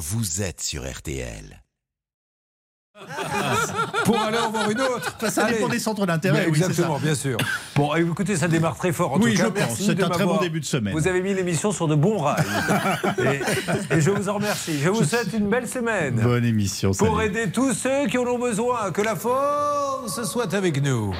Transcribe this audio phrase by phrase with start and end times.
[0.00, 1.62] vous êtes sur RTL.
[4.04, 5.14] Pour aller en voir une autre.
[5.30, 5.54] Ça Allez.
[5.54, 6.42] dépend des centres d'intérêt.
[6.44, 7.04] Oui, exactement, ça.
[7.04, 7.38] bien sûr.
[7.76, 9.12] Bon, écoutez, ça démarre très fort.
[9.12, 9.78] En Oui, tout je cas, pense.
[9.80, 10.92] C'est un très bon début de semaine.
[10.94, 12.44] Vous avez mis l'émission sur de bons rails.
[13.90, 14.78] et, et je vous en remercie.
[14.80, 16.16] Je vous souhaite une belle semaine.
[16.16, 16.90] Bonne émission.
[16.92, 17.28] Pour salut.
[17.30, 18.90] aider tous ceux qui en ont besoin.
[18.90, 21.14] Que la force soit avec nous.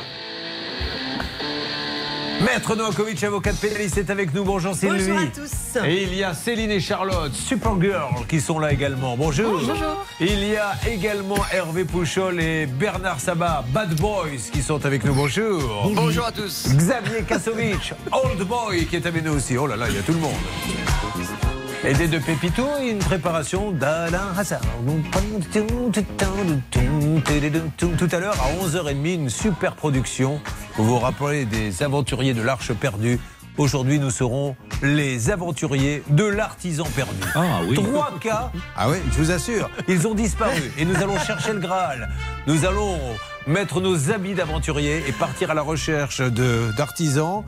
[2.44, 4.44] Maître Novakovic, avocat de pénaliste, est avec nous.
[4.44, 5.08] Bonjour Sylvie.
[5.08, 5.86] Bonjour à tous.
[5.86, 9.16] Et il y a Céline et Charlotte, Supergirl, qui sont là également.
[9.16, 9.60] Bonjour.
[9.60, 10.06] Bonjour.
[10.20, 15.12] Il y a également Hervé Pouchol et Bernard Sabat, Bad Boys, qui sont avec nous.
[15.12, 15.90] Bonjour.
[15.94, 16.68] Bonjour à tous.
[16.74, 19.58] Xavier Kasovic, Old Boy, qui est avec nous aussi.
[19.58, 20.32] Oh là là, il y a tout le monde.
[21.84, 24.60] Aidé de Pépito et une préparation d'Alain Hazard.
[27.98, 30.40] Tout à l'heure, à 11h30, une super production.
[30.76, 33.18] Vous vous rappelez des aventuriers de l'Arche perdue.
[33.56, 37.18] Aujourd'hui, nous serons les aventuriers de l'artisan perdu.
[37.34, 37.74] Ah oui.
[37.74, 38.52] Trois cas.
[38.76, 39.70] Ah oui, je vous assure.
[39.88, 42.08] Ils ont disparu et nous allons chercher le Graal.
[42.46, 42.98] Nous allons
[43.46, 47.44] mettre nos habits d'aventuriers et partir à la recherche de- d'artisans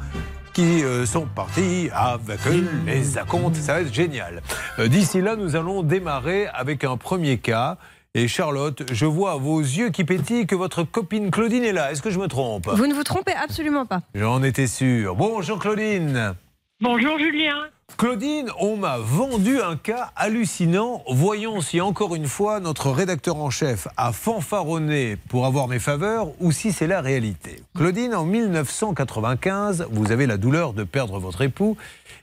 [0.52, 2.40] qui euh, sont partis avec
[2.86, 3.56] les acomptes.
[3.56, 4.42] Ça va être génial.
[4.78, 7.78] Euh, D'ici là, nous allons démarrer avec un premier cas.
[8.14, 11.90] Et Charlotte, je vois à vos yeux qui pétillent que votre copine Claudine est là.
[11.92, 12.68] Est-ce que je me trompe?
[12.68, 14.02] Vous ne vous trompez absolument pas.
[14.14, 15.16] J'en étais sûr.
[15.16, 16.34] Bonjour Claudine.
[16.80, 17.56] Bonjour Julien.
[17.96, 21.02] Claudine, on m'a vendu un cas hallucinant.
[21.08, 26.28] Voyons si encore une fois notre rédacteur en chef a fanfaronné pour avoir mes faveurs
[26.40, 27.62] ou si c'est la réalité.
[27.76, 31.76] Claudine, en 1995, vous avez la douleur de perdre votre époux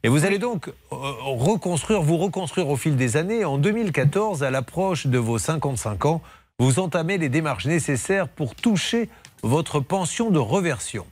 [0.04, 3.46] et vous allez donc euh, reconstruire, vous reconstruire au fil des années.
[3.46, 6.22] En 2014, à l'approche de vos 55 ans,
[6.58, 9.10] vous entamez les démarches nécessaires pour toucher
[9.44, 11.06] votre pension de reversion.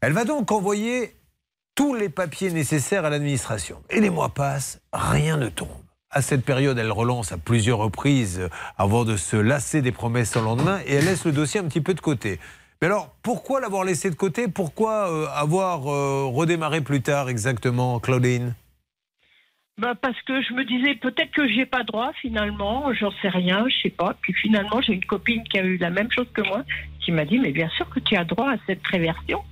[0.00, 1.14] Elle va donc envoyer
[1.74, 3.82] tous les papiers nécessaires à l'administration.
[3.90, 5.68] Et les mois passent, rien ne tombe.
[6.10, 10.36] À cette période, elle relance à plusieurs reprises euh, avant de se lasser des promesses
[10.36, 12.38] au lendemain et elle laisse le dossier un petit peu de côté.
[12.80, 14.46] Mais alors, pourquoi l'avoir laissé de côté?
[14.46, 18.54] Pourquoi euh, avoir euh, redémarré plus tard exactement, Claudine?
[19.76, 23.64] Bah parce que je me disais peut-être que j'ai pas droit finalement, j'en sais rien,
[23.68, 24.14] je sais pas.
[24.20, 26.62] Puis finalement j'ai une copine qui a eu la même chose que moi,
[27.00, 29.42] qui m'a dit mais bien sûr que tu as droit à cette réversion.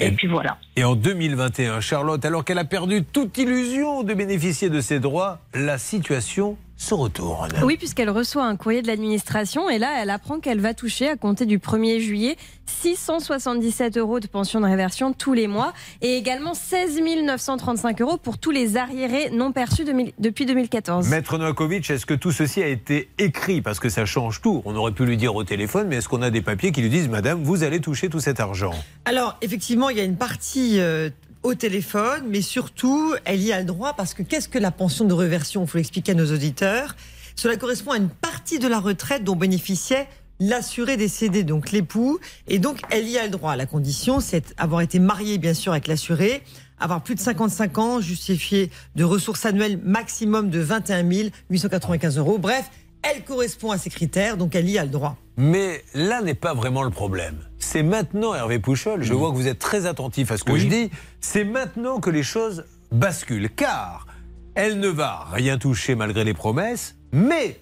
[0.00, 0.58] Et, Et- puis voilà.
[0.76, 5.38] Et en 2021, Charlotte, alors qu'elle a perdu toute illusion de bénéficier de ses droits,
[5.54, 7.50] la situation se retourne.
[7.62, 11.16] Oui, puisqu'elle reçoit un courrier de l'administration et là, elle apprend qu'elle va toucher, à
[11.16, 12.36] compter du 1er juillet,
[12.66, 18.38] 677 euros de pension de réversion tous les mois et également 16 935 euros pour
[18.38, 21.08] tous les arriérés non perçus de- depuis 2014.
[21.08, 23.62] Maître Novakovic, est-ce que tout ceci a été écrit?
[23.62, 24.62] Parce que ça change tout.
[24.64, 26.90] On aurait pu lui dire au téléphone, mais est-ce qu'on a des papiers qui lui
[26.90, 28.72] disent, Madame, vous allez toucher tout cet argent?
[29.04, 31.10] Alors, effectivement, il y a une partie euh,
[31.44, 35.04] au téléphone, mais surtout, elle y a le droit parce que qu'est-ce que la pension
[35.04, 36.96] de reversion Il faut l'expliquer à nos auditeurs.
[37.36, 40.08] Cela correspond à une partie de la retraite dont bénéficiait
[40.40, 42.18] l'assuré décédé, donc l'époux.
[42.48, 43.56] Et donc, elle y a le droit.
[43.56, 46.42] La condition, c'est avoir été mariée, bien sûr, avec l'assuré,
[46.80, 51.04] avoir plus de 55 ans, justifié de ressources annuelles maximum de 21
[51.50, 52.38] 895 euros.
[52.38, 52.70] Bref,
[53.04, 55.16] elle correspond à ces critères, donc elle y a le droit.
[55.36, 57.36] Mais là n'est pas vraiment le problème.
[57.58, 60.60] C'est maintenant, Hervé Pouchol, je vois que vous êtes très attentif à ce que Oui.
[60.60, 63.50] je dis, c'est maintenant que les choses basculent.
[63.50, 64.06] Car
[64.54, 67.58] elle ne va rien toucher malgré les promesses, mais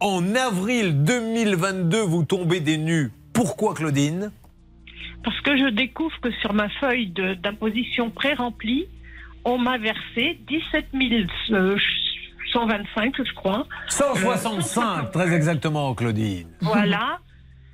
[0.00, 3.10] en avril 2022, vous tombez des nues.
[3.32, 4.30] Pourquoi, Claudine?
[5.24, 7.12] Parce que je découvre que sur ma feuille
[7.42, 8.86] d'imposition pré-remplie,
[9.46, 10.86] on m'a versé 17
[12.54, 13.66] 125, je crois.
[13.88, 16.46] 165, très exactement, Claudine.
[16.62, 17.18] Voilà.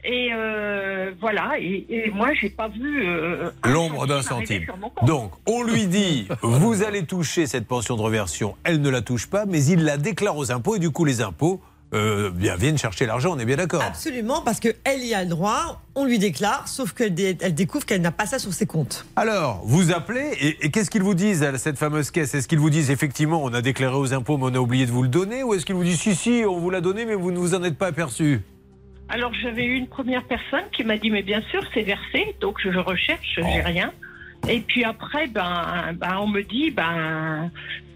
[0.02, 1.52] Et euh, voilà.
[1.58, 4.64] Et, et moi, j'ai pas vu euh, L'ombre d'un centime.
[5.02, 8.56] Donc, on lui dit, vous allez toucher cette pension de reversion.
[8.64, 11.20] Elle ne la touche pas, mais il la déclare aux impôts et du coup, les
[11.20, 11.60] impôts
[11.92, 13.34] euh, bien, viennent chercher l'argent.
[13.34, 13.82] On est bien d'accord.
[13.82, 17.84] Absolument, parce qu'elle y a le droit, on lui déclare, sauf qu'elle dé- elle découvre
[17.84, 19.04] qu'elle n'a pas ça sur ses comptes.
[19.16, 22.34] Alors, vous appelez et, et qu'est-ce qu'ils vous disent à cette fameuse caisse?
[22.34, 24.92] Est-ce qu'ils vous disent effectivement, on a déclaré aux impôts, mais on a oublié de
[24.92, 25.42] vous le donner?
[25.42, 27.54] Ou est-ce qu'ils vous disent, si, si, on vous l'a donné, mais vous ne vous
[27.54, 28.40] en êtes pas aperçu?
[29.12, 32.58] Alors j'avais eu une première personne qui m'a dit mais bien sûr c'est versé donc
[32.62, 33.62] je recherche j'ai Oh.
[33.64, 33.92] rien
[34.48, 37.50] et puis après ben, ben on me dit ben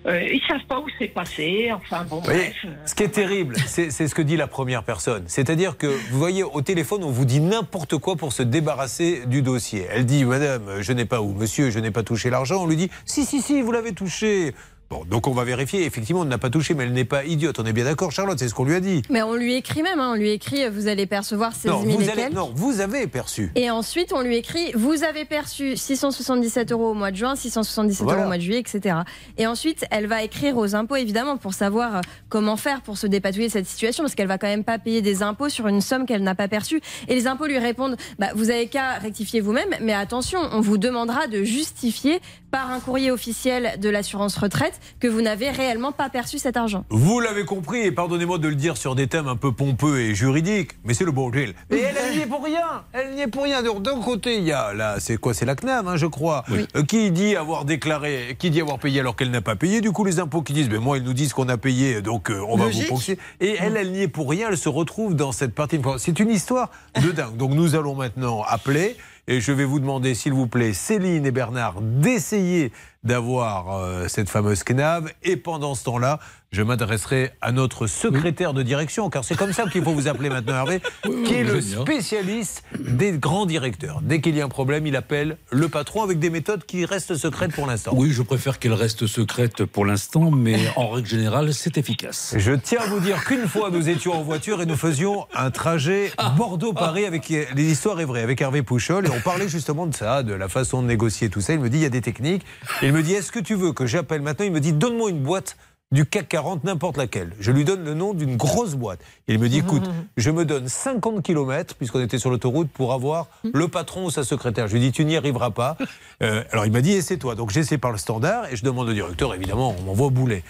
[0.07, 3.09] euh, ils savent pas où c'est passé enfin bon voyez, bref euh, ce qui est
[3.09, 5.25] terrible, c'est ce que dit la première personne.
[5.27, 9.43] C'est-à-dire que, vous voyez, au téléphone, on vous dit n'importe quoi pour se débarrasser du
[9.43, 9.87] dossier.
[9.91, 12.63] Elle dit, Madame, je n'ai pas où Monsieur, je n'ai pas touché l'argent.
[12.63, 14.55] On lui dit, si, si, si, vous l'avez touché.
[14.91, 15.85] Bon, donc on va vérifier.
[15.87, 17.59] Effectivement, on n'a pas touché, mais elle n'est pas idiote.
[17.59, 19.03] On est bien d'accord, Charlotte, c'est ce qu'on lui a dit.
[19.11, 21.89] Mais on lui écrit même, hein, on lui écrit vous allez percevoir 16 000 non,
[21.99, 23.51] vous allez- non, vous avez perçu.
[23.57, 28.05] Et ensuite, on lui écrit Vous avez perçu 677 euros au mois de juin, 677
[28.05, 28.19] Voilà.
[28.19, 28.97] euros au mois de juillet, etc.
[29.39, 33.07] Et ensuite, elle va écrire aux impôts, évidemment, pour savoir euh, comment faire pour se
[33.07, 35.81] dépatouiller de cette situation, parce qu'elle va quand même pas payer des impôts sur une
[35.81, 36.81] somme qu'elle n'a pas perçue.
[37.09, 40.79] Et les impôts lui répondent bah, Vous avez qu'à rectifier vous-même, mais attention, on vous
[40.79, 42.21] demandera de justifier
[42.51, 46.85] par un courrier officiel de l'assurance retraite que vous n'avez réellement pas perçu cet argent.
[46.91, 50.15] Vous l'avez compris, et pardonnez-moi de le dire sur des thèmes un peu pompeux et
[50.15, 51.55] juridiques, mais c'est le bordel.
[51.71, 52.85] Et elle, elle n'y est pour rien.
[52.93, 53.63] Elle n'y est pour rien.
[53.63, 56.67] D'un côté, il y a là, c'est quoi C'est la CNAM, hein, je crois, Oui.
[56.77, 59.81] euh, qui dit avoir déclaré, qui dit avoir payé alors qu'elle n'a pas payé.
[59.81, 62.31] Du coup, les impôts qui disent, mais moi, ils nous disent qu'on a payé, donc
[62.31, 63.19] euh, on va vous ponctionner.
[63.41, 64.49] Et elle, elle n'y est pour rien.
[64.51, 65.79] Elle se retrouve dans cette partie.
[65.99, 66.71] C'est une histoire
[67.03, 67.37] de dingue.
[67.37, 68.97] Donc, nous allons maintenant appeler.
[69.27, 72.73] Et je vais vous demander, s'il vous plaît, Céline et Bernard, d'essayer
[73.05, 75.13] d'avoir euh, cette fameuse CNAV.
[75.23, 76.19] Et pendant ce temps-là,
[76.55, 80.29] je m'adresserai à notre secrétaire de direction, car c'est comme ça qu'il faut vous appeler
[80.29, 80.81] maintenant, Hervé,
[81.27, 84.01] qui est le spécialiste des grands directeurs.
[84.03, 87.17] Dès qu'il y a un problème, il appelle le patron avec des méthodes qui restent
[87.17, 87.91] secrètes pour l'instant.
[87.95, 92.35] Oui, je préfère qu'elle reste secrète pour l'instant, mais en règle générale, c'est efficace.
[92.39, 95.51] Je tiens à vous dire qu'une fois, nous étions en voiture et nous faisions un
[95.51, 99.07] trajet Bordeaux-Paris avec l'histoire est vraie, avec Hervé Pouchol.
[99.07, 101.53] Et on parlait justement de ça, de la façon de négocier tout ça.
[101.53, 102.45] Il me dit il y a des techniques.
[102.81, 104.45] Il me dit est-ce que tu veux que j'appelle maintenant?
[104.45, 105.57] Il me dit donne-moi une boîte
[105.95, 107.31] du CAC 40, n'importe laquelle.
[107.39, 108.99] Je lui donne le nom d'une grosse boîte.
[109.29, 109.85] Il me dit écoute,
[110.17, 114.25] je me donne 50 km, puisqu'on était sur l'autoroute, pour avoir le patron ou sa
[114.25, 114.67] secrétaire.
[114.67, 115.79] Je lui dis tu n'y arriveras pas.
[116.23, 117.37] Euh, alors il m'a dit et c'est toi.
[117.37, 120.43] Donc j'essaie par le standard et je demande au directeur, évidemment, on m'envoie bouler.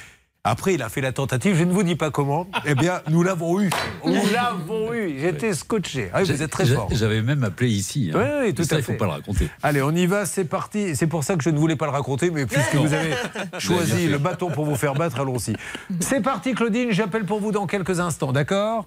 [0.46, 2.46] Après, il a fait la tentative, je ne vous dis pas comment.
[2.66, 3.70] Eh bien, nous l'avons eu.
[4.04, 5.18] Nous l'avons eu.
[5.18, 6.10] J'étais scotché.
[6.12, 6.88] Ah, vous êtes très fort.
[6.92, 8.10] J'avais même appelé ici.
[8.12, 8.18] hein.
[8.18, 8.98] Oui, oui, tout ça, à il ne faut fait.
[8.98, 9.48] pas le raconter.
[9.62, 10.94] Allez, on y va, c'est parti.
[10.96, 13.14] C'est pour ça que je ne voulais pas le raconter, mais puisque vous avez
[13.58, 15.56] choisi le bâton pour vous faire battre, allons-y.
[16.00, 16.90] C'est parti, Claudine.
[16.90, 18.84] J'appelle pour vous dans quelques instants, d'accord?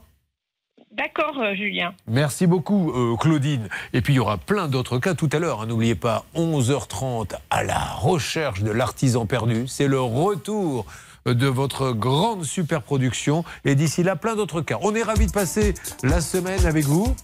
[0.91, 1.93] D'accord, euh, Julien.
[2.07, 3.67] Merci beaucoup, euh, Claudine.
[3.93, 5.61] Et puis, il y aura plein d'autres cas tout à l'heure.
[5.61, 5.65] hein.
[5.67, 9.67] N'oubliez pas, 11h30, à la recherche de l'artisan perdu.
[9.67, 10.85] C'est le retour
[11.33, 13.43] de votre grande super production.
[13.65, 14.77] Et d'ici là, plein d'autres cas.
[14.81, 17.15] On est ravis de passer la semaine avec vous.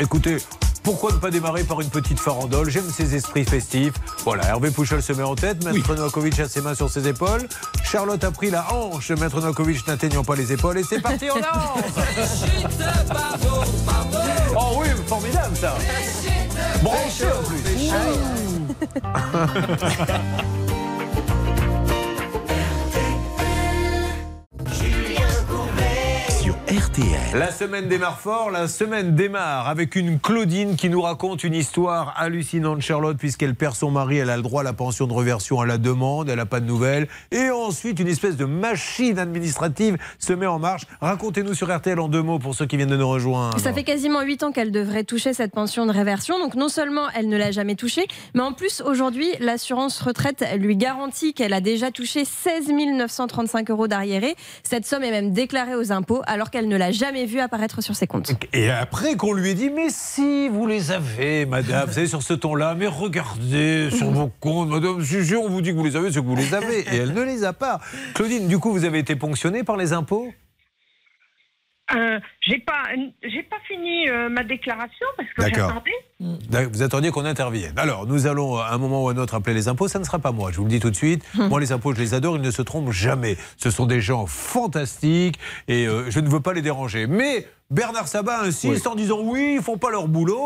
[0.00, 0.38] Écoutez,
[0.82, 2.68] pourquoi ne pas démarrer par une petite farandole?
[2.68, 3.94] J'aime ces esprits festifs.
[4.24, 7.46] Voilà, Hervé Pouchol se met en tête, Maître Novakovic a ses mains sur ses épaules.
[7.84, 10.78] Charlotte a pris la hanche, Maître Novakovic n'atteignant pas les épaules.
[10.78, 11.44] Et c'est parti, on danse
[14.56, 15.76] Oh oui, formidable ça
[16.82, 17.62] Branché en plus
[26.72, 27.38] RTL.
[27.38, 32.14] La semaine démarre fort, la semaine démarre avec une Claudine qui nous raconte une histoire
[32.16, 35.60] hallucinante, Charlotte, puisqu'elle perd son mari, elle a le droit à la pension de reversion
[35.60, 37.08] à la demande, elle n'a pas de nouvelles.
[37.30, 40.86] Et ensuite, une espèce de machine administrative se met en marche.
[41.02, 43.58] Racontez-nous sur RTL en deux mots pour ceux qui viennent de nous rejoindre.
[43.58, 46.38] Ça fait quasiment 8 ans qu'elle devrait toucher cette pension de réversion.
[46.38, 50.76] Donc non seulement elle ne l'a jamais touchée, mais en plus aujourd'hui l'assurance retraite lui
[50.76, 54.36] garantit qu'elle a déjà touché 16 935 euros d'arriéré.
[54.62, 57.94] Cette somme est même déclarée aux impôts alors qu'elle ne l'a jamais vue apparaître sur
[57.94, 58.32] ses comptes.
[58.52, 62.22] Et après qu'on lui ait dit, mais si, vous les avez, madame, vous savez, sur
[62.22, 65.96] ce ton-là, mais regardez sur vos comptes, madame, si, on vous dit que vous les
[65.96, 66.80] avez, c'est que vous les avez.
[66.92, 67.80] Et elle ne les a pas.
[68.14, 70.32] Claudine, du coup, vous avez été ponctionnée par les impôts?
[71.94, 72.84] Euh, j'ai pas,
[73.22, 75.82] j'ai pas fini euh, ma déclaration parce que D'accord.
[76.20, 76.68] j'attendais.
[76.72, 77.78] Vous attendiez qu'on intervienne.
[77.78, 79.88] Alors, nous allons à un moment ou à un autre appeler les impôts.
[79.88, 81.24] Ça ne sera pas moi, je vous le dis tout de suite.
[81.34, 83.36] Moi, les impôts, je les adore, ils ne se trompent jamais.
[83.56, 87.06] Ce sont des gens fantastiques et euh, je ne veux pas les déranger.
[87.06, 90.36] Mais Bernard Sabat insiste en disant oui, ils font pas leur boulot.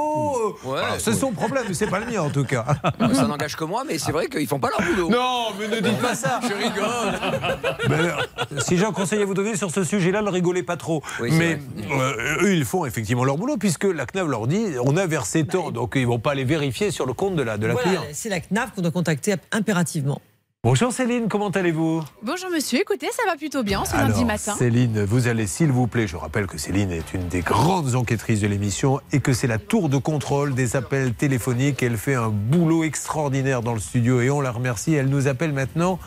[0.46, 2.64] Ouais, voilà, c'est son problème, c'est pas le mien en tout cas.
[3.14, 5.10] Ça n'engage que moi, mais c'est vrai qu'ils font pas leur boulot.
[5.10, 6.38] non, mais ne dites pas ça.
[6.42, 7.88] Je rigole.
[7.88, 10.76] Mais, euh, si j'ai un conseil à vous donner sur ce sujet-là, ne rigolez pas
[10.76, 11.02] trop.
[11.20, 11.58] Oui, mais
[11.90, 15.44] euh, eux, ils font effectivement leur boulot puisque la CNAV leur dit on a versé
[15.44, 17.88] tant, donc ils vont pas les vérifier sur le compte de la, de la Voilà,
[17.88, 18.04] cliente.
[18.12, 20.20] c'est la CNAV qu'on doit contacter impérativement.
[20.66, 22.02] Bonjour Céline, comment allez-vous?
[22.24, 24.52] Bonjour monsieur, écoutez, ça va plutôt bien ce Alors, lundi matin.
[24.58, 28.40] Céline, vous allez, s'il vous plaît, je rappelle que Céline est une des grandes enquêtrices
[28.40, 31.84] de l'émission et que c'est la tour de contrôle des appels téléphoniques.
[31.84, 34.92] Elle fait un boulot extraordinaire dans le studio et on la remercie.
[34.92, 36.00] Elle nous appelle maintenant.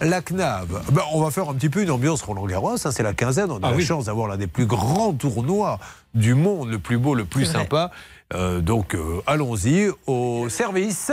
[0.00, 0.82] La CNAV.
[0.92, 2.76] Ben, on va faire un petit peu une ambiance Roland Garros.
[2.76, 3.50] Ça, c'est la quinzaine.
[3.50, 3.84] On a Ah la oui.
[3.84, 5.80] chance d'avoir l'un des plus grands tournois
[6.14, 7.90] du monde, le plus beau, le plus sympa.
[8.32, 11.10] Euh, donc, euh, allons-y au service.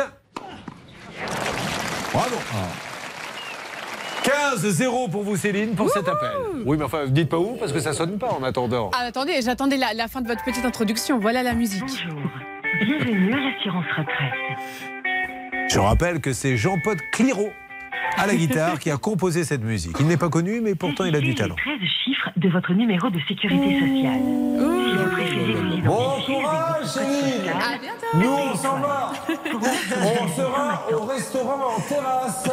[2.13, 2.35] Bravo.
[4.23, 6.29] 15-0 pour vous, Céline, pour cet appel.
[6.65, 8.91] Oui, mais enfin, dites pas où, parce que ça sonne pas en attendant.
[8.93, 11.19] Ah, attendez, j'attendais la, la fin de votre petite introduction.
[11.19, 11.81] Voilà la musique.
[11.81, 12.21] Bonjour.
[12.85, 14.33] Bienvenue à l'assurance retraite.
[15.71, 17.51] Je rappelle que c'est Jean-Paul Cliraut
[18.17, 19.95] à la guitare qui a composé cette musique.
[19.99, 21.55] Il n'est pas connu, mais pourtant il a du talent.
[21.55, 24.19] 13 chiffres de votre numéro de sécurité sociale.
[24.21, 26.40] Si vous préférez vous identifier
[26.97, 28.01] À bientôt.
[28.15, 32.43] Nous, on s'en va On sera au restaurant en terrasse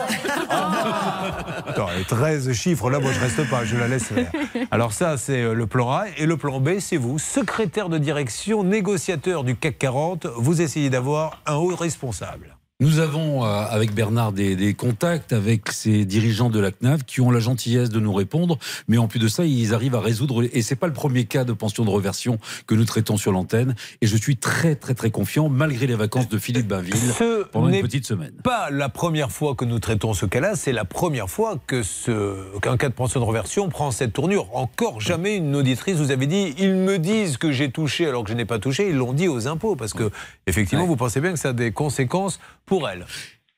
[1.67, 4.31] Attends, les 13 chiffres, là, moi, je reste pas, je la laisse faire.
[4.71, 6.05] Alors ça, c'est euh, le plan A.
[6.17, 10.27] Et le plan B, c'est vous, secrétaire de direction, négociateur du CAC 40.
[10.37, 12.58] Vous essayez d'avoir un haut responsable.
[12.81, 17.21] Nous avons euh, avec Bernard des, des contacts avec ces dirigeants de la CNAV qui
[17.21, 18.57] ont la gentillesse de nous répondre,
[18.87, 20.45] mais en plus de ça, ils arrivent à résoudre.
[20.53, 23.75] Et c'est pas le premier cas de pension de reversion que nous traitons sur l'antenne.
[24.01, 27.67] Et je suis très très très confiant, malgré les vacances de Philippe Bainville, Ce pendant
[27.69, 28.31] une petite semaine.
[28.45, 32.37] pas la première fois que nous traitons ce cas-là, c'est la première fois que ce,
[32.61, 34.55] qu'un cas de pension de reversion prend cette tournure.
[34.55, 38.31] Encore jamais une auditrice vous avait dit ils me disent que j'ai touché alors que
[38.31, 40.13] je n'ai pas touché, ils l'ont dit aux impôts parce que
[40.47, 40.89] effectivement Ouais.
[40.89, 43.05] vous pensez bien que ça a des conséquences pour elle.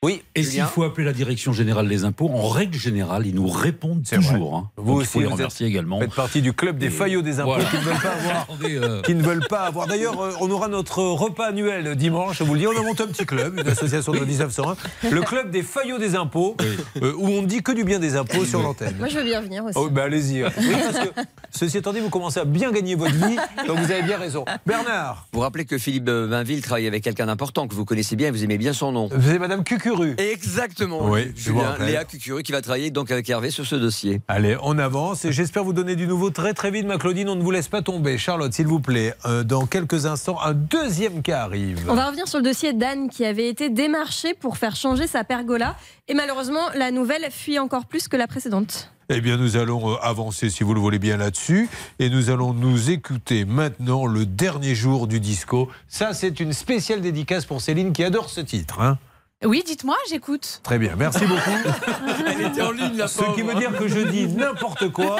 [0.02, 3.47] Oui, Et s'il faut appeler la direction générale des impôts, en règle générale, ils nous
[3.49, 4.57] répondent toujours.
[4.57, 4.71] hein.
[4.78, 6.00] Vous Donc, il aussi, faut les vous remercier également.
[6.00, 7.64] faites partie du club des Et faillots des impôts voilà.
[7.69, 8.47] qui ne veulent pas avoir.
[8.64, 9.87] Euh, Qui ne veulent pas avoir.
[9.87, 12.38] D'ailleurs, euh, on aura notre repas annuel dimanche.
[12.38, 14.76] Je vous le dis, on a monté un petit club, une association de 1901,
[15.11, 16.57] le club des faillots des impôts,
[17.02, 18.95] euh, où on ne dit que du bien des impôts sur l'antenne.
[18.99, 19.76] Moi, je veux bien venir aussi.
[19.78, 20.45] Oh, ben allez-y.
[20.45, 20.50] Oui,
[20.92, 21.11] parce que,
[21.50, 24.47] ceci étant dit, vous commencez à bien gagner votre vie, donc vous avez bien raison.
[24.64, 28.30] Bernard, Vous rappelez que Philippe Bainville travaille avec quelqu'un d'important que vous connaissez bien et
[28.30, 29.11] vous aimez bien son nom.
[29.12, 30.14] vous avez Madame Cucuru.
[30.18, 31.09] Exactement.
[31.11, 31.76] Oui, Julien.
[31.80, 34.20] Léa Cucuru qui va travailler donc avec Hervé sur ce dossier.
[34.28, 37.28] Allez, on avance et j'espère vous donner du nouveau très très vite, ma Claudine.
[37.28, 38.18] On ne vous laisse pas tomber.
[38.18, 41.85] Charlotte, s'il vous plaît, euh, dans quelques instants, un deuxième cas arrive.
[41.88, 45.25] On va revenir sur le dossier d'Anne qui avait été démarché pour faire changer sa
[45.25, 45.76] pergola.
[46.09, 48.90] Et malheureusement, la nouvelle fuit encore plus que la précédente.
[49.12, 51.68] Eh bien, nous allons euh, avancer, si vous le voulez bien, là-dessus.
[51.99, 55.68] Et nous allons nous écouter maintenant le dernier jour du disco.
[55.88, 58.80] Ça, c'est une spéciale dédicace pour Céline qui adore ce titre.
[58.80, 58.99] hein.
[59.42, 60.61] Oui, dites-moi, j'écoute.
[60.62, 61.50] Très bien, merci beaucoup.
[62.26, 65.16] Elle était en ligne, la Ce qui veut dire que je dis n'importe quoi.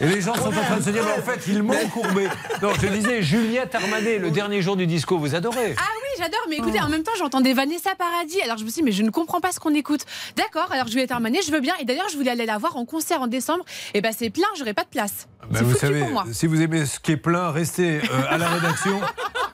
[0.00, 2.26] Et les gens sont en train de se dire, mais en fait, ils m'ont courbé.
[2.60, 5.76] Non, je disais, Juliette Armanet, le dernier jour du disco, vous adorez.
[5.78, 8.42] Ah oui, j'adore, mais écoutez, en même temps, j'entendais Vanessa Paradis.
[8.42, 10.04] Alors je me suis dit, mais je ne comprends pas ce qu'on écoute.
[10.36, 11.74] D'accord, alors Juliette Armanet, je veux bien.
[11.78, 13.64] Et d'ailleurs, je voulais aller la voir en concert en décembre.
[13.94, 15.28] Et ben c'est plein, j'aurais pas de place.
[15.50, 16.24] Ben, c'est vous foutu savez, pour moi.
[16.32, 19.00] si vous aimez ce qui est plein, restez euh, à la rédaction.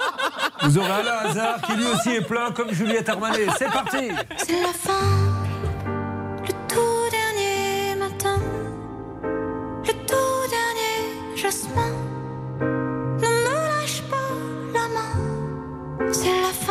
[0.64, 3.46] Vous aurez Alain Hazard qui lui aussi est plein comme Juliette Armanet.
[3.58, 4.92] C'est parti C'est la fin,
[6.42, 8.38] le tout dernier matin,
[9.22, 11.92] le tout dernier jasmin.
[12.60, 14.32] Ne me lâche pas
[14.72, 16.61] la main, c'est la fin,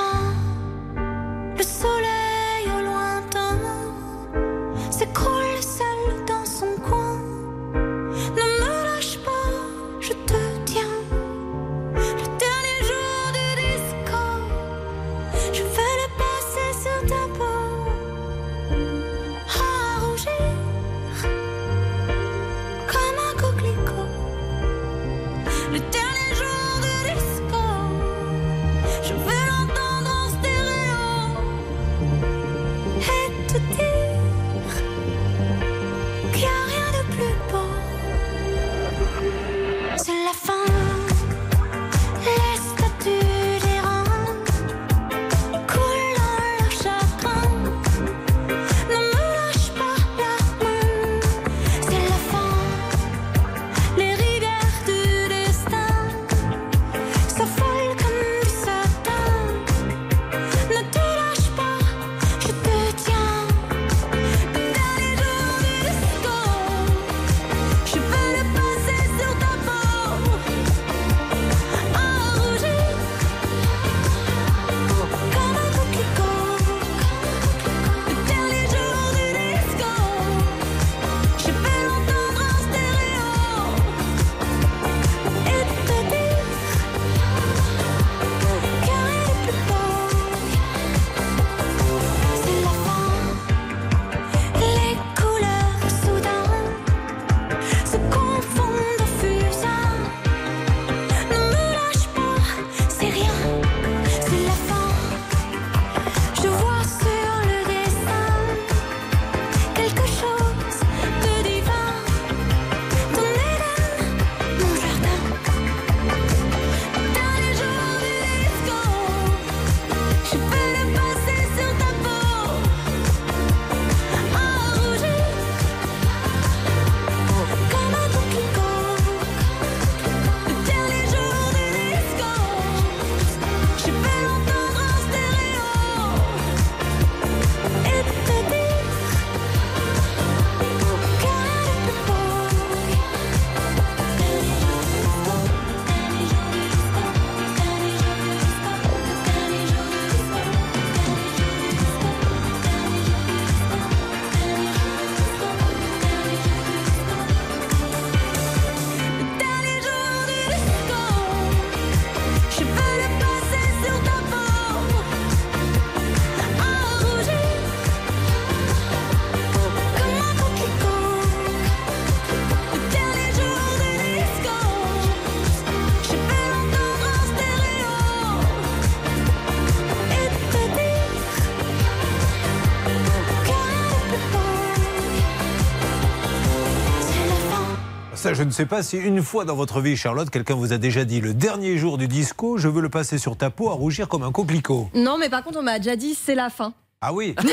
[188.31, 190.77] Ça, je ne sais pas si une fois dans votre vie, Charlotte, quelqu'un vous a
[190.77, 193.73] déjà dit le dernier jour du disco, je veux le passer sur ta peau à
[193.73, 194.89] rougir comme un coquelicot.
[194.93, 196.73] Non, mais par contre, on m'a déjà dit c'est la fin.
[197.01, 197.35] Ah oui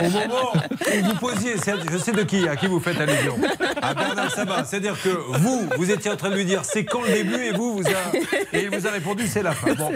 [0.00, 1.54] Au moment où vous posiez,
[1.92, 3.38] je sais de qui, à qui vous faites allusion.
[3.86, 4.64] À Bernard Sabat.
[4.64, 7.52] C'est-à-dire que vous, vous étiez en train de lui dire c'est quand le début et
[7.52, 8.16] vous, vous a,
[8.52, 9.74] et il vous a répondu c'est la fin.
[9.74, 9.90] Bon.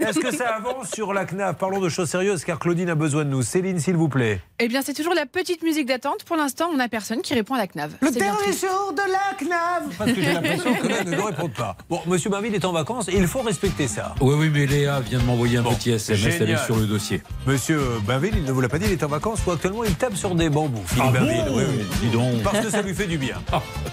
[0.00, 3.24] Est-ce que ça avance sur la CNAF Parlons de choses sérieuses car Claudine a besoin
[3.24, 3.42] de nous.
[3.42, 4.40] Céline, s'il vous plaît.
[4.58, 6.24] Eh bien, c'est toujours la petite musique d'attente.
[6.24, 7.92] Pour l'instant, on n'a personne qui répond à la CNAV.
[8.00, 11.54] Le dernier jour de la CNAV Parce que j'ai l'impression que là, ne nous répondent
[11.54, 11.76] pas.
[11.88, 14.14] Bon, Monsieur Bainville est en vacances et il faut respecter ça.
[14.20, 17.22] Oui, oui, mais Léa vient de m'envoyer un Bon, petit SMS, est sur le dossier.
[17.46, 19.94] Monsieur Bainville, il ne vous l'a pas dit, il est en vacances ou actuellement il
[19.94, 20.82] tape sur des bambous.
[20.86, 21.84] Philippe Ah Bainville, bon oui, oui.
[22.02, 22.42] Dis donc.
[22.42, 23.36] Parce que ça lui fait du bien.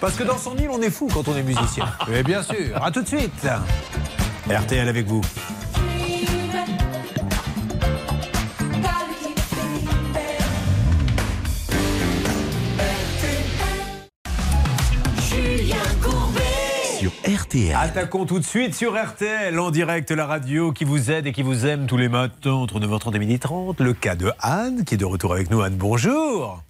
[0.01, 1.85] Parce que dans son île, on est fou quand on est musicien.
[2.09, 2.83] Mais bien sûr.
[2.83, 3.47] À tout de suite.
[4.49, 5.21] RTL avec vous.
[15.29, 16.41] Julien Courbet
[16.99, 17.75] sur RTL.
[17.75, 21.41] Attaquons tout de suite sur RTL, en direct la radio qui vous aide et qui
[21.41, 23.81] vous aime tous les matins entre 9h30 et 12h30.
[23.81, 25.61] Le cas de Anne qui est de retour avec nous.
[25.61, 26.61] Anne, bonjour.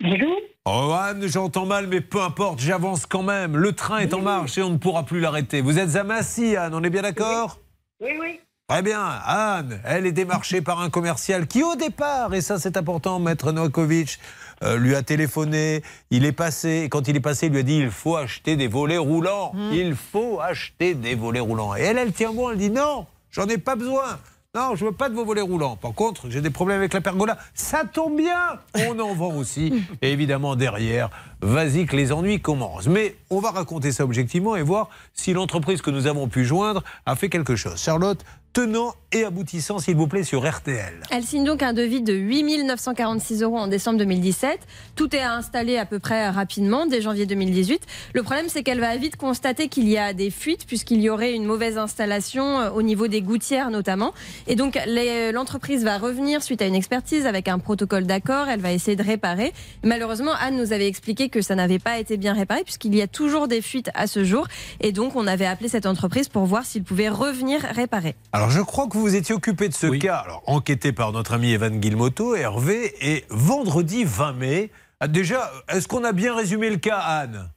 [0.00, 0.49] Bonjour.
[0.66, 3.56] Oh Anne, j'entends mal, mais peu importe, j'avance quand même.
[3.56, 5.62] Le train est en marche et on ne pourra plus l'arrêter.
[5.62, 7.58] Vous êtes à Massy, Anne, on est bien d'accord?
[7.98, 8.40] Oui, oui.
[8.68, 12.76] Très bien, Anne, elle est démarchée par un commercial qui au départ, et ça c'est
[12.76, 14.20] important, Maître Novakovic,
[14.62, 17.62] euh, lui a téléphoné, il est passé, et quand il est passé, il lui a
[17.64, 21.74] dit il faut acheter des volets roulants, il faut acheter des volets roulants.
[21.74, 24.20] Et elle, elle tient bon, elle dit non, j'en ai pas besoin.
[24.52, 25.76] Non, je veux pas de vos volets roulants.
[25.76, 27.38] Par contre, j'ai des problèmes avec la pergola.
[27.54, 28.58] Ça tombe bien,
[28.88, 29.84] on en vend aussi.
[30.02, 31.08] Et évidemment, derrière,
[31.40, 32.88] vas-y que les ennuis commencent.
[32.88, 36.82] Mais on va raconter ça objectivement et voir si l'entreprise que nous avons pu joindre
[37.06, 37.80] a fait quelque chose.
[37.80, 40.92] Charlotte, tenant et aboutissant, s'il vous plaît, sur RTL.
[41.10, 44.60] Elle signe donc un devis de 8 946 euros en décembre 2017.
[44.94, 47.82] Tout est installé à peu près rapidement, dès janvier 2018.
[48.14, 51.32] Le problème, c'est qu'elle va vite constater qu'il y a des fuites, puisqu'il y aurait
[51.34, 54.12] une mauvaise installation euh, au niveau des gouttières notamment.
[54.46, 58.48] Et donc, les- l'entreprise va revenir suite à une expertise avec un protocole d'accord.
[58.48, 59.52] Elle va essayer de réparer.
[59.84, 63.08] Malheureusement, Anne nous avait expliqué que ça n'avait pas été bien réparé, puisqu'il y a
[63.08, 64.46] toujours des fuites à ce jour.
[64.80, 68.14] Et donc, on avait appelé cette entreprise pour voir s'il pouvait revenir réparer.
[68.48, 69.98] Je crois que vous étiez occupé de ce Oui.
[69.98, 74.70] cas, alors, enquêté par notre ami Evan Guilmoto, Hervé, et vendredi 20 mai.
[75.00, 77.50] ah, Déjà, est-ce qu'on a bien résumé le cas, Anne?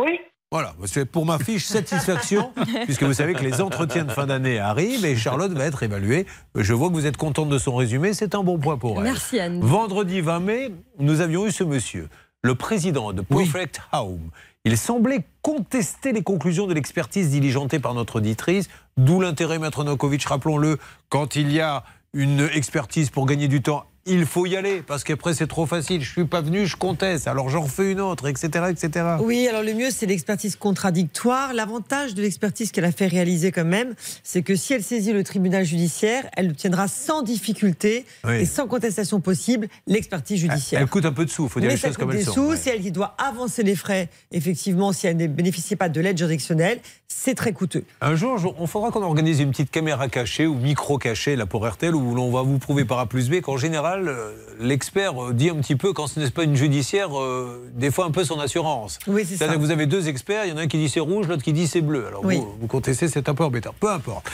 [0.00, 0.18] Oui.
[0.50, 2.52] Voilà, c'est pour ma fiche satisfaction,
[2.84, 6.26] puisque vous savez que les entretiens de fin d'année arrivent et Charlotte va être évaluée.
[6.54, 9.04] Je vois que vous êtes contente de son résumé, c'est un bon point pour elle.
[9.04, 9.60] Merci Anne.
[9.62, 12.10] Vendredi 20 mai, nous avions eu ce monsieur,
[12.42, 13.44] le président de Oui.
[13.44, 14.28] Perfect Home.
[14.64, 20.24] Il semblait contester les conclusions de l'expertise diligentée par notre auditrice, d'où l'intérêt, Maître Nokovic,
[20.24, 24.82] rappelons-le, quand il y a une expertise pour gagner du temps, il faut y aller,
[24.84, 28.00] parce qu'après c'est trop facile, je suis pas venu, je conteste, alors j'en refais une
[28.00, 28.64] autre, etc.
[28.70, 29.06] etc.
[29.20, 31.52] Oui, alors le mieux, c'est l'expertise contradictoire.
[31.54, 35.22] L'avantage de l'expertise qu'elle a fait réaliser quand même, c'est que si elle saisit le
[35.24, 38.36] tribunal judiciaire, elle obtiendra sans difficulté Oui.
[38.40, 40.80] et sans contestation possible l'expertise judiciaire.
[40.80, 42.24] Elle coûte un peu de sous, il faut dire Mais les choses comme coûte elles
[42.24, 42.34] des sont.
[42.34, 42.56] sous, ouais.
[42.56, 46.18] c'est elle qui doit avancer les frais, effectivement, si elle ne bénéficie pas de l'aide
[46.18, 47.84] juridictionnelle, c'est très coûteux.
[48.00, 51.68] Un jour, on faudra qu'on organise une petite caméra cachée ou micro caché là pour
[51.68, 55.32] RTL où l'on va vous prouver par A plus B qu'en général, euh, l'expert euh,
[55.32, 58.24] dit un petit peu, quand ce n'est pas une judiciaire, euh, des fois un peu
[58.24, 58.98] son assurance.
[59.06, 59.38] Oui, c'est ça.
[59.38, 61.28] C'est-à-dire que vous avez deux experts, il y en a un qui dit c'est rouge,
[61.28, 62.06] l'autre qui dit c'est bleu.
[62.06, 62.36] Alors Oui.
[62.36, 63.74] vous, vous contestez, c'est un peu embêtant.
[63.80, 64.30] Peu importe.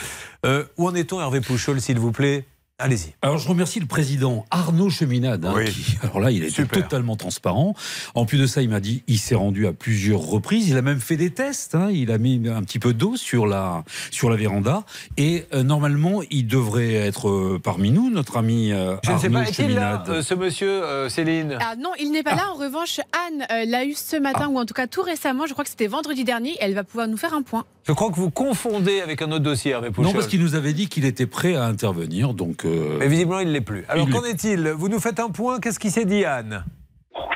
[0.47, 2.45] Euh, où en est-on, Hervé Pouchol, s'il vous plaît?
[2.81, 3.13] Allez-y.
[3.23, 5.45] Alors je remercie le président Arnaud Cheminade.
[5.45, 5.65] hein, Oui.
[5.73, 6.83] qui, alors là, il a été Super.
[6.85, 7.75] totalement transparent.
[8.15, 10.69] En plus de ça, il m'a dit, il s'est rendu à plusieurs reprises.
[10.69, 11.75] Il a même fait des tests.
[11.75, 14.85] hein, il a mis un petit peu d'eau sur la sur la véranda.
[15.17, 19.27] Et euh, normalement, il devrait être euh, parmi nous, notre ami euh, Je ne sais
[19.27, 20.09] Arnaud pas, est-il là, Cheminade.
[20.11, 21.59] euh, ce monsieur, euh, Céline?
[21.61, 22.49] Ah non, il n'est pas là.
[22.55, 25.47] En revanche, Anne euh, l'a eu ce matin, ou en tout cas tout récemment.
[25.47, 26.57] Je crois que c'était vendredi dernier.
[26.61, 27.65] Elle va pouvoir nous faire un point.
[27.89, 30.05] Je crois que vous confondez avec un autre dossier, Hervé Pouchol.
[30.05, 32.35] non, parce qu'il nous avait dit qu'il était prêt à intervenir.
[32.35, 33.87] Donc, euh, Mais visiblement, il ne l'est plus.
[33.89, 34.69] Alors qu'en est-il?
[34.77, 36.67] Vous nous faites un point, qu'est-ce qui s'est dit, Anne?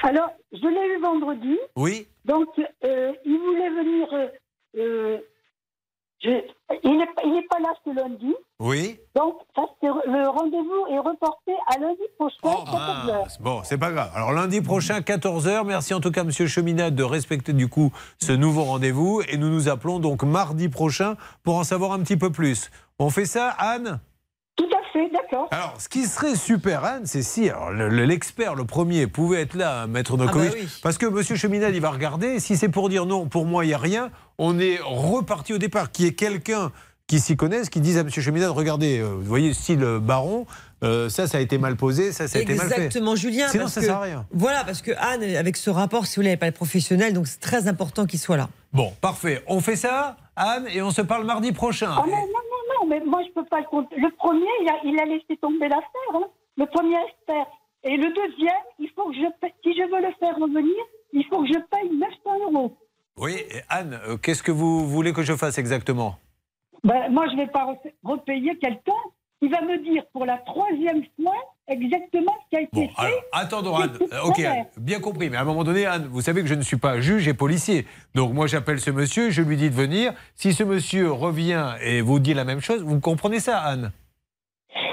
[0.03, 1.57] Alors, je l'ai eu vendredi.
[1.75, 2.49] Oui Donc,
[2.85, 4.07] euh, il voulait venir.
[4.13, 4.27] euh,
[4.79, 5.19] euh,
[6.23, 8.35] je- il n'est pas là ce lundi.
[8.61, 13.07] Oui Donc, ça, le rendez-vous est reporté à lundi prochain, Oh, 14h.
[13.23, 13.41] mince.
[13.41, 14.11] Bon, c'est pas grave.
[14.15, 15.65] Alors lundi prochain, 14h.
[15.65, 19.23] Merci en tout cas, Monsieur Cheminade, de respecter du coup ce nouveau rendez-vous.
[19.29, 22.71] Et nous nous appelons donc mardi prochain pour en savoir un petit peu plus.
[22.99, 24.01] On fait ça, Anne?
[24.93, 25.49] Tout à fait, d'accord.
[25.51, 29.55] Alors, ce qui serait super, Anne, c'est si le- le- l'expert, le premier, pouvait être
[29.55, 30.51] là, Maître Nokovic.
[30.53, 30.69] Ah bah oui.
[30.83, 32.41] Parce que Monsieur Cheminade, il va regarder.
[32.41, 35.59] Si c'est pour dire non, pour moi, il n'y a rien, on est reparti au
[35.59, 35.91] départ.
[35.93, 36.73] Qui est quelqu'un
[37.07, 40.47] qui s'y connaisse, qui dise à Monsieur Cheminade, regardez, euh, vous voyez, style euh, baron,
[40.83, 42.75] euh, ça, ça a été mal posé, ça, ça a été mal fait.
[42.77, 43.49] Exactement, Julien.
[43.49, 44.27] Sinon, parce ça que- sert à rien.
[44.33, 47.41] Voilà, parce que Anne, avec ce rapport, si vous voulez, n'est pas professionnelle, donc c'est
[47.41, 48.49] très important qu'il soit là.
[48.73, 49.43] Bon, parfait.
[49.47, 51.91] On fait ça, Anne, et on se parle mardi prochain.
[51.91, 52.27] Non, non, non,
[52.93, 53.97] mais moi je peux pas le compter.
[53.97, 56.13] Le premier, il a, il a laissé tomber l'affaire.
[56.15, 56.27] hein.
[56.57, 57.47] Le premier expert.
[57.85, 60.77] Et le deuxième, il faut que je paye, si je veux le faire revenir,
[61.13, 62.77] il faut que je paye 900 euros.
[63.17, 63.33] Oui,
[63.69, 66.17] Anne, euh, qu'est-ce que vous voulez que je fasse exactement?
[66.85, 67.75] Ben, moi, je ne vais pas
[68.05, 69.03] repayer quelqu'un
[69.41, 71.35] qui va me dire pour la troisième fois
[71.73, 72.93] exactement ce qui a été Bon, fait.
[72.97, 73.99] alors, attendons, Anne.
[74.25, 74.39] Ok.
[74.41, 75.31] Anne, bien compris.
[75.31, 77.35] Mais à un moment donné, Anne, vous savez que je ne suis pas juge et
[77.35, 77.87] policier.
[78.15, 80.13] Donc moi, j'appelle ce monsieur, je lui dis de venir.
[80.35, 83.93] Si ce monsieur revient et vous dit la même chose, vous comprenez ça, Anne?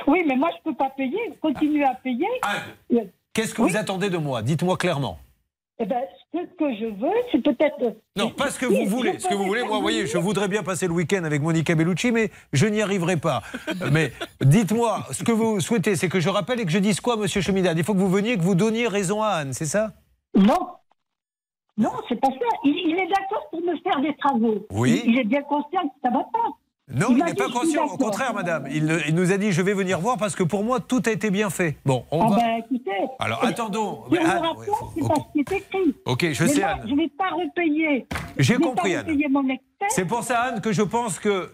[0.07, 2.25] Oui, mais moi, je ne peux pas payer, continuer à payer.
[2.41, 4.41] Anne, qu'est-ce que vous attendez de moi?
[4.41, 5.19] Dites-moi clairement.
[5.81, 6.01] Eh ben,
[6.33, 7.95] ce que je veux, c'est peut-être.
[8.17, 9.17] Non, pas ce que vous voulez.
[9.17, 11.73] Ce que vous voulez, moi, vous voyez, je voudrais bien passer le week-end avec Monica
[11.73, 13.41] Bellucci, mais je n'y arriverai pas.
[13.89, 14.11] Mais
[14.41, 17.39] dites-moi, ce que vous souhaitez, c'est que je rappelle et que je dise quoi, monsieur
[17.39, 17.77] Cheminade?
[17.77, 19.93] Il faut que vous veniez et que vous donniez raison à Anne, c'est ça?
[20.35, 20.67] Non.
[21.77, 22.57] Non, c'est pas ça.
[22.65, 24.67] Il, il est d'accord pour me faire des travaux.
[24.71, 25.01] Oui.
[25.05, 26.49] Il, il est bien conscient que ça va pas.
[26.93, 27.86] Non, Il n'est pas conscient.
[27.86, 28.67] Au contraire, madame.
[28.71, 31.30] Il, nous a dit je vais venir voir parce que pour moi, tout a été
[31.30, 31.78] bien fait.
[31.86, 32.36] Bon, on Ah va.
[32.38, 32.91] ben, écoutez.
[33.19, 34.04] Alors, attendons.
[34.04, 35.95] Sur Mais le Anne, rapport, c'est pas ce qui est écrit.
[36.06, 36.82] Ok, je Mais sais, moi, Anne.
[36.88, 38.08] Je ne vais pas repayer.
[38.38, 39.06] J'ai compris, pas Anne.
[39.08, 39.88] repayer mon expert.
[39.89, 41.52] C'est pour ça, Anne, que je pense que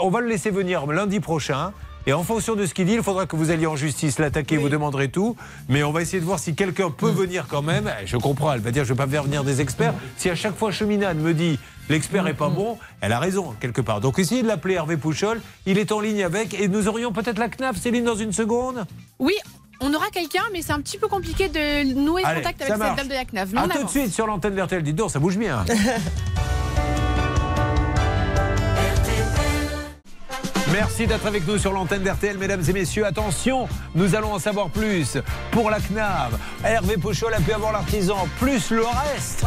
[0.00, 1.72] on va le laisser venir lundi prochain.
[2.04, 4.56] Et en fonction de ce qu'il dit, il faudra que vous alliez en justice l'attaquer,
[4.56, 5.36] vous demanderez tout.
[5.68, 7.88] Mais on va essayer de voir si quelqu'un peut venir quand même.
[8.02, 9.94] Eh, Je comprends, elle va dire je ne vais pas faire venir des experts.
[10.16, 11.60] Si à chaque fois Cheminade me dit
[11.92, 14.00] l'expert n'est pas bon, elle a raison quelque part.
[14.00, 15.40] Donc essayez de l'appeler Hervé Pouchol.
[15.66, 18.86] Il est en ligne avec et nous aurions peut-être la CNAF, Céline, dans une seconde.
[19.18, 19.34] Oui,
[19.80, 22.96] on aura quelqu'un, mais c'est un petit peu compliqué de nouer Allez, contact avec cette
[22.96, 23.44] dame de la.
[23.46, 24.82] Mais A tout de suite sur l'antenne d'RTL.
[24.82, 25.64] Dites donc, ça bouge bien.
[30.72, 33.04] Merci d'être avec nous sur l'antenne d'RTL, mesdames et messieurs.
[33.04, 35.18] Attention, nous allons en savoir plus.
[35.50, 39.44] Pour la CNAV, Hervé Pouchol a pu avoir l'artisan, plus le reste.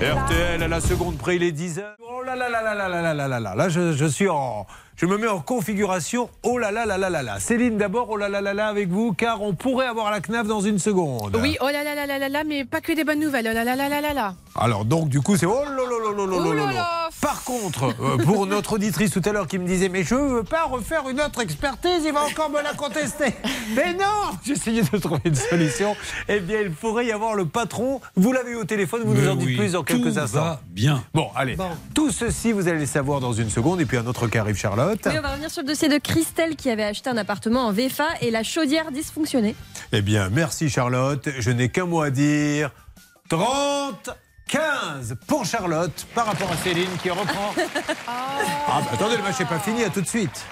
[0.00, 1.82] RTL à la seconde près, il est 10h.
[2.00, 3.54] Oh là là là là là là là là là là.
[3.56, 4.64] Là, je, je suis en.
[4.96, 6.30] Je me mets en configuration.
[6.44, 7.40] Oh là là là là là là.
[7.40, 10.46] Céline, d'abord, oh là là là là avec vous, car on pourrait avoir la CNAV
[10.46, 11.36] dans une seconde.
[11.42, 13.48] Oui, oh là là là là là là, mais pas que des bonnes nouvelles.
[13.50, 14.34] Oh là là là là là là.
[14.58, 16.72] Alors donc du coup c'est oh là là là là là là là là là.
[16.72, 17.08] là.
[17.20, 20.44] Par contre euh, pour notre auditrice tout à l'heure qui me disait mais je veux
[20.44, 23.34] pas refaire une autre expertise il va encore me la contester.
[23.74, 25.96] Mais non j'essayais de trouver une solution.
[26.28, 28.00] Eh bien il pourrait y avoir le patron.
[28.16, 30.40] Vous l'avez eu au téléphone vous nous en dites plus dans quelques tout instants.
[30.40, 31.02] va bien.
[31.14, 31.56] Bon allez
[31.94, 34.56] tout ceci vous allez le savoir dans une seconde et puis un autre qui arrive
[34.56, 35.00] Charlotte.
[35.06, 37.72] Oui, on va revenir sur le dossier de Christelle qui avait acheté un appartement en
[37.72, 39.54] VFA et la chaudière dysfonctionnait.
[39.92, 41.28] Eh bien, merci Charlotte.
[41.38, 42.70] Je n'ai qu'un mot à dire.
[43.28, 44.10] 30,
[44.48, 47.54] 15 pour Charlotte par rapport à Céline qui reprend.
[48.68, 49.84] Ah, bah, attendez, le match n'est pas fini.
[49.84, 50.44] À tout de suite.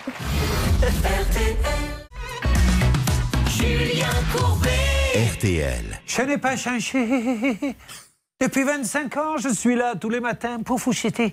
[3.49, 4.71] Julien Courbet.
[5.35, 6.01] RTL.
[6.07, 7.77] Je n'ai pas changé.
[8.41, 11.33] Depuis 25 ans, je suis là tous les matins pour fouchetter.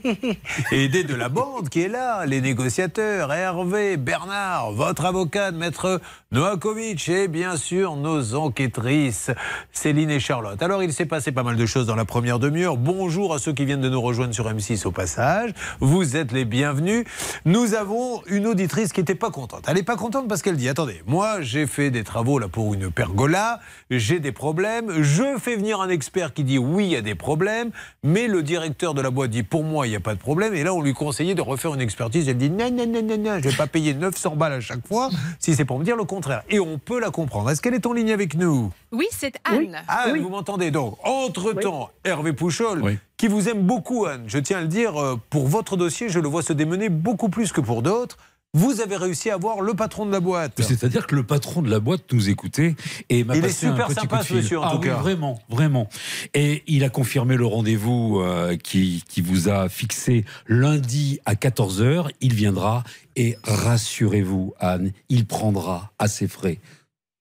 [0.71, 5.99] Aidé de la bande qui est là, les négociateurs, Hervé, Bernard, votre avocate, maître
[6.31, 9.31] Noakovic et bien sûr nos enquêtrices,
[9.73, 10.61] Céline et Charlotte.
[10.61, 12.77] Alors il s'est passé pas mal de choses dans la première demi-heure.
[12.77, 15.51] Bonjour à ceux qui viennent de nous rejoindre sur M6 au passage.
[15.79, 17.05] Vous êtes les bienvenus.
[17.45, 19.65] Nous avons une auditrice qui n'était pas contente.
[19.67, 22.75] Elle n'est pas contente parce qu'elle dit, attendez, moi j'ai fait des travaux là pour
[22.75, 23.59] une pergola,
[23.89, 27.15] j'ai des problèmes, je fais venir un expert qui dit oui, il y a des
[27.15, 27.71] problèmes,
[28.03, 30.53] mais le directeur de la boîte dit pour moi, il n'y a pas de problème.
[30.53, 32.27] Et là, on lui conseillait de refaire une expertise.
[32.27, 34.59] Elle dit non, non, non, non, non, je ne vais pas payer 900 balles à
[34.59, 36.43] chaque fois si c'est pour me dire le contraire.
[36.49, 37.49] Et on peut la comprendre.
[37.49, 38.71] Est-ce qu'elle est en ligne avec nous?
[38.91, 39.77] Oui, c'est Anne.
[39.87, 40.69] Anne, vous m'entendez?
[40.71, 45.15] Donc Entre-temps, Hervé Pouchol, qui vous aime beaucoup, Anne, je tiens à le dire, euh,
[45.29, 48.17] pour votre dossier, je le vois se démener beaucoup plus que pour d'autres.
[48.53, 50.61] Vous avez réussi à voir le patron de la boîte.
[50.61, 52.75] C'est-à-dire que le patron de la boîte nous écoutait
[53.09, 54.37] et m'a Il est passé un super petit sympa, coup de ce fil.
[54.37, 54.95] monsieur, en Ah tout oui, cas.
[54.97, 55.87] Vraiment, vraiment.
[56.33, 62.09] Et il a confirmé le rendez-vous euh, qui, qui vous a fixé lundi à 14h.
[62.19, 62.83] Il viendra
[63.15, 66.59] et rassurez-vous, Anne, il prendra à ses frais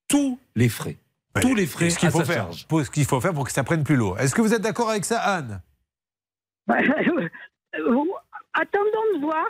[0.08, 0.96] tous les frais.
[1.40, 2.66] Tous les frais ce qu'il à faut sa faire, charge.
[2.66, 4.16] pour- ce qu'il faut faire pour que ça prenne plus l'eau.
[4.16, 5.60] Est-ce que vous êtes d'accord avec ça, Anne?
[8.52, 9.46] Attendons de voir.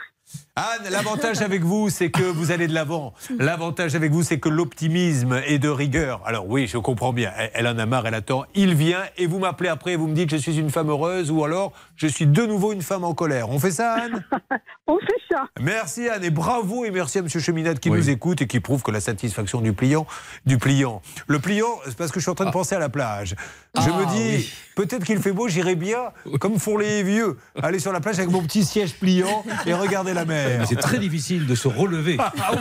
[0.61, 3.15] Anne, l'avantage avec vous, c'est que vous allez de l'avant.
[3.39, 6.21] L'avantage avec vous, c'est que l'optimisme est de rigueur.
[6.27, 7.33] Alors oui, je comprends bien.
[7.39, 8.45] Elle, elle en a marre, elle attend.
[8.55, 11.31] Il vient et vous m'appelez après et vous me dites je suis une femme heureuse
[11.31, 13.49] ou alors je suis de nouveau une femme en colère.
[13.49, 14.23] On fait ça, Anne?
[14.87, 15.45] On fait ça.
[15.61, 18.83] Merci Anne et bravo et merci à Monsieur Cheminade qui nous écoute et qui prouve
[18.83, 20.05] que la satisfaction du pliant,
[20.47, 21.01] du pliant.
[21.29, 23.37] Le pliant, c'est parce que je suis en train de penser à la plage.
[23.77, 24.53] Je Ah, me dis, oui.
[24.75, 25.99] peut-être qu'il fait beau, j'irai bien,
[26.41, 30.13] comme font les vieux, aller sur la plage avec mon petit siège pliant et regarder
[30.13, 30.50] la mer.
[30.59, 32.17] Mais c'est très difficile de se relever.
[32.43, 32.53] Ah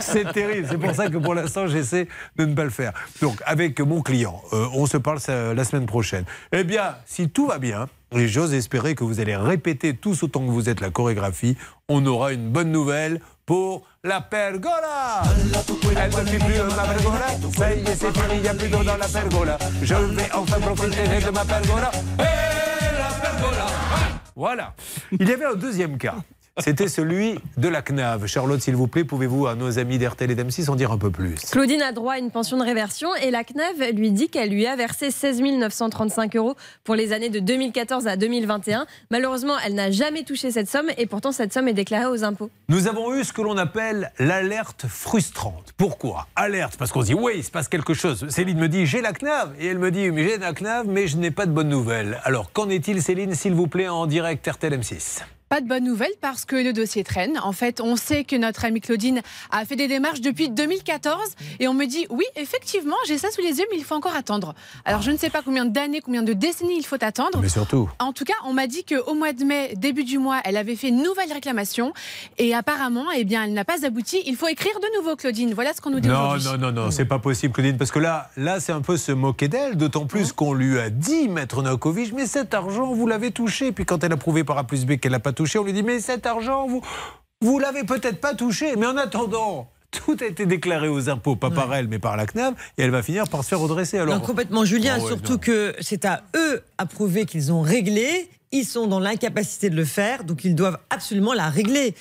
[0.00, 0.66] c'est terrible.
[0.70, 2.92] C'est pour ça que pour l'instant, j'essaie de ne pas le faire.
[3.20, 6.24] Donc, avec mon client, euh, on se parle ça, la semaine prochaine.
[6.52, 10.40] Eh bien, si tout va bien, et j'ose espérer que vous allez répéter tous autant
[10.40, 11.56] que vous êtes la chorégraphie,
[11.88, 15.22] on aura une bonne nouvelle pour la pergola.
[15.90, 17.26] Elle ne fait plus ma pergola.
[17.56, 19.58] Ça y est, c'est fini, il n'y a plus d'eau dans la pergola.
[19.82, 21.90] Je vais enfin profiter de ma pergola.
[22.18, 23.66] Et la pergola.
[24.34, 24.74] Voilà.
[25.12, 26.16] Il y avait un deuxième cas.
[26.58, 28.26] C'était celui de la CNAV.
[28.26, 31.10] Charlotte, s'il vous plaît, pouvez-vous à nos amis d'RTL et d'M6 en dire un peu
[31.10, 31.34] plus?
[31.50, 34.66] Claudine a droit à une pension de réversion et la CNAV lui dit qu'elle lui
[34.66, 38.86] a versé 16 935 euros pour les années de 2014 à 2021.
[39.10, 42.48] Malheureusement, elle n'a jamais touché cette somme et pourtant cette somme est déclarée aux impôts.
[42.70, 45.74] Nous avons eu ce que l'on appelle l'alerte frustrante.
[45.76, 46.26] Pourquoi?
[46.36, 48.26] Alerte, parce qu'on se dit, oui, il se passe quelque chose.
[48.30, 49.52] Céline me dit, j'ai la CNAV.
[49.60, 52.18] Et elle me dit, mais j'ai la CNAV, mais je n'ai pas de bonnes nouvelles.
[52.24, 56.10] Alors, qu'en est-il, Céline, s'il vous plaît, en direct RTL M6 Pas de bonne nouvelle
[56.20, 57.38] parce que le dossier traîne.
[57.38, 59.20] En fait, on sait que notre amie Claudine
[59.52, 61.20] a fait des démarches depuis 2014
[61.60, 64.16] et on me dit oui, effectivement, j'ai ça sous les yeux, mais il faut encore
[64.16, 64.56] attendre.
[64.84, 67.38] Alors, je ne sais pas combien d'années, combien de décennies il faut attendre.
[67.40, 67.88] Mais surtout.
[68.00, 70.74] En tout cas, on m'a dit qu'au mois de mai, début du mois, elle avait
[70.74, 71.92] fait une nouvelle réclamation
[72.38, 74.20] et apparemment, eh bien, elle n'a pas abouti.
[74.26, 75.54] Il faut écrire de nouveau, Claudine.
[75.54, 78.00] Voilà ce qu'on nous dit Non, non, non, non, c'est pas possible, Claudine, parce que
[78.00, 81.62] là, là, c'est un peu se moquer d'elle, d'autant plus qu'on lui a dit, Maître
[81.62, 83.70] Novakovic, mais cet argent, vous l'avez touché.
[83.70, 85.72] Puis quand elle a prouvé par A plus B qu'elle l'a pas touché, on lui
[85.72, 86.82] dit, mais cet argent, vous,
[87.40, 88.74] vous l'avez peut-être pas touché.
[88.76, 92.26] Mais en attendant, tout a été déclaré aux impôts, pas par elle, mais par la
[92.26, 93.98] CNAV, et elle va finir par se faire redresser.
[93.98, 95.38] Alors, Non, complètement, Julien, Oh, ouais, surtout non.
[95.38, 98.28] que c'est à eux à prouver qu'ils ont réglé.
[98.52, 101.94] Ils sont dans l'incapacité de le faire, donc ils doivent absolument la régler.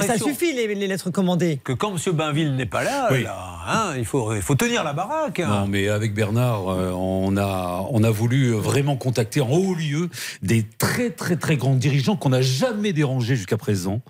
[0.00, 1.60] Ça suffit, les, les lettres commandées.
[1.62, 2.12] que quand M.
[2.16, 3.22] Bainville n'est pas là, Oui.
[3.24, 3.36] là,
[3.68, 5.40] hein, il, faut, il faut tenir la baraque.
[5.40, 5.48] hein.
[5.48, 10.08] Non, mais avec Bernard, euh, on a, on a voulu vraiment contacter en haut lieu
[10.42, 14.00] des très très très grands dirigeants qu'on n'a jamais dérangés jusqu'à présent.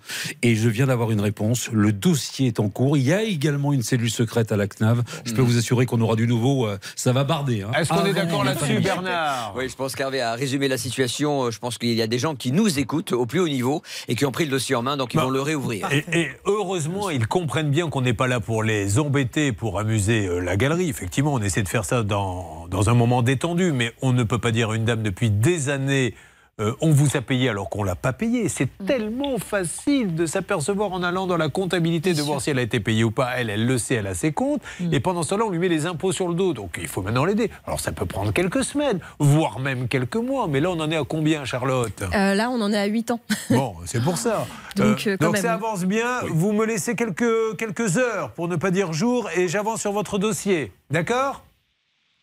[0.43, 1.69] Et je viens d'avoir une réponse.
[1.73, 2.97] Le dossier est en cours.
[2.97, 5.03] Il y a également une cellule secrète à la CNAV.
[5.25, 6.67] Je peux vous assurer qu'on aura du nouveau.
[6.69, 7.63] euh, Ça va barder.
[7.63, 7.71] hein.
[7.77, 9.55] Est-ce qu'on est Avant d'accord là-dessus, Bernard?
[9.57, 11.45] Oui, je pense qu'Hervé a résumé la situation.
[11.45, 13.83] Euh, Je pense qu'il y a des gens qui nous écoutent au plus haut niveau
[14.09, 15.89] et qui ont pris le dossier en main, donc ils Bah, vont le réouvrir.
[15.93, 20.27] Et, et heureusement, ils comprennent bien qu'on n'est pas là pour les embêter, pour amuser
[20.27, 20.89] euh, la galerie.
[20.89, 24.39] Effectivement, on essaie de faire ça dans, dans un moment détendu, mais on ne peut
[24.39, 26.15] pas dire à une dame depuis des années.
[26.61, 28.49] Euh, on vous a payé alors qu'on l'a pas payé.
[28.49, 32.63] C'est tellement facile de s'apercevoir en allant dans la comptabilité de voir si elle a
[32.63, 33.31] été payée ou pas.
[33.39, 34.61] Elle, elle le sait, elle a ses comptes.
[34.93, 36.53] Et pendant ce temps-là, on lui met les impôts sur le dos.
[36.53, 37.51] Donc il faut maintenant l'aider.
[37.67, 40.47] Alors ça peut prendre quelques semaines, voire même quelques mois.
[40.47, 42.03] Mais là, on en est à combien, Charlotte?
[42.15, 43.21] Euh, là, on en est à 8 ans.
[43.51, 44.47] Bon, c'est pour ça.
[44.77, 45.43] Donc, euh, quand donc même.
[45.43, 46.21] ça avance bien.
[46.29, 50.19] Vous me laissez quelques, quelques heures, pour ne pas dire jours, et j'avance sur votre
[50.19, 50.73] dossier.
[50.91, 51.45] D'accord?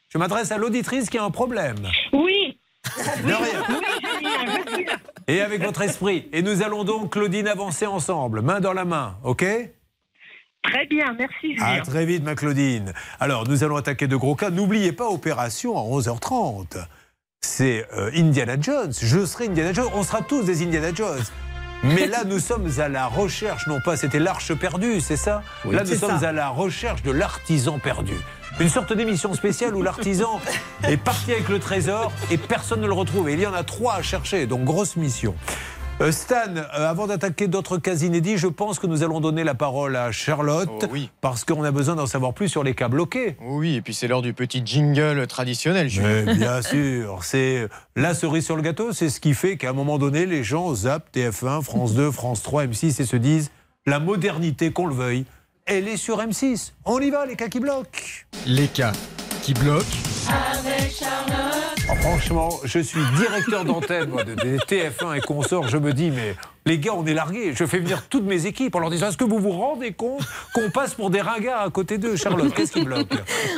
[0.09, 1.75] Je m'adresse à l'auditrice qui a un problème.
[2.11, 2.57] Oui,
[3.23, 3.63] De rien.
[3.69, 3.75] oui,
[4.15, 4.93] Julien, je suis là.
[5.29, 6.27] Et avec votre esprit.
[6.33, 9.17] Et nous allons donc, Claudine, avancer ensemble, main dans la main.
[9.23, 9.45] OK?
[10.63, 11.83] Très bien, merci À Julien.
[11.83, 12.93] très vite, ma Claudine.
[13.19, 14.49] Alors, nous allons attaquer de gros cas.
[14.49, 16.83] N'oubliez pas, opération à 11h30.
[17.41, 18.91] C'est euh, Indiana Jones.
[18.99, 19.89] Je serai Indiana Jones.
[19.93, 21.23] On sera tous des Indiana Jones.
[21.83, 25.43] Mais là, nous sommes à la recherche, non pas, c'était l'arche perdue, c'est ça?
[25.63, 26.29] Là, nous sommes ça.
[26.29, 28.15] à la recherche de l'artisan perdu.
[28.59, 30.39] Une sorte d'émission spéciale où l'artisan
[30.87, 33.29] est parti avec le trésor et personne ne le retrouve.
[33.29, 35.33] Et il y en a trois à chercher, donc grosse mission.
[36.01, 39.53] Euh, Stan, euh, avant d'attaquer d'autres cas inédits, je pense que nous allons donner la
[39.53, 41.09] parole à Charlotte, Oh oui.
[41.19, 43.35] parce qu'on a besoin d'en savoir plus sur les cas bloqués.
[43.41, 45.89] Oui, et puis c'est l'heure du petit jingle traditionnel.
[45.89, 46.23] Julien.
[46.25, 49.73] Mais bien sûr, c'est la cerise sur le gâteau, c'est ce qui fait qu'à un
[49.73, 53.51] moment donné, les gens zappent TF1, France 2, France 3, M6 et se disent
[53.85, 55.25] la modernité, qu'on le veuille,
[55.69, 56.71] elle est sur M6.
[56.85, 57.99] On y va, les cas qui bloquent.
[58.45, 58.91] Les cas
[59.43, 59.85] qui bloquent.
[61.91, 65.67] Oh, franchement, je suis directeur d'antenne moi, de- des TF1 et consorts.
[65.67, 66.35] Je me dis, mais
[66.69, 67.53] les gars, on est largués.
[67.55, 70.21] Je fais venir toutes mes équipes en leur disant Est-ce que vous vous rendez compte
[70.53, 73.07] qu'on passe pour des ringards à côté d'eux Charlotte, qu'est-ce qui bloque?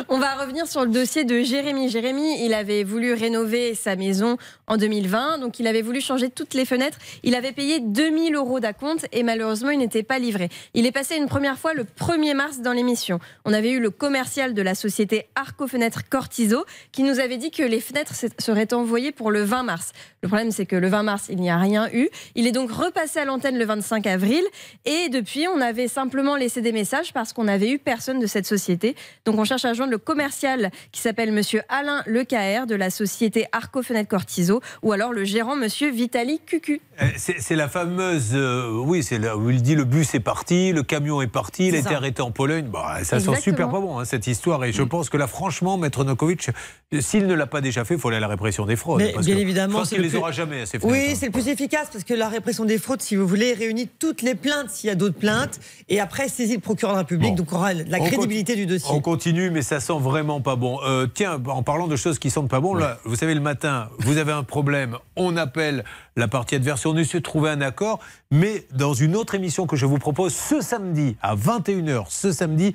[0.07, 1.89] On va revenir sur le dossier de Jérémy.
[1.89, 6.53] Jérémy, il avait voulu rénover sa maison en 2020, donc il avait voulu changer toutes
[6.53, 6.97] les fenêtres.
[7.23, 10.47] Il avait payé 2000 euros d'acompte et malheureusement, il n'était pas livré.
[10.73, 13.19] Il est passé une première fois le 1er mars dans l'émission.
[13.43, 17.51] On avait eu le commercial de la société Arco Fenêtres Cortizo qui nous avait dit
[17.51, 19.91] que les fenêtres se- seraient envoyées pour le 20 mars.
[20.23, 22.07] Le problème, c'est que le 20 mars, il n'y a rien eu.
[22.35, 24.43] Il est donc repassé à l'antenne le 25 avril
[24.85, 28.45] et depuis, on avait simplement laissé des messages parce qu'on n'avait eu personne de cette
[28.45, 28.95] société.
[29.25, 33.45] Donc on cherche à joindre le commercial qui s'appelle Monsieur Alain Lecaer de la société
[33.51, 36.81] Arco Fenêtre Cortizo ou alors le gérant Monsieur Vitali Cucu.
[37.01, 38.31] Euh, C'est la fameuse.
[38.33, 41.67] euh, oui, c'est là où il dit le bus est parti, le camion est parti,
[41.69, 41.91] il ça.
[41.91, 42.67] arrêté en Pologne.
[42.71, 43.35] Bah, ça sent Exactement.
[43.41, 44.63] super pas bon, hein, cette histoire.
[44.65, 46.49] Et je pense que là, franchement, Maître Nokovic,
[46.99, 49.01] s'il ne l'a pas déjà fait, il faut aller à la répression des fraudes.
[49.01, 50.89] Mais parce bien que évidemment, Je pense qu'il le les plus- aura jamais, ces Oui,
[50.99, 51.19] fenêtres.
[51.19, 54.23] c'est le plus efficace parce que la répression des antifraude, si vous voulez, réunit toutes
[54.23, 57.31] les plaintes s'il y a d'autres plaintes, et après saisit le procureur de la République,
[57.31, 57.35] Bon.
[57.35, 58.89] donc on aura la crédibilité du dossier.
[58.91, 60.79] On continue, mais ça sent vraiment pas bon.
[60.83, 63.89] Euh, tiens, en parlant de choses qui sentent pas bon, là, vous savez, le matin,
[63.99, 65.83] vous avez un problème, on appelle
[66.15, 67.99] la partie adverse, on essaie de trouver un accord,
[68.31, 72.73] mais dans une autre émission que je vous propose ce samedi, à 21h, ce samedi,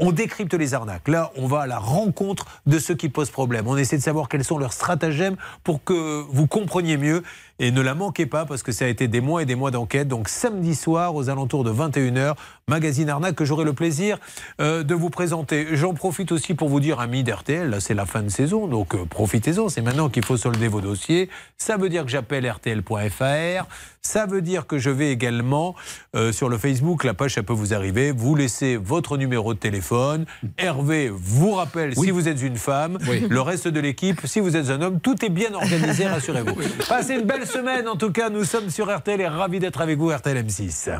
[0.00, 1.06] on décrypte les arnaques.
[1.06, 3.68] Là, on va à la rencontre de ceux qui posent problème.
[3.68, 7.22] On essaie de savoir quels sont leurs stratagèmes pour que vous compreniez mieux.
[7.62, 9.70] Et ne la manquez pas parce que ça a été des mois et des mois
[9.70, 10.08] d'enquête.
[10.08, 12.34] Donc samedi soir, aux alentours de 21h,
[12.66, 14.18] magazine Arnaque que j'aurai le plaisir
[14.60, 15.68] euh, de vous présenter.
[15.76, 18.96] J'en profite aussi pour vous dire, amis d'RTL, là c'est la fin de saison, donc
[18.96, 19.68] euh, profitez-en.
[19.68, 21.30] C'est maintenant qu'il faut solder vos dossiers.
[21.56, 23.66] Ça veut dire que j'appelle RTL.fr.
[24.04, 25.76] Ça veut dire que je vais également
[26.16, 28.10] euh, sur le Facebook, la page, ça peut vous arriver.
[28.10, 30.26] Vous laissez votre numéro de téléphone.
[30.58, 32.98] Hervé vous rappelle si vous êtes une femme.
[33.08, 33.24] Oui.
[33.30, 36.56] Le reste de l'équipe, si vous êtes un homme, tout est bien organisé, rassurez-vous.
[36.88, 37.88] Passez une belle semaine.
[37.88, 40.90] En tout cas, nous sommes sur RTL et ravis d'être avec vous, RTL M6.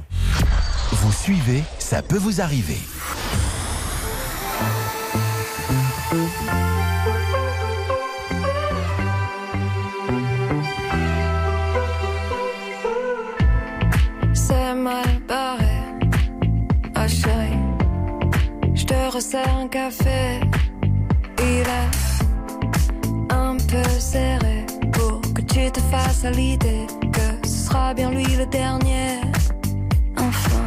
[0.93, 2.79] Vous suivez, ça peut vous arriver.
[14.35, 15.65] C'est mal barré.
[17.09, 17.59] Chérie,
[18.75, 20.41] je te resserre un café.
[21.39, 24.52] Il est un peu serré
[25.81, 29.21] fasses à l'idée que ce sera bien lui le dernier.
[30.19, 30.63] Enfin,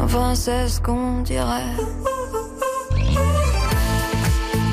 [0.00, 1.76] enfin c'est ce qu'on dirait.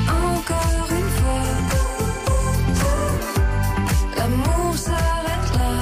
[0.08, 1.44] Encore une fois,
[4.16, 5.72] l'amour s'arrête là.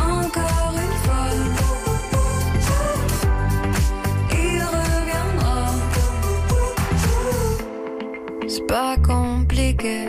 [0.00, 1.28] Encore une fois,
[4.30, 5.60] il reviendra.
[8.48, 10.08] C'est pas compliqué,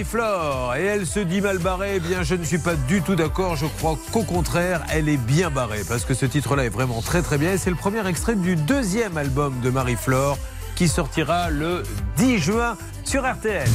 [0.00, 1.96] Marie-Flore et elle se dit mal barrée.
[1.96, 3.56] Eh bien, je ne suis pas du tout d'accord.
[3.56, 7.20] Je crois qu'au contraire, elle est bien barrée parce que ce titre-là est vraiment très
[7.20, 7.58] très bien.
[7.58, 10.38] C'est le premier extrait du deuxième album de Marie-Flore
[10.74, 11.82] qui sortira le
[12.16, 13.68] 10 juin sur RTL.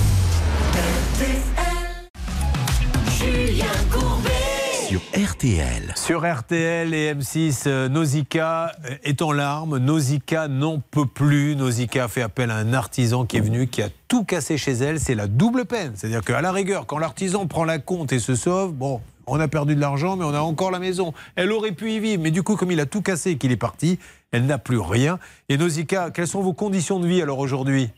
[5.46, 5.94] RTL.
[5.96, 9.78] Sur RTL et M6, euh, Nausicaa euh, est en larmes.
[9.78, 11.56] Nausicaa n'en peut plus.
[11.56, 15.00] Nausicaa fait appel à un artisan qui est venu, qui a tout cassé chez elle.
[15.00, 15.92] C'est la double peine.
[15.94, 19.48] C'est-à-dire qu'à la rigueur, quand l'artisan prend la compte et se sauve, bon, on a
[19.48, 21.14] perdu de l'argent, mais on a encore la maison.
[21.36, 22.24] Elle aurait pu y vivre.
[22.24, 24.00] Mais du coup, comme il a tout cassé et qu'il est parti,
[24.32, 25.20] elle n'a plus rien.
[25.50, 27.90] Et Nausicaa, quelles sont vos conditions de vie alors aujourd'hui?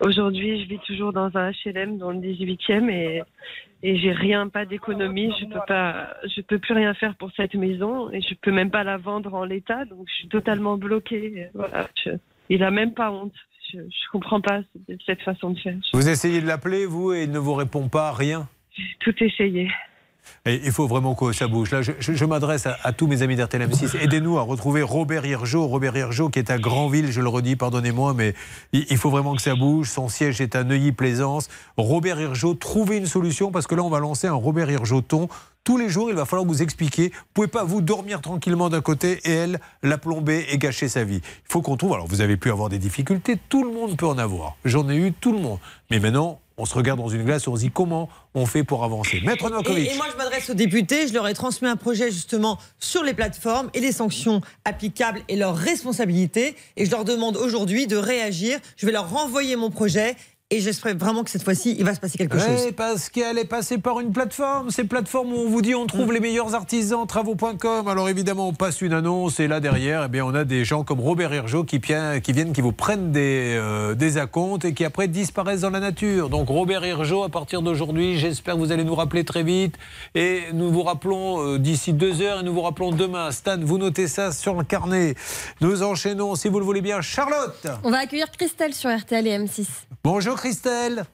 [0.00, 3.22] Aujourd'hui, je vis toujours dans un HLM dans le 18e et,
[3.82, 5.32] et j'ai rien, pas d'économie.
[5.40, 8.70] Je peux pas, je peux plus rien faire pour cette maison et je peux même
[8.70, 9.84] pas la vendre en l'état.
[9.84, 11.48] Donc, je suis totalement bloquée.
[11.54, 12.10] Voilà, je-
[12.48, 13.34] il a même pas honte.
[13.72, 15.76] Je, je comprends pas cette- cette façon de faire.
[15.92, 18.48] Vous essayez de l'appeler, vous, et il ne vous répond pas, rien?
[18.76, 19.70] J'ai tout essayé.
[20.46, 21.70] Et il faut vraiment que ça bouge.
[21.70, 23.96] Là, je, m'adresse à, tous mes amis d'RTL M6.
[23.98, 25.66] Aidez-nous à retrouver Robert Hirjo.
[25.66, 28.34] Robert Hirjo qui est à Granville, je le redis, pardonnez-moi, mais
[28.72, 29.88] il, il faut vraiment que ça bouge.
[29.88, 31.48] Son siège est à Neuilly-Plaisance.
[31.78, 35.28] Robert Hirjo, trouvez une solution parce que là, on va lancer un Robert Hirjoton.
[35.64, 37.08] Tous les jours, il va falloir vous expliquer.
[37.08, 41.04] Vous pouvez pas vous dormir tranquillement d'un côté et elle la plomber et gâcher sa
[41.04, 41.22] vie.
[41.24, 41.94] Il faut qu'on trouve.
[41.94, 43.38] Alors, vous avez pu avoir des difficultés.
[43.48, 44.56] Tout le monde peut en avoir.
[44.66, 45.58] J'en ai eu tout le monde.
[45.90, 48.64] Mais maintenant, on se regarde dans une glace et on se dit comment on fait
[48.64, 49.20] pour avancer.
[49.24, 49.88] Maître Novakovic.
[49.88, 51.08] Et, et moi, je m'adresse aux députés.
[51.08, 55.36] Je leur ai transmis un projet justement sur les plateformes et les sanctions applicables et
[55.36, 56.54] leurs responsabilités.
[56.76, 58.58] Et je leur demande aujourd'hui de réagir.
[58.76, 60.16] Je vais leur renvoyer mon projet.
[60.54, 62.46] Et j'espère vraiment que cette fois-ci, il va se passer quelque chose.
[62.46, 64.70] Ouais, parce qu'elle est passée par une plateforme.
[64.70, 67.88] Ces plateformes où on vous dit on trouve les meilleurs artisans, travaux.com.
[67.88, 70.84] Alors évidemment, on passe une annonce et là derrière, eh bien, on a des gens
[70.84, 74.84] comme Robert Hirjo qui, qui viennent, qui vous prennent des, euh, des acomptes et qui
[74.84, 76.30] après disparaissent dans la nature.
[76.30, 79.74] Donc Robert Hirjo, à partir d'aujourd'hui, j'espère que vous allez nous rappeler très vite.
[80.14, 83.32] Et nous vous rappelons euh, d'ici deux heures et nous vous rappelons demain.
[83.32, 85.16] Stan, vous notez ça sur le carnet.
[85.60, 87.66] Nous enchaînons, si vous le voulez bien, Charlotte.
[87.82, 89.66] On va accueillir Christelle sur RTL et M6.
[90.04, 91.04] Bonjour Christelle.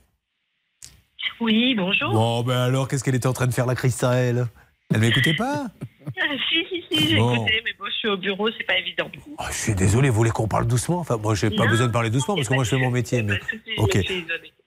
[1.40, 2.10] Oui, bonjour.
[2.12, 4.48] Bon, ben alors, qu'est-ce qu'elle était en train de faire, la Christelle?
[4.92, 5.66] Elle m'écoutait pas?
[6.18, 7.34] Ah, si, si, j'ai Bon.
[7.34, 9.10] écouté, mais bon, je suis au bureau, c'est pas évident.
[9.38, 10.98] Oh, Je suis désolé, vous voulez qu'on parle doucement?
[11.00, 12.90] Enfin, moi, j'ai pas Non, besoin de parler doucement parce que moi, je fais mon
[12.90, 13.22] métier.
[13.22, 13.38] Mais...
[13.78, 13.98] Ok.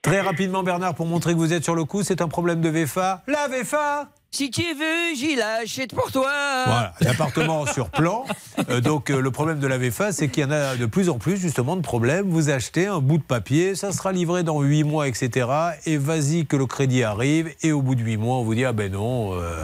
[0.02, 2.68] Très rapidement, Bernard, pour montrer que vous êtes sur le coup, c'est un problème de
[2.68, 3.22] VFA.
[3.26, 6.30] La VFA Si tu veux, j'y l'achète pour toi.
[6.66, 8.24] Voilà, l'appartement sur plan.
[8.68, 11.08] Euh, donc, euh, le problème de la VFA, c'est qu'il y en a de plus
[11.08, 12.28] en plus, justement, de problèmes.
[12.28, 15.48] Vous achetez un bout de papier, ça sera livré dans 8 mois, etc.
[15.86, 17.54] Et vas-y que le crédit arrive.
[17.62, 19.32] Et au bout de 8 mois, on vous dit Ah ben non.
[19.40, 19.62] euh,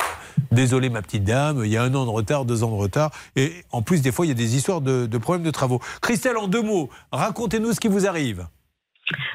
[0.53, 3.11] Désolé ma petite dame, il y a un an de retard, deux ans de retard.
[3.37, 5.81] Et en plus, des fois, il y a des histoires de, de problèmes de travaux.
[6.01, 8.47] Christelle, en deux mots, racontez-nous ce qui vous arrive.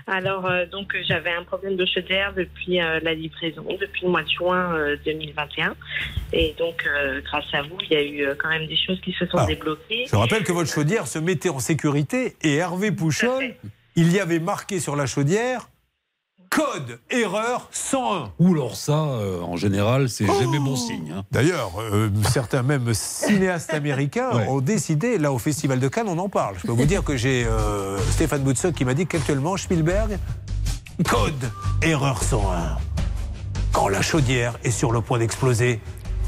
[0.08, 4.10] Alors, euh, donc, euh, j'avais un problème de chaudière depuis euh, la livraison, depuis le
[4.10, 5.76] mois de juin euh, 2021.
[6.32, 9.02] Et donc, euh, grâce à vous, il y a eu euh, quand même des choses
[9.02, 9.46] qui se sont Ah.
[9.46, 10.06] débloquées.
[10.10, 13.56] Je rappelle que votre chaudière se mettait en sécurité et Hervé Pouchol,
[13.98, 15.68] il y avait marqué sur la chaudière
[16.56, 18.32] code erreur 101.
[18.40, 21.14] Ou alors ça, euh, en général, c'est jamais bon signe.
[21.18, 21.24] hein.
[21.30, 24.48] D'ailleurs, euh, certains même cinéastes américains Ouais.
[24.48, 26.56] ont décidé, là au Festival de Cannes, on en parle.
[26.62, 30.18] Je peux vous dire que j'ai euh, Stéphane Boutsock qui m'a dit qu'actuellement, Spielberg,
[31.10, 31.52] code
[31.82, 32.78] erreur 101.
[33.74, 35.82] Quand la chaudière est sur le point d'exploser,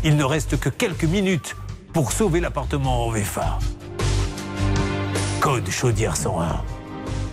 [0.03, 1.55] il ne reste que quelques minutes
[1.93, 3.59] pour sauver l'appartement en VFA.
[5.39, 6.61] Code chaudière 101.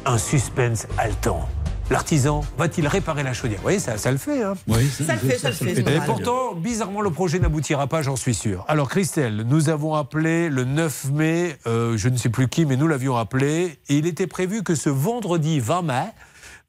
[0.06, 1.48] Un suspense haletant.
[1.90, 3.58] L'artisan va-t-il réparer la chaudière?
[3.58, 4.42] Vous voyez, ça, ça le fait.
[4.42, 5.78] Hein Oui, Ça le fait, ça le fait.
[5.78, 8.64] et pourtant, bizarrement, le projet n'aboutira pas, j'en suis sûr.
[8.68, 12.76] Alors, Christelle, nous avons appelé le 9 mai, euh, je ne sais plus qui, mais
[12.76, 16.04] nous l'avions appelé, et il était prévu que ce vendredi 20 mai,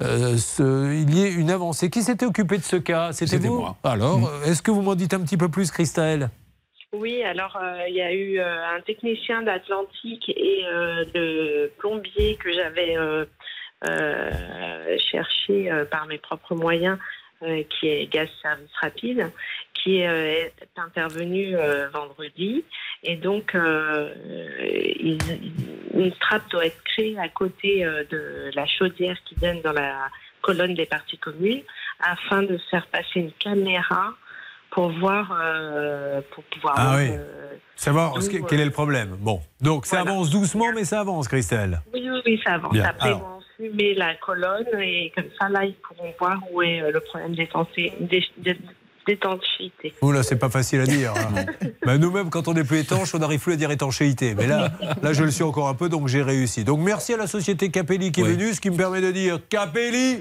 [0.03, 1.89] euh, ce- il y ait une avancée.
[1.89, 3.13] Qui s'était occupé de ce cas?
[3.13, 3.61] C'était vous?
[3.61, 3.77] moi.
[3.85, 6.29] Alors, euh, est-ce que vous m'en dites un petit peu plus, Christelle?
[6.93, 12.37] Oui, alors euh, il y a eu euh, un technicien d'Atlantique et euh, de plombier
[12.41, 12.95] que j'avais
[13.89, 16.97] euh, cherché euh, par mes propres moyens,
[17.43, 19.31] euh, qui est Gaz Service Rapide,
[19.73, 21.55] qui est intervenu
[21.93, 22.63] vendredi.
[23.03, 23.53] Et donc,
[25.93, 30.09] une trappe doit être créée à côté de la chaudière qui donne dans la
[30.41, 31.61] colonne des parties communes
[31.99, 34.13] afin de faire passer une caméra
[34.71, 37.09] pour voir, euh, pour pouvoir Ah oui.
[37.11, 38.13] euh, Savoir
[38.49, 39.15] quel est le problème.
[39.19, 40.11] Bon, donc ça Voilà.
[40.11, 41.81] avance doucement, mais ça avance, Christelle.
[41.93, 42.73] Oui, oui, oui, ça avance.
[42.73, 43.34] Bien, Après, alors.
[43.57, 47.33] Fumer la colonne et comme ça, là, ils pourront voir où est euh, le problème
[49.07, 49.93] d'étanchéité.
[50.01, 51.13] Oh là, c'est pas facile à dire.
[51.15, 51.45] hein.
[51.85, 54.33] Bah, Nous-mêmes, quand on est plus étanche, on n'arrive plus à dire étanchéité.
[54.35, 54.71] Mais là,
[55.03, 56.63] là, je le suis encore un peu, donc j'ai réussi.
[56.63, 58.31] Donc merci à la société Capelli qui est Oui.
[58.33, 60.19] venue, ce qui me permet de dire Capelli.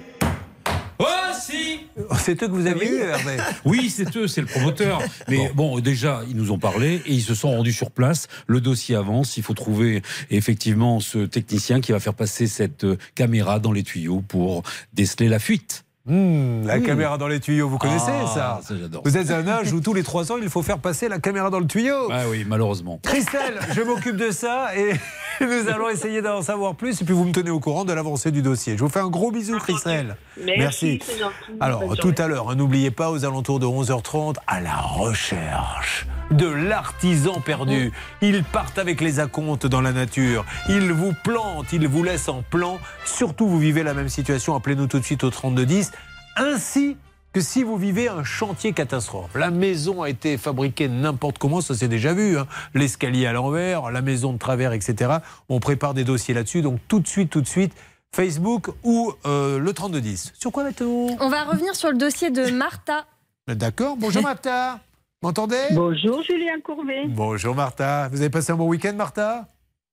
[0.98, 1.80] Voici
[2.18, 3.36] C'est eux que vous avez eu, Hervé.
[3.64, 5.02] Oui, c'est eux, c'est le promoteur.
[5.28, 5.78] Mais bon.
[5.80, 8.28] déjà, ils nous ont parlé et ils se sont rendus sur place.
[8.46, 9.36] Le dossier avance.
[9.36, 13.82] Il faut trouver effectivement ce technicien qui va faire passer cette euh, caméra dans les
[13.82, 15.83] tuyaux pour déceler la fuite.
[16.06, 16.82] Hmm, la Mmh.
[16.82, 19.00] caméra dans les tuyaux, vous connaissez Ah, ça ça, j'adore.
[19.06, 21.18] Vous êtes à un âge où tous les trois ans, il faut faire passer la
[21.18, 22.08] caméra dans le tuyau.
[22.12, 23.00] Ah oui, malheureusement.
[23.02, 24.92] Christelle, je m'occupe de ça et
[25.40, 27.00] nous allons essayer d'en savoir plus.
[27.00, 28.76] Et puis vous me tenez au courant de l'avancée du dossier.
[28.76, 30.16] Je vous fais un gros bisou, Christelle.
[30.44, 31.32] Merci, gentil.
[31.58, 32.20] Alors, tout journée.
[32.20, 37.92] à l'heure, hein, n'oubliez pas, aux alentours de 11h30, à la recherche de l'artisan perdu.
[38.22, 40.44] Ils partent avec les acomptes dans la nature.
[40.68, 42.78] Ils vous plantent, ils vous laissent en plan.
[43.04, 45.92] Surtout, vous vivez la même situation, appelez-nous tout de suite au 3210.
[46.36, 46.96] Ainsi
[47.32, 49.30] que si vous vivez un chantier catastrophe.
[49.34, 52.38] La maison a été fabriquée n'importe comment, ça c'est déjà vu.
[52.38, 52.46] hein.
[52.74, 55.16] L'escalier à l'envers, la maison de travers, etc.
[55.48, 56.62] On prépare des dossiers là-dessus.
[56.62, 57.72] Donc tout de suite, tout de suite,
[58.14, 60.32] Facebook ou euh, le 3210.
[60.38, 63.04] Sur quoi mettons On va revenir sur le dossier de Martha.
[63.48, 63.96] D'accord.
[63.98, 64.78] Bonjour Martha.
[65.24, 65.68] M'entendez?
[65.70, 67.04] Bonjour Julien Courbet.
[67.08, 68.10] Bonjour Martha.
[68.10, 69.48] Vous avez passé un bon week-end, Martha?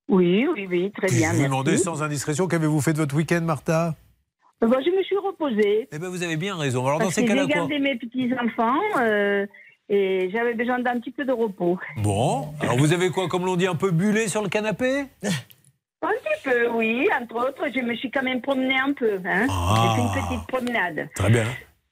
[0.10, 1.30] Oui, oui, oui, très bien.
[1.30, 1.44] Je vous merci.
[1.44, 3.96] demandais sans indiscrétion, qu'avez-vous fait de votre week-end, Martha?
[4.62, 5.88] Euh, bon, je me suis reposée.
[5.90, 6.86] Eh bien, vous avez bien raison.
[6.86, 9.46] Alors, dans ces cas-là, j'ai gardé mes petits-enfants euh,
[9.88, 11.80] et j'avais besoin d'un petit peu de repos.
[12.04, 15.06] Bon, alors vous avez quoi, comme l'on dit, un peu bullé sur le canapé?
[15.24, 17.08] Un petit peu, oui.
[17.18, 19.14] Entre autres, je me suis quand même promenée un peu.
[19.24, 19.48] Hein.
[19.50, 19.96] Ah.
[19.96, 21.08] J'ai fait une petite promenade.
[21.16, 21.46] Très bien.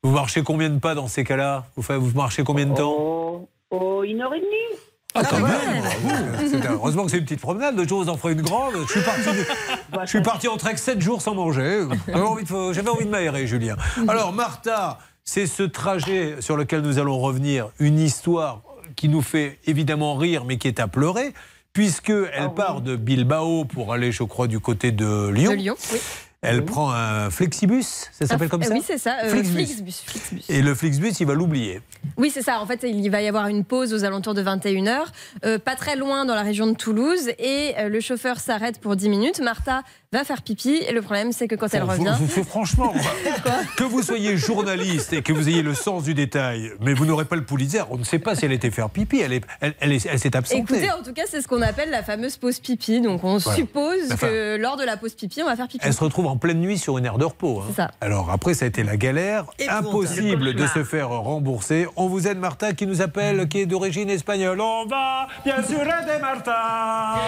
[0.03, 4.03] Vous marchez combien de pas dans ces cas-là vous, marchez combien de temps Oh, oh,
[4.03, 4.79] une heure et demie.
[5.13, 6.47] Ah, quand même bravo.
[6.49, 7.75] C'est- Heureusement que c'est une petite promenade.
[7.75, 8.75] Le jour vous en ferez une grande.
[8.87, 11.83] Je suis parti, de- je suis parti en trek 7 jours sans manger.
[12.07, 13.75] J'avais envie de, j'avais envie de m'aérer, Julien.
[14.07, 17.69] Alors, Martha, c'est ce trajet sur lequel nous allons revenir.
[17.79, 18.61] Une histoire
[18.95, 21.33] qui nous fait évidemment rire, mais qui est à pleurer,
[21.73, 25.51] puisqu'elle part de Bilbao pour aller, je crois, du côté de Lyon.
[25.51, 25.99] De Lyon, oui.
[26.41, 29.17] Elle prend un Flexibus, ça s'appelle comme ça Oui, c'est ça.
[29.25, 29.55] euh, Flixbus.
[29.65, 30.41] Flixbus, Flixbus.
[30.47, 31.81] Et le Flixbus, il va l'oublier.
[32.15, 32.61] Oui, c'est ça.
[32.61, 35.07] En fait, il va y avoir une pause aux alentours de 21h,
[35.45, 38.95] euh, pas très loin dans la région de Toulouse, et euh, le chauffeur s'arrête pour
[38.95, 39.41] 10 minutes.
[39.41, 39.83] Martha
[40.17, 42.15] va faire pipi, et le problème, c'est que quand elle revient.
[42.17, 42.91] faut- faut- franchement,
[43.77, 47.25] que vous soyez journaliste et que vous ayez le sens du détail, mais vous n'aurez
[47.25, 47.83] pas le Pulitzer.
[47.91, 49.19] On ne sait pas si elle était faire pipi.
[49.19, 50.61] Elle est- elle- elle est- elle s'est absentée.
[50.61, 53.01] Écoutez, en tout cas, c'est ce qu'on appelle la fameuse pause pipi.
[53.01, 53.55] Donc, on Voilà.
[53.55, 55.85] suppose Enfin, que lors de la pause pipi, on va faire pipi.
[55.85, 57.61] Elle se retrouve en pleine nuit sur une aire de repos.
[57.61, 57.65] hein.
[57.69, 57.91] C'est ça.
[58.01, 59.45] Alors après, ça a été la galère.
[59.69, 61.85] Impossible Le de se faire rembourser.
[61.97, 64.59] On vous aide, Martha, qui nous appelle, qui est d'origine espagnole.
[64.59, 67.19] On va bien sûr aider Martha.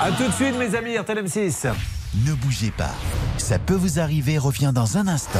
[0.00, 1.68] A tout de suite, mes amis, RTL M6.
[2.26, 2.94] Ne bougez pas.
[3.38, 5.38] Ça peut vous arriver, revient dans un instant.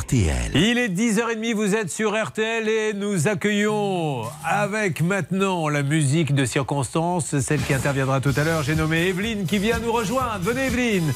[0.00, 0.52] RTL.
[0.54, 6.46] Il est 10h30, vous êtes sur RTL et nous accueillons avec maintenant la musique de
[6.46, 8.62] circonstance, celle qui interviendra tout à l'heure.
[8.62, 10.38] J'ai nommé Evelyne qui vient nous rejoindre.
[10.40, 11.12] Venez Evelyne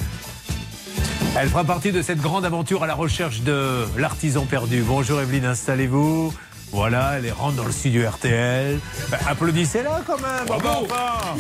[1.35, 4.83] Elle fera partie de cette grande aventure à la recherche de l'artisan perdu.
[4.87, 6.35] Bonjour Evelyne, installez-vous.
[6.71, 8.79] Voilà, elle est rentre dans le studio RTL.
[9.11, 10.47] Ben, Applaudissez-la quand même.
[10.47, 10.85] Bravo.
[10.85, 11.37] Enfin,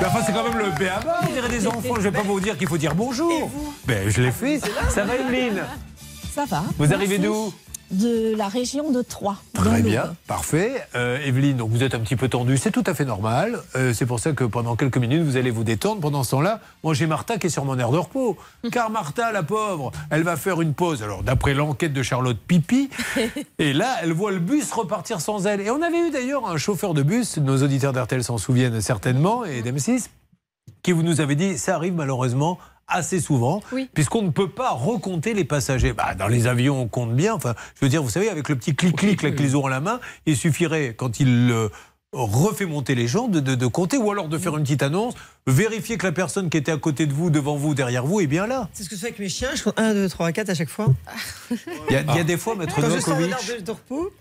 [0.00, 1.94] Mais enfin, c'est quand même le béaba, on dirait des enfants.
[1.96, 3.48] Je vais pas vous dire qu'il faut dire bonjour.
[3.86, 4.60] Ben, je l'ai fait.
[4.88, 5.62] Ça va Evelyne?
[6.36, 6.64] Ça va.
[6.76, 7.50] Vous arrivez d'où
[7.90, 9.38] De la région de Troyes.
[9.54, 10.86] Très bien, parfait.
[10.94, 13.58] Euh, Evelyne, donc vous êtes un petit peu tendue, c'est tout à fait normal.
[13.74, 16.02] Euh, c'est pour ça que pendant quelques minutes, vous allez vous détendre.
[16.02, 18.36] Pendant ce temps-là, moi j'ai Martha qui est sur mon air de repos.
[18.70, 21.02] Car Martha, la pauvre, elle va faire une pause.
[21.02, 22.90] Alors d'après l'enquête de Charlotte Pipi,
[23.58, 25.62] et là, elle voit le bus repartir sans elle.
[25.62, 29.46] Et on avait eu d'ailleurs un chauffeur de bus, nos auditeurs d'RTL s'en souviennent certainement,
[29.46, 30.08] et d'M6,
[30.82, 32.58] qui vous nous avait dit, ça arrive malheureusement
[32.88, 33.60] assez souvent,
[33.94, 35.92] puisqu'on ne peut pas recompter les passagers.
[35.92, 37.34] Bah, dans les avions, on compte bien.
[37.34, 39.80] Enfin, je veux dire, vous savez, avec le petit clic-clic là, qu'ils ont à la
[39.80, 41.68] main, il suffirait, quand il euh,
[42.12, 45.14] refait monter les gens, de, de- de compter, ou alors de faire une petite annonce,
[45.46, 48.26] vérifier que la personne qui était à côté de vous, devant vous, derrière vous, est
[48.26, 48.68] bien là.
[48.72, 49.50] C'est ce que je fais avec mes chiens.
[49.54, 50.86] Je compte 1, 2, 3, 4 à chaque fois.
[51.50, 53.34] Il y a, il y a des fois, maître je Novakovic,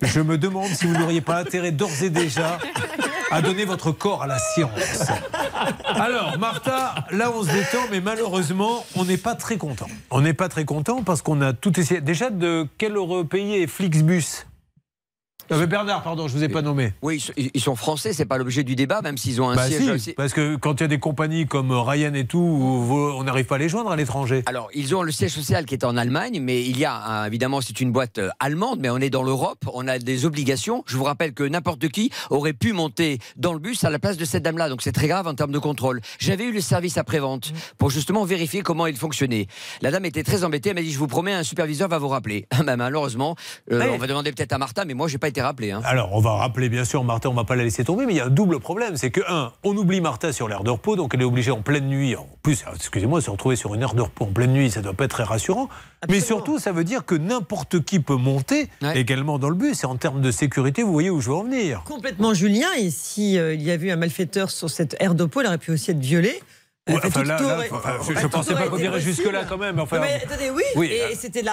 [0.02, 2.60] je me demande si vous n'auriez pas intérêt d'ores et déjà
[3.32, 5.04] à donner votre corps à la science.
[5.96, 9.88] Alors, Martha, là on se détend, mais malheureusement, on n'est pas très content.
[10.12, 12.02] On n'est pas très content parce qu'on a tout essayé.
[12.02, 12.96] Déjà, de quel
[13.30, 14.46] pays est Flixbus?
[15.52, 16.94] Euh, mais Bernard, pardon, je vous ai pas nommé.
[17.02, 19.98] Oui, ils sont- français, c'est pas l'objet du débat, même s'ils ont un Bah siège
[19.98, 23.46] si, parce que quand il y a des compagnies comme Ryan et tout, on n'arrive
[23.46, 24.44] pas à les joindre à l'étranger.
[24.48, 27.62] Alors, ils ont le siège social qui est en Allemagne, mais il y a, évidemment,
[27.62, 30.84] c'est une boîte euh, allemande, mais on est dans l'Europe, on a des obligations.
[30.88, 34.18] Je vous rappelle que n'importe qui aurait pu monter dans le bus à la place
[34.18, 36.02] de cette dame-là, donc c'est très grave en termes de contrôle.
[36.20, 39.48] J'avais eu le service après-vente pour justement vérifier comment il fonctionnait.
[39.82, 42.08] La dame était très embêtée, elle m'a dit, je vous promets, un superviseur va vous
[42.10, 42.48] rappeler.
[42.66, 43.36] Bah, malheureusement,
[43.72, 43.90] euh, Ouais.
[43.94, 45.72] on va demander peut-être à Martha, mais moi, j'ai pas été rappelé.
[45.72, 45.82] hein.
[45.86, 48.18] Alors, on va rappeler, bien sûr, Martha, on va pas la laisser tomber, mais il
[48.18, 48.98] y a un double problème.
[48.98, 51.62] C'est que, un, on oublie Martha sur l'air de repos, donc elle est obligée en
[51.62, 52.16] pleine nuit.
[52.16, 54.94] En plus, excusez-moi, se retrouver sur une heure de repos en pleine nuit, ça doit
[54.94, 55.70] pas être très rassurant.
[56.10, 59.84] Mais surtout, ça veut dire que n'importe qui peut monter également dans le bus.
[59.84, 61.82] Et en termes de sécurité, vous voyez où je veux en venir.
[61.86, 62.68] Complètement Julien.
[62.78, 65.58] Et si euh, il y a eu un malfaiteur sur cette aire d'oppo, il aurait
[65.58, 66.40] pu aussi être violé.
[66.88, 68.94] Ouais, Enfin, enfin, tout là, aurait- là, enfin, je, pensais aurait pas qu'on été irait
[68.98, 69.16] possible.
[69.16, 69.80] jusque-là quand même.
[69.80, 71.50] Enfin, mais attendez, oui, oui, et euh, c'était le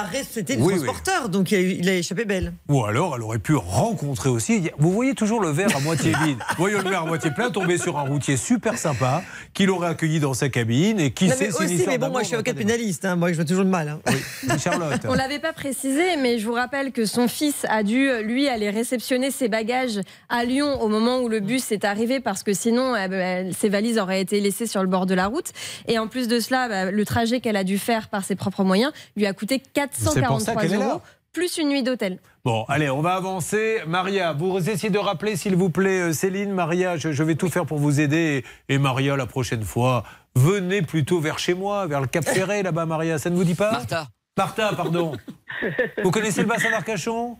[0.58, 0.74] oui, oui.
[0.74, 2.52] transporteur, donc il a, eu- il a échappé belle.
[2.68, 4.70] Ou alors, elle aurait pu rencontrer aussi.
[4.76, 6.36] Vous voyez toujours le verre à moitié vide.
[6.58, 9.22] Voyons le verre à moitié plein, tomber sur un routier super sympa,
[9.54, 12.20] qui l'aurait accueilli dans sa cabine et qui Non, sait mais aussi, mais bon, moi
[12.20, 13.88] je suis avocat pénaliste, hein, moi je vois toujours le mal.
[14.06, 14.58] hein.
[14.58, 15.00] Charlotte.
[15.08, 18.68] On l'avait pas précisé, mais je vous rappelle que son fils a dû, lui, aller
[18.68, 22.94] réceptionner ses bagages à Lyon au moment où le bus est arrivé, parce que sinon,
[22.94, 25.52] euh, bah, ses valises auraient été laissées sur le bord de la route.
[25.88, 28.64] Et en plus de cela, bah, le trajet qu'elle a dû faire par ses propres
[28.64, 30.86] moyens lui a coûté C'est pour ça 443 qu'elle est là.
[30.90, 31.02] euros.
[31.32, 32.18] plus une nuit d'hôtel.
[32.44, 33.78] Bon, allez, on va avancer.
[33.86, 36.50] Maria, vous essayez de rappeler, s'il vous plaît, euh, Céline.
[36.52, 38.44] Maria, je, je vais tout faire pour vous aider.
[38.68, 40.02] Et, et Maria, la prochaine fois,
[40.34, 43.18] venez plutôt vers chez moi, vers le Cap Ferré, là-bas, Maria.
[43.18, 44.08] Ça ne vous dit pas Martha.
[44.36, 45.12] Martha, pardon.
[46.02, 47.36] vous connaissez le bassin d'Arcachon?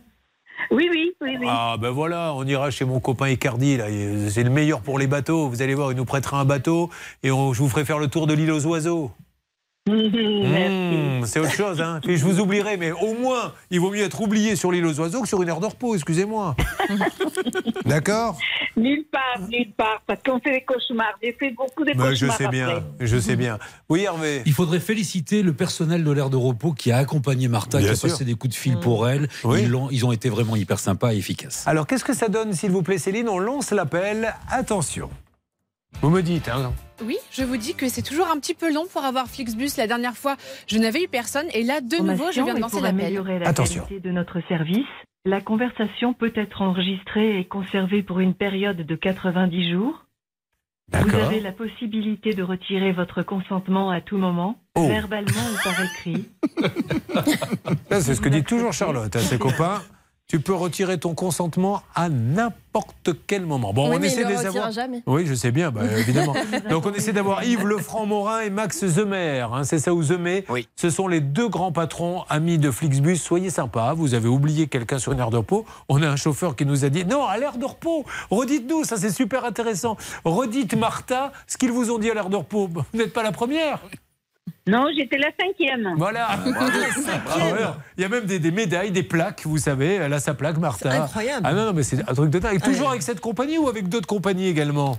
[0.71, 1.47] Oui, oui, oui, oui.
[1.49, 3.85] Ah ben voilà, on ira chez mon copain Icardi, là.
[4.29, 5.47] c'est le meilleur pour les bateaux.
[5.49, 6.89] Vous allez voir, il nous prêtera un bateau
[7.23, 9.11] et on- je vous ferai faire le tour de l'île aux oiseaux.
[9.93, 11.99] Mmh, c'est autre chose, hein.
[12.03, 14.99] Puis je vous oublierai, mais au moins, il vaut mieux être oublié sur l'île aux
[14.99, 16.55] oiseaux que sur une heure de repos, excusez-moi.
[17.85, 18.37] D'accord?
[18.77, 21.13] Nulle part, nulle part, parce qu'on fait des cauchemars.
[21.21, 22.15] J'ai fait beaucoup de Ben, cauchemars.
[22.15, 22.83] Je sais bien, après.
[23.01, 23.59] je sais bien.
[23.89, 27.77] Oui, Hervé Il faudrait féliciter le personnel de l'air de repos qui a accompagné Martha,
[27.79, 28.09] Bien qui a sûr.
[28.09, 29.27] passé des coups de fil pour elle.
[29.43, 29.63] Oui.
[29.63, 31.63] Ils, ont, ils ont été vraiment hyper sympas et efficaces.
[31.67, 33.27] Alors, qu'est-ce que ça donne, s'il vous plaît, Céline?
[33.29, 34.33] On lance l'appel.
[34.49, 35.09] Attention.
[36.01, 36.73] Vous me dites, hein
[37.03, 39.69] Oui, je vous dis que c'est toujours un petit peu long pour avoir Flixbus.
[39.77, 40.35] La dernière fois,
[40.67, 41.45] je n'avais eu personne.
[41.53, 43.01] Et là, de nouveau, je viens de lancer pour l'appel.
[43.01, 43.83] améliorer la Attention.
[43.85, 44.85] qualité de notre service,
[45.25, 50.05] la conversation peut être enregistrée et conservée pour une période de 90 jours.
[50.91, 54.87] Vous avez la possibilité de retirer votre consentement à tout moment, Oh.
[54.87, 56.25] verbalement ou par écrit.
[57.91, 59.81] C'est ce que dit toujours Charlotte à ses copains.
[60.27, 63.71] Tu peux retirer ton consentement à n'importe quel moment.
[63.71, 64.71] Bon, oui, on mais essaie il de le les avoir.
[64.71, 65.03] jamais.
[65.05, 66.33] Oui, je sais bien, bah, évidemment.
[66.69, 69.41] Donc on essaie d'avoir Yves Lefranc-Morin et Max Zemer.
[69.53, 70.67] hein, c'est ça ou Zemer Oui.
[70.75, 73.17] Ce sont les deux grands patrons amis de Flixbus.
[73.17, 73.93] Soyez sympas.
[73.93, 75.65] Vous avez oublié quelqu'un sur une aire de repos.
[75.87, 78.03] On a un chauffeur qui nous a dit non, à l'aire de repos.
[78.31, 79.97] Redites-nous, ça c'est super intéressant.
[80.25, 82.69] Redites Martha ce qu'ils vous ont dit à l'aire de repos.
[82.73, 83.79] Vous n'êtes pas la première.
[84.65, 85.95] Non, j'étais la cinquième.
[85.97, 86.27] Voilà.
[86.29, 87.59] Ah ouais,
[87.97, 89.95] Il y a même des, des médailles, des plaques, vous savez.
[89.95, 90.89] Elle a sa plaque, Martha.
[90.89, 91.45] C'est incroyable.
[91.45, 92.55] Ah non, non, mais c'est un truc de dingue.
[92.55, 94.97] Et toujours avec cette compagnie ou avec d'autres compagnies également?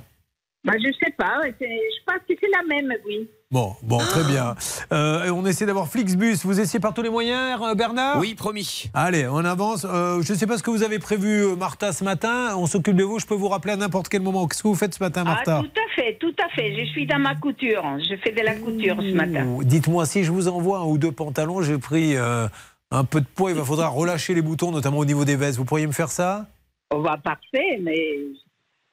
[0.64, 1.40] Bah, je sais pas.
[1.60, 3.28] Je pense que c'est la même, oui.
[3.50, 4.54] Bon, bon, très bien.
[4.92, 6.38] Euh, on essaie d'avoir Flixbus.
[6.42, 8.18] Vous essayez par tous les moyens, euh, Bernard?
[8.18, 8.90] Oui, promis.
[8.94, 9.86] Allez, on avance.
[9.88, 12.56] Euh, je ne sais pas ce que vous avez prévu, Martha, ce matin.
[12.56, 13.18] On s'occupe de vous.
[13.18, 14.48] Je peux vous rappeler à n'importe quel moment.
[14.48, 15.60] Qu'est-ce que vous faites ce matin, Martha?
[15.60, 16.74] Ah, tout à fait, tout à fait.
[16.74, 17.84] Je suis dans ma couture.
[17.98, 19.46] Je fais de la couture ce matin.
[19.62, 22.48] Dites-moi, si je vous envoie un ou deux pantalons, j'ai pris euh,
[22.90, 23.50] un peu de poids.
[23.50, 25.58] Il va faudra relâcher les boutons, notamment au niveau des vestes.
[25.58, 26.46] Vous pourriez me faire ça?
[26.90, 28.18] On va parfait, mais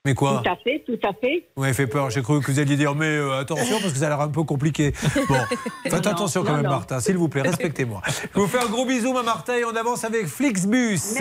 [0.04, 1.43] Mais quoi tout à fait, tout à fait.
[1.56, 2.10] Vous m'avez fait peur.
[2.10, 4.30] J'ai cru que vous alliez dire, mais euh, attention, parce que ça a l'air un
[4.30, 4.93] peu compliqué.
[5.30, 5.36] Bon,
[5.84, 6.72] faites Non, attention quand même, non.
[6.72, 8.02] Martha, s'il vous plaît, respectez-moi.
[8.08, 11.20] Je vous fais un gros bisou, ma Martha, et on avance avec Flixbus.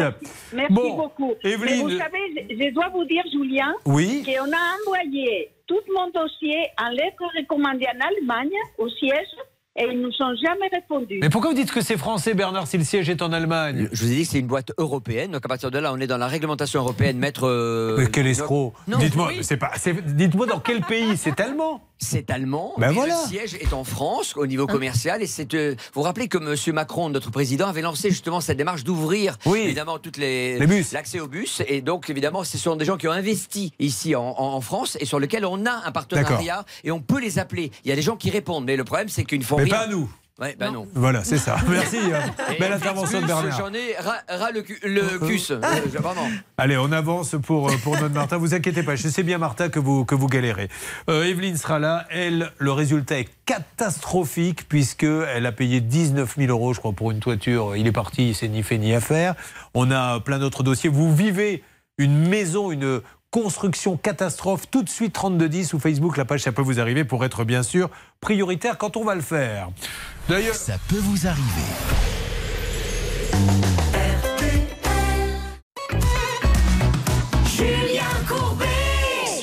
[0.55, 1.35] Merci Bon, beaucoup.
[1.45, 1.77] Evelyne.
[1.89, 4.23] Mais vous savez, je je dois vous dire, Julien, Oui.
[4.25, 9.29] qu'on a envoyé tout mon dossier en lettre recommandée en Allemagne, au siège,
[9.77, 11.19] et ils ne nous ont jamais répondu.
[11.23, 14.05] Mais pourquoi vous dites que c'est français, Bernard, si le siège est en Allemagne Je
[14.05, 15.31] vous ai dit que c'est une boîte européenne.
[15.33, 17.19] Donc à partir de là, on est dans la réglementation européenne.
[17.19, 17.47] Mettre.
[17.47, 19.39] euh, Mais quel escroc Non, Dites-moi, oui.
[19.43, 19.71] c'est pas.
[20.07, 21.83] Dites-moi dans quel pays C'est allemand.
[22.03, 23.15] C'est allemand, Ben mais voilà.
[23.23, 25.23] le siège est en France au niveau commercial.
[25.23, 26.75] Et c'est, euh, vous vous rappelez que M.
[26.75, 29.61] Macron, notre président, avait lancé justement cette démarche d'ouvrir Oui.
[29.65, 30.93] évidemment toutes les, Les bus.
[30.93, 31.61] l'accès aux bus.
[31.69, 34.97] Et donc évidemment, ce sont des gens qui ont investi ici en, en- en France
[34.99, 37.71] et sur lesquels on a un partenariat et on peut les appeler.
[37.85, 39.71] Il y a des gens qui répondent, mais le problème c'est qu'ils ne font Mais
[39.71, 39.75] rien.
[39.79, 40.11] pas nous.
[40.41, 40.89] Ouais, ben non.
[40.95, 41.59] Voilà, c'est ça.
[41.69, 41.99] Merci.
[41.99, 42.19] euh,
[42.59, 43.59] belle intervention de Bernard.
[43.59, 45.51] J'en ai ras, le, cu- le cus.
[45.51, 45.59] Euh,
[45.99, 46.27] vraiment.
[46.57, 48.39] Allez, on avance pour, euh, pour notre Martha.
[48.39, 50.71] Vous inquiétez pas, je sais bien, Martha, que vous, que vous galérez.
[51.11, 52.07] Euh, Evelyne sera là.
[52.09, 57.21] Elle, le résultat est catastrophique puisqu'elle a payé 19 000 euros, je crois, pour une
[57.21, 57.77] toiture.
[57.77, 59.35] Il est parti, c'est ni fait ni à faire.
[59.75, 60.89] On a plein d'autres dossiers.
[60.89, 61.63] Vous vivez
[61.99, 64.65] une maison, une construction catastrophe.
[64.71, 67.63] Tout de suite, 3210 ou Facebook, la page, ça peut vous arriver pour être bien
[67.63, 69.71] sûr prioritaire quand on va le faire.
[70.29, 71.47] D'ailleurs, Ça peut vous arriver.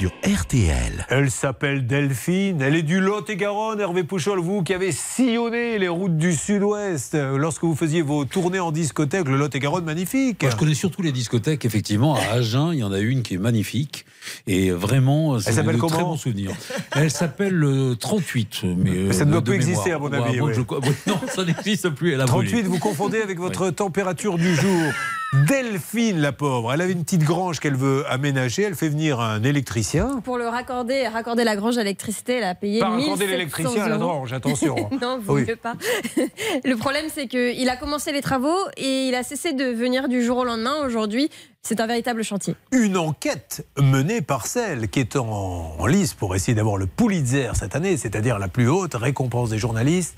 [0.08, 1.06] Sur RTL.
[1.10, 3.82] Elle s'appelle Delphine, elle est du Lot-et-Garonne.
[3.82, 8.24] Hervé Pouchol, vous qui avez sillonné les routes du Sud-Ouest euh, lorsque vous faisiez vos
[8.24, 10.44] tournées en discothèque, le Lot-et-Garonne magnifique.
[10.44, 12.16] Moi, je connais surtout les discothèques, effectivement.
[12.16, 14.06] À Agen, il y en a une qui est magnifique.
[14.46, 16.52] Et vraiment, c'est comment très bons souvenirs.
[16.96, 18.62] Elle s'appelle le 38.
[18.78, 20.54] Mais, euh, ça ne doit plus exister, à mon avis, oui.
[20.56, 20.62] je-
[21.12, 22.14] Non, ça n'existe plus.
[22.14, 22.68] Elle a 38, brûlé.
[22.70, 24.92] vous confondez avec votre température du jour.
[25.34, 28.64] Delphine, la pauvre, elle avait une petite grange qu'elle veut aménager.
[28.64, 30.22] Elle fait venir un électricien.
[30.24, 33.84] Pour le raccorder, raccorder la grange à l'électricité, elle a payé Pas 1700 raccorder l'électricien
[33.84, 34.90] à la grange, attention.
[35.02, 35.46] non, vous Oui.
[35.48, 35.74] ne pas.
[36.64, 40.24] le problème, c'est qu'il a commencé les travaux et il a cessé de venir du
[40.24, 40.76] jour au lendemain.
[40.86, 41.30] Aujourd'hui,
[41.62, 42.56] c'est un véritable chantier.
[42.72, 47.50] Une enquête menée par celle qui est en, en lice pour essayer d'avoir le Pulitzer
[47.56, 50.16] cette année, c'est-à-dire la plus haute récompense des journalistes,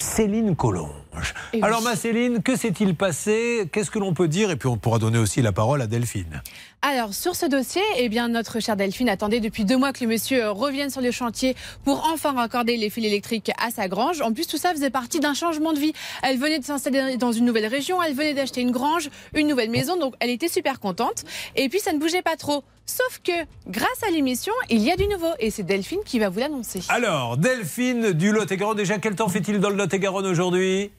[0.00, 1.34] Céline Collonge.
[1.52, 3.68] Et Alors ma Céline, que s'est-il passé?
[3.72, 4.50] Qu'est-ce que l'on peut dire?
[4.50, 6.40] Et puis on pourra donner aussi la parole à Delphine.
[6.80, 10.10] Alors, sur ce dossier, eh bien, notre chère Delphine attendait depuis deux mois que le
[10.10, 14.20] monsieur euh, revienne sur le chantier pour enfin raccorder les fils électriques à sa grange.
[14.20, 15.92] En plus, tout ça faisait partie d'un changement de vie.
[16.22, 19.70] Elle venait de s'installer dans une nouvelle région, elle venait d'acheter une grange, une nouvelle
[19.70, 21.24] maison, donc elle était super contente.
[21.56, 22.62] Et puis, ça ne bougeait pas trop.
[22.86, 23.32] Sauf que,
[23.66, 25.32] grâce à l'émission, il y a du nouveau.
[25.40, 26.80] Et c'est Delphine qui va vous l'annoncer.
[26.90, 30.92] Alors, Delphine du Lot-et-Garonne, déjà quel temps fait-il dans le Lot-et-Garonne aujourd'hui?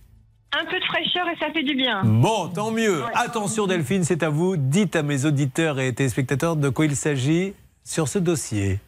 [0.52, 2.02] Un peu de fraîcheur et ça fait du bien.
[2.04, 3.04] Bon, tant mieux.
[3.14, 4.58] Attention Delphine, c'est à vous.
[4.58, 8.80] Dites à mes auditeurs et téléspectateurs de quoi il s'agit sur ce dossier.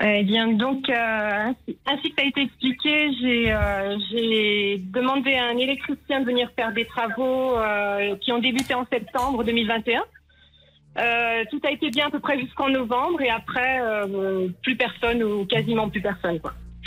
[0.00, 1.52] Eh bien, donc, euh,
[1.86, 6.48] ainsi, que ça a été expliqué, j'ai euh, j'ai demandé à un électricien de venir
[6.54, 10.02] faire des travaux euh, qui ont débuté en septembre 2021.
[10.98, 13.80] Euh, tout a été bien à peu près jusqu'en novembre et après,
[14.62, 16.38] plus personne ou quasiment plus personne.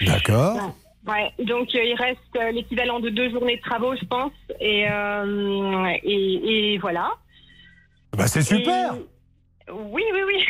[0.05, 0.73] D'accord.
[1.07, 4.31] Ouais, donc euh, il reste euh, l'équivalent de deux journées de travaux, je pense.
[4.61, 7.11] Et, euh, et, et voilà.
[8.15, 8.93] Bah, c'est super.
[8.95, 10.45] Et- Oui, oui, oui.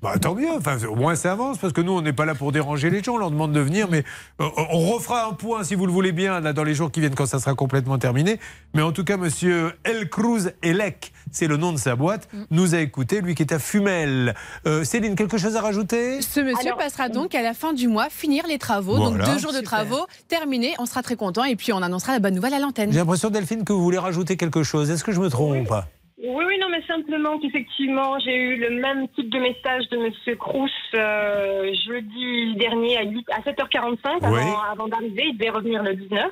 [0.00, 2.36] Bah, tant mieux, enfin, au moins ça avance, parce que nous, on n'est pas là
[2.36, 4.04] pour déranger les gens, on leur demande de venir, mais
[4.40, 7.00] euh, on refera un point, si vous le voulez bien, là, dans les jours qui
[7.00, 8.38] viennent, quand ça sera complètement terminé.
[8.74, 12.76] Mais en tout cas, monsieur El Cruz Elec, c'est le nom de sa boîte, nous
[12.76, 14.34] a écouté, lui qui est à Fumel.
[14.66, 16.22] Euh, Céline, quelque chose à rajouter?
[16.22, 18.96] Ce monsieur passera donc à la fin du mois finir les travaux.
[18.98, 20.74] Donc deux jours de travaux terminés.
[20.78, 22.92] On sera très content et puis on annoncera la bonne nouvelle à l'antenne.
[22.92, 24.90] J'ai l'impression, Delphine, que vous voulez rajouter quelque chose.
[24.90, 25.68] Est-ce que je me trompe?
[25.68, 25.78] Oui,
[26.20, 30.70] oui, non, mais simplement qu'effectivement, j'ai eu le même type de message de Monsieur Crous
[30.94, 34.42] euh, jeudi dernier à, 8, à 7h45 avant, Oui.
[34.72, 35.26] avant d'arriver.
[35.28, 36.24] Il devait revenir le 19.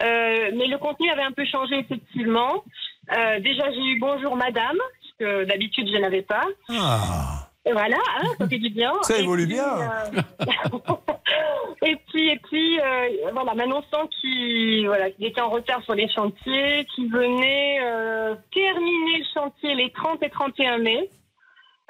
[0.00, 2.62] Euh, mais le contenu avait un peu changé, effectivement.
[3.16, 4.78] Euh, déjà, j'ai eu bonjour madame,
[5.18, 6.44] que d'habitude je n'avais pas.
[6.68, 8.92] Ah, Et voilà, hein, ça fait du bien.
[9.02, 9.76] Ça évolue puis, bien.
[11.84, 16.08] et puis, et puis euh, voilà, m'annonçant qu'il voilà, qu'il était en retard sur les
[16.08, 21.10] chantiers, qu'il venait euh, terminer le chantier les 30 et 31 mai.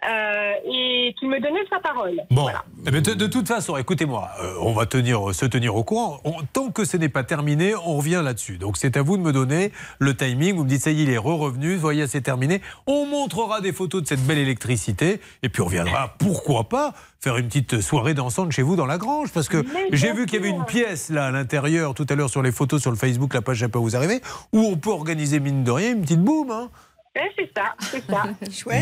[0.08, 2.22] Euh, et qu'il me donnait sa parole.
[2.30, 2.48] Bon,
[2.86, 6.20] Eh bien, de, de toute façon, écoutez-moi, euh, on va tenir, se tenir au courant.
[6.24, 8.58] On- tant que ce n'est pas terminé, on revient là-dessus.
[8.58, 10.56] Donc c'est à vous de me donner le timing.
[10.56, 12.60] Vous me dites, ça y est, il est re-revenu, voyez, c'est terminé.
[12.86, 17.36] On montrera des photos de cette belle électricité, et puis on reviendra, pourquoi pas, faire
[17.38, 19.30] une petite soirée dansante chez vous dans la grange.
[19.32, 22.28] Parce que j'ai vu qu'il y avait une pièce là à l'intérieur, tout à l'heure
[22.30, 24.20] sur les photos sur le Facebook, la page, ça peut vous arriver,
[24.52, 26.50] où on peut organiser, mine de rien, une petite boum.
[26.50, 26.68] Hein.
[27.16, 28.24] Eh, c'est ça, c'est ça.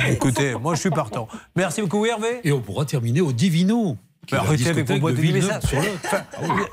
[0.11, 1.28] Écoutez, moi je suis partant.
[1.55, 2.41] Merci beaucoup, Hervé.
[2.45, 3.97] Et on pourra terminer au Divino.
[4.30, 5.78] Bah, arrêtez avec vos boîtes de de ça- sur.
[5.78, 6.22] Enfin,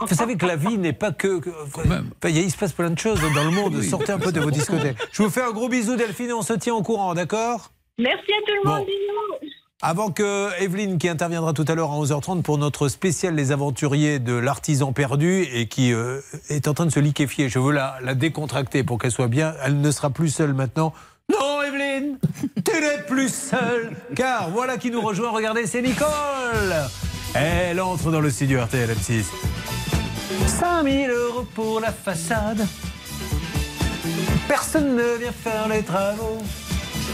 [0.07, 1.39] Vous savez que la vie n'est pas que.
[1.39, 3.81] que- enfin, il, se passe plein de choses dans le monde.
[3.81, 4.97] Sortez un peu de vos discothèques.
[5.11, 7.71] Je vous fais un gros bisou, Delphine, et on se tient au courant, d'accord?
[7.97, 8.75] Merci à tout le Bon.
[8.77, 8.85] monde.
[8.85, 9.51] bisous.
[9.81, 14.19] Avant que Evelyne, qui interviendra tout à l'heure à 11h30 pour notre spécial Les Aventuriers
[14.19, 17.97] de l'artisan perdu et qui euh, est en train de se liquéfier, je veux la,
[18.03, 19.53] la décontracter pour qu'elle soit bien.
[19.63, 20.93] Elle ne sera plus seule maintenant.
[22.65, 23.91] Tu n'es plus seule.
[24.15, 25.31] Car voilà qui nous rejoint.
[25.31, 26.07] Regardez, c'est Nicole.
[27.33, 29.25] Elle entre dans le studio RTL M6.
[30.47, 32.65] 5000 euros pour la façade.
[34.47, 36.39] Personne ne vient faire les travaux.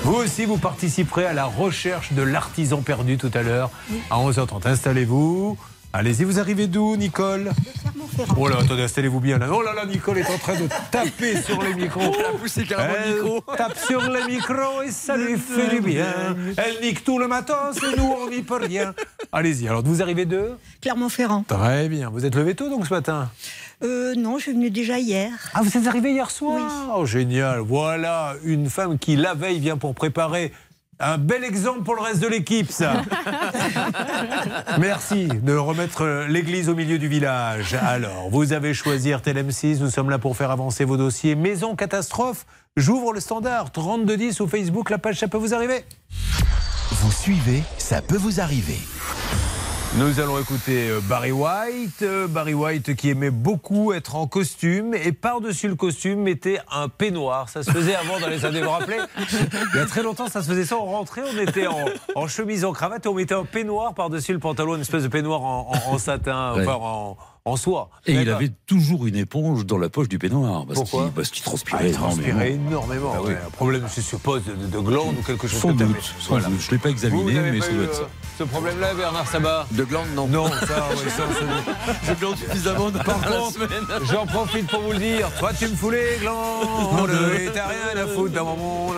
[0.03, 3.71] Vous aussi, vous participerez à la recherche de l'artisan perdu tout à l'heure
[4.09, 4.67] à 11h30.
[4.67, 5.57] Installez-vous.
[5.97, 7.51] Allez-y, vous arrivez d'où, Nicole
[8.37, 9.47] Oh là, attendez, installez-vous bien là.
[9.53, 12.13] Oh là là, Nicole est en train de taper sur les micros.
[12.19, 13.41] Elle a poussé carrément le micro.
[13.55, 16.35] tape sur les micros et ça lui fait du bien.
[16.57, 18.93] Elle nique tout le matos et nous, on n'y peut rien.
[19.31, 21.45] Allez-y, alors vous arrivez d'eux Clermont-Ferrand.
[21.47, 22.09] Très bien.
[22.09, 23.29] Vous êtes levé tôt donc ce matin
[23.81, 25.31] Euh, non, je suis venue déjà hier.
[25.53, 27.59] Ah, vous êtes arrivé hier soir Oh, génial.
[27.59, 30.51] Voilà une femme qui, la veille, vient pour préparer
[30.99, 33.01] un bel exemple pour le reste de l'équipe, ça.
[34.79, 37.73] Merci de remettre l'église au milieu du village.
[37.73, 39.79] Alors, vous avez choisi RTL M6.
[39.79, 41.35] Nous sommes là pour faire avancer vos dossiers.
[41.35, 42.45] Maison catastrophe.
[42.77, 44.89] J'ouvre le standard 3210 au Facebook.
[44.89, 45.83] La page, ça peut vous arriver?
[46.91, 48.77] Vous suivez, ça peut vous arriver.
[49.97, 52.01] Nous allons écouter euh, Barry White.
[52.01, 56.89] Euh, Barry White qui aimait beaucoup être en costume et par-dessus le costume mettait un
[56.89, 57.47] peignoir.
[57.47, 58.97] Ça se faisait avant dans les années, vous vous rappelez?
[59.73, 60.75] Il y a très longtemps, ça se faisait ça.
[60.77, 61.85] On rentrait, on était en,
[62.15, 65.07] en chemise, en cravate et on mettait un peignoir par-dessus le pantalon, une espèce de
[65.07, 66.63] peignoir en, en- en satin, Ouais.
[66.63, 67.17] enfin en,
[67.47, 67.89] en soie.
[68.07, 70.65] Et il avait toujours une éponge dans la poche du peignoir.
[70.65, 72.81] Parce Pourquoi qu'il parce qu'il Ah, transpirait il transpirait énormément.
[72.91, 73.11] énormément.
[73.15, 73.33] Ah oui.
[73.33, 75.85] Un problème, je suppose, de, de, de glande ou quelque chose Sans comme ça.
[76.19, 76.47] sans voilà.
[76.47, 76.59] doute.
[76.59, 78.09] Je ne l'ai pas examiné, vous mais pas ça eu, doit être euh, ça.
[78.39, 80.27] Ce problème-là, Bernard Sabat De glande, non.
[80.27, 81.23] Non, ça, oui, ça,
[82.07, 83.59] Je glande suffisamment dans Par contre,
[84.11, 85.29] j'en profite pour vous le dire.
[85.37, 88.95] Toi, tu me fous les glandes et t'as rien à foutre dans mon monde.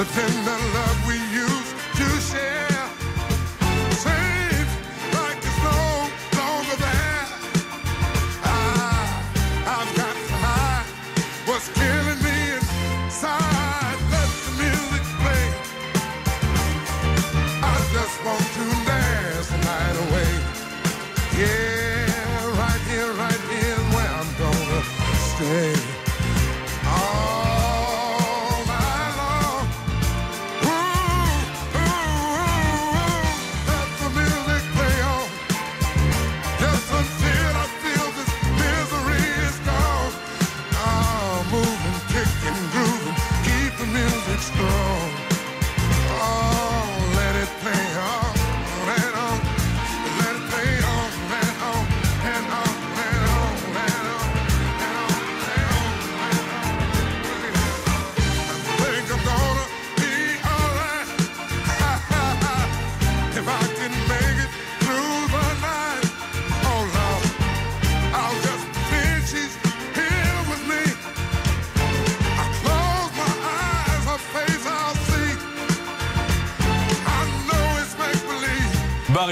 [0.00, 0.69] but then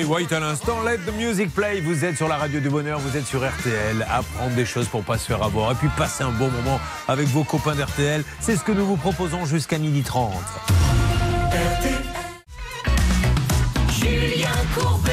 [0.09, 1.83] White à l'instant, let the music play.
[1.83, 4.07] Vous êtes sur la radio du bonheur, vous êtes sur RTL.
[4.11, 7.27] Apprendre des choses pour pas se faire avoir et puis passer un bon moment avec
[7.29, 8.25] vos copains d'RTL.
[8.41, 10.31] C'est ce que nous vous proposons jusqu'à 12h30.
[13.91, 15.13] Julien Courbet.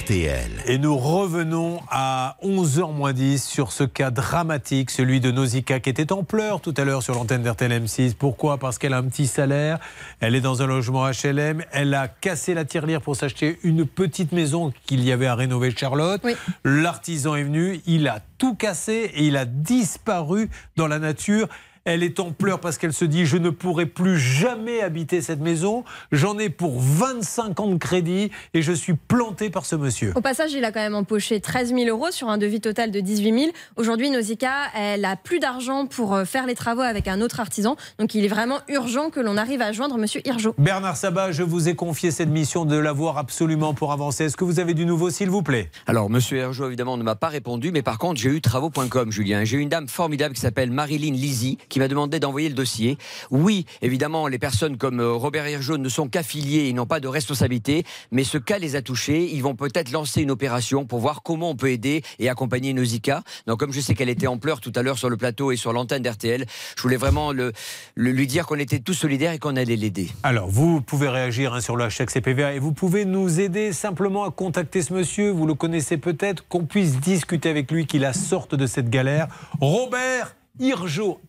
[0.00, 0.62] RTL.
[0.64, 5.90] Et nous revenons à 11h moins 10 sur ce cas dramatique, celui de Nausicaa qui
[5.90, 8.14] était en pleurs tout à l'heure sur l'antenne d'RTL M6.
[8.14, 8.56] Pourquoi?
[8.56, 9.78] Parce qu'elle a un petit salaire,
[10.20, 14.32] elle est dans un logement HLM, elle a cassé la tirelire pour s'acheter une petite
[14.32, 16.22] maison qu'il y avait à rénover Charlotte.
[16.64, 21.46] L'artisan est venu, il a tout cassé et il a disparu dans la nature.
[21.84, 25.40] Elle est en pleurs parce qu'elle se dit je ne pourrai plus jamais habiter cette
[25.40, 25.82] maison.
[26.12, 30.12] J'en ai pour 25 ans de crédit et je suis planté par ce monsieur.
[30.14, 33.00] Au passage, il a quand même empoché 13 000 euros sur un devis total de
[33.00, 33.52] 18 000.
[33.76, 37.76] Aujourd'hui, Nausicaa, elle a plus d'argent pour euh, faire les travaux avec un autre artisan.
[37.98, 40.54] Donc, il est vraiment urgent que l'on arrive à joindre Monsieur Hirjo.
[40.58, 44.26] Bernard Sabat, je vous ai confié cette mission de l'avoir absolument pour avancer.
[44.26, 45.68] Est-ce que vous avez du nouveau, s'il vous plaît?
[45.88, 49.42] Alors, Monsieur Hergeau, évidemment, ne m'a pas répondu, mais par contre, j'ai eu travaux.com, Julien.
[49.44, 52.98] J'ai eu une dame formidable qui s'appelle Marilyn Lizy, qui m'a demandé d'envoyer le dossier.
[53.30, 57.08] Oui, évidemment, les personnes comme euh, Robert Hergeau ne sont qu'affiliés, ils n'ont pas de
[57.08, 59.30] responsabilité, mais ce cas les a touchés.
[59.32, 63.22] Ils vont peut-être lancer une opération pour voir comment on peut aider et accompagner Nausicaa.
[63.46, 65.56] Donc, comme je sais qu'elle était en pleurs tout à l'heure sur le plateau et
[65.56, 66.44] sur l'antenne d'RTL,
[66.76, 67.54] je voulais vraiment le,
[67.96, 70.10] lui dire qu'on était tous solidaires et qu'on allait l'aider.
[70.24, 74.30] Alors, vous pouvez réagir hein, sur le hashtag et vous pouvez nous aider simplement à
[74.30, 75.30] contacter ce monsieur.
[75.30, 79.28] Vous le connaissez peut-être, qu'on puisse discuter avec lui, qu'il la sorte de cette galère.
[79.60, 81.20] Robert Hirjo,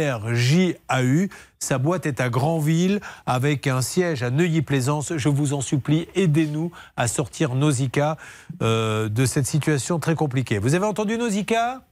[0.00, 1.28] H-I-R-J-A-U.
[1.58, 5.12] Sa boîte est à Granville avec un siège à Neuilly-Plaisance.
[5.16, 8.16] Je vous en supplie, aidez-nous à sortir Nausicaa
[8.62, 10.58] euh, de cette situation très compliquée.
[10.58, 11.82] Vous avez entendu Nausicaa?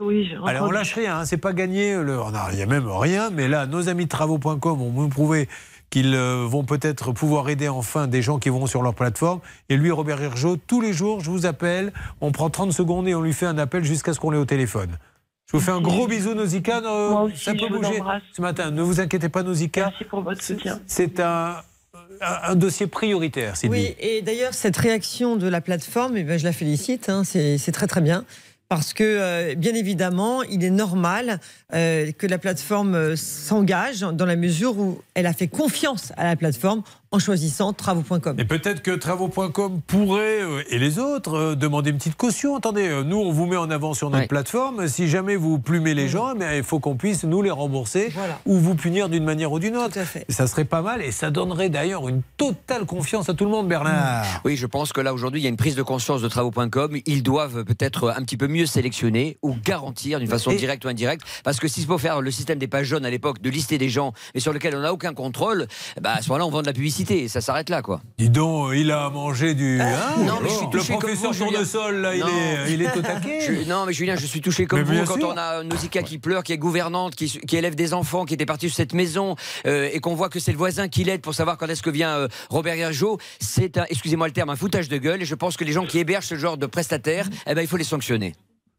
[0.00, 1.96] Oui, Allez, on lâche rien, hein, c'est pas gagné.
[1.96, 5.48] le- a- Il n'y a même rien, mais là, nos amis de travaux.com ont prouvé
[5.90, 9.40] qu'ils euh, vont peut-être pouvoir aider enfin des gens qui vont sur leur plateforme.
[9.68, 13.14] Et lui, Robert Hirjo, tous les jours, je vous appelle, on prend 30 secondes et
[13.16, 14.90] on lui fait un appel jusqu'à ce qu'on l'ait au téléphone.
[15.50, 16.82] Je vous fais un gros bisou, Nausicaa.
[16.84, 18.22] euh, Moi aussi, ça peut je vous bouger embrasse.
[18.36, 18.70] ce matin.
[18.70, 19.86] Ne vous inquiétez pas, Nausicaa.
[19.90, 20.78] Merci pour votre soutien.
[20.86, 21.56] C'est un,
[22.20, 23.78] un, un dossier prioritaire, Sylvie.
[23.78, 27.72] Oui, et d'ailleurs, cette réaction de la plateforme, eh ben, je la félicite, hein, c'est
[27.72, 28.24] très très bien.
[28.68, 31.40] Parce que, euh, bien évidemment, il est normal
[31.72, 36.36] euh, que la plateforme s'engage dans la mesure où elle a fait confiance à la
[36.36, 38.36] plateforme en choisissant travaux.com.
[38.38, 42.56] Et peut-être que travaux.com pourrait, euh, et les autres, euh, demander une petite caution.
[42.56, 44.28] Attendez, euh, nous, on vous met en avant sur notre Ouais.
[44.28, 44.88] plateforme.
[44.88, 48.12] Si jamais vous plumez les gens, mais il faut qu'on puisse nous les rembourser
[48.44, 49.98] ou vous punir d'une manière ou d'une autre.
[50.28, 53.68] Ça serait pas mal et ça donnerait d'ailleurs une totale confiance à tout le monde,
[53.68, 54.24] Bernard.
[54.44, 56.94] Oui, je pense que là aujourd'hui, il y a une prise de conscience de travaux.com.
[57.06, 60.88] Ils doivent peut-être un petit peu mieux sélectionner ou garantir d'une façon Et- directe ou
[60.88, 61.22] indirecte.
[61.42, 63.88] Parce que s'il faut faire le système des pages jaunes à l'époque, de lister des
[63.88, 65.66] gens, mais sur lesquels on n'a aucun contrôle,
[66.02, 68.00] bah, à ce moment-là, on vend de la publicité et ça s'arrête là, quoi.
[68.18, 69.80] Dis donc, euh, il a mangé du.
[69.80, 69.86] hein,
[70.18, 71.44] non, mais je suis le touché comme professeur vous.
[71.44, 73.40] Tournesol, là, il est, il est au taquet.
[73.64, 75.28] Je- non, mais Julien, je suis touché comme Mais vous quand sûr.
[75.34, 78.46] on a Nausicaa qui pleure, qui est gouvernante, qui, qui élève des enfants, qui était
[78.46, 79.36] partie de cette maison
[79.66, 81.90] euh, et qu'on voit que c'est le voisin qui l'aide pour savoir quand est-ce que
[81.90, 83.18] vient euh, Robert Hergeau.
[83.40, 85.22] C'est un, excusez-moi le terme, un foutage de gueule.
[85.22, 87.68] Et je pense que les gens qui hébergent ce genre de prestataires, eh ben, il
[87.68, 88.34] faut les sanctionner.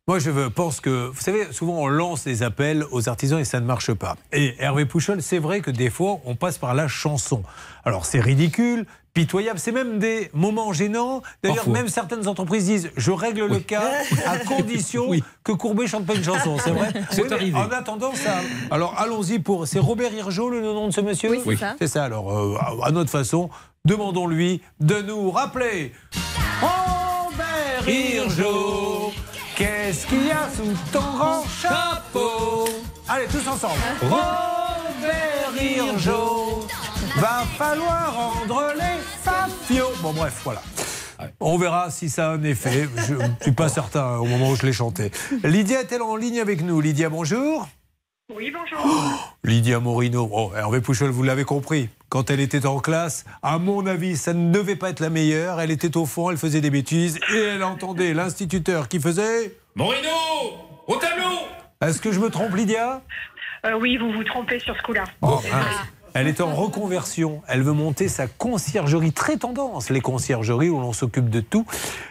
[0.10, 3.60] Moi, je pense que, vous savez, souvent on lance des appels aux artisans et ça
[3.60, 4.16] ne marche pas.
[4.34, 7.44] Et Hervé Pouchol, c'est vrai que des fois, on passe par la chanson.
[7.86, 11.22] Alors, c'est ridicule, pitoyable, c'est même des moments gênants.
[11.44, 13.84] D'ailleurs, même certaines entreprises disent Je règle le cas
[14.26, 15.12] à condition
[15.44, 16.58] que Courbet chante pas une chanson.
[16.58, 17.54] C'est vrai C'est Oui.
[17.54, 18.38] En attendant ça.
[18.72, 19.68] Alors, allons-y pour.
[19.68, 21.76] C'est Robert Hirjo, le nom de ce monsieur Oui, c'est ça.
[21.78, 22.06] C'est ça.
[22.06, 23.52] Alors, euh, à- à notre façon,
[23.86, 25.92] demandons-lui de nous rappeler.
[26.62, 28.79] Robert Hirjo,
[29.60, 32.66] qu'est-ce qu'il y a sous ton grand chapeau
[33.08, 33.74] Allez, tous ensemble.
[34.02, 34.50] Robert
[37.18, 39.92] va falloir rendre les fafios.
[40.02, 40.62] Bon, bref, voilà.
[41.42, 42.88] On verra si ça a un effet.
[43.08, 45.12] Je ne suis pas certain au moment où je l'ai chanté.
[45.44, 46.80] Lydia est-elle en ligne avec nous?
[46.80, 47.68] Lydia, bonjour.
[48.34, 49.36] Oui, bonjour.
[49.44, 50.30] Lydia Morino.
[50.32, 51.90] Oh, Hervé Pouchol, vous l'avez compris.
[52.10, 55.62] Quand elle était en classe, à mon avis, ça ne devait pas être la meilleure.
[55.62, 59.56] Elle était au fond, elle faisait des bêtises et elle entendait l'instituteur qui faisait.
[59.76, 60.10] Morino
[60.88, 61.38] Au tableau
[61.82, 63.04] Est-ce que je me trompe, Lydia?
[63.66, 65.04] Euh, oui, vous vous trompez sur ce coup-là.
[65.22, 65.40] Oh.
[66.20, 67.42] Elle est en reconversion.
[67.48, 69.14] Elle veut monter sa conciergerie.
[69.14, 71.66] Très tendance, les conciergeries où l'on s'occupe de tout.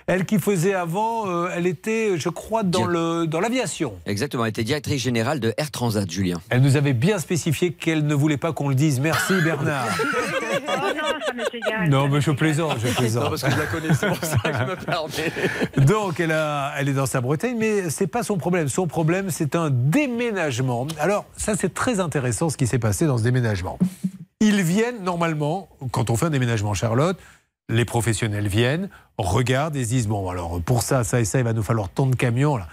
[0.06, 3.92] Elle qui faisait avant, euh, elle était, je crois, dans le dans l'aviation.
[4.06, 6.40] Exactement, elle était directrice générale de Air Transat, Julien.
[6.48, 8.98] Elle nous avait bien spécifié qu'elle ne voulait pas qu'on le dise.
[8.98, 9.88] Merci Bernard.
[10.66, 11.88] Oh non, ça m'est égal.
[11.88, 13.24] Non, mais je plaisante, je plaisante.
[13.24, 15.32] Non, parce que je la connais, c'est pour ça que je me permets.
[15.86, 18.68] Donc, elle, a, elle est dans sa Bretagne, mais c'est pas son problème.
[18.68, 20.86] Son problème, c'est un déménagement.
[20.98, 23.78] Alors, ça, c'est très intéressant ce qui s'est passé dans ce déménagement.
[24.40, 27.18] Ils viennent, normalement, quand on fait un déménagement, Charlotte,
[27.68, 28.88] les professionnels viennent,
[29.18, 31.88] regardent et se disent Bon, alors, pour ça, ça et ça, il va nous falloir
[31.88, 32.56] tant de camions.
[32.56, 32.68] Là,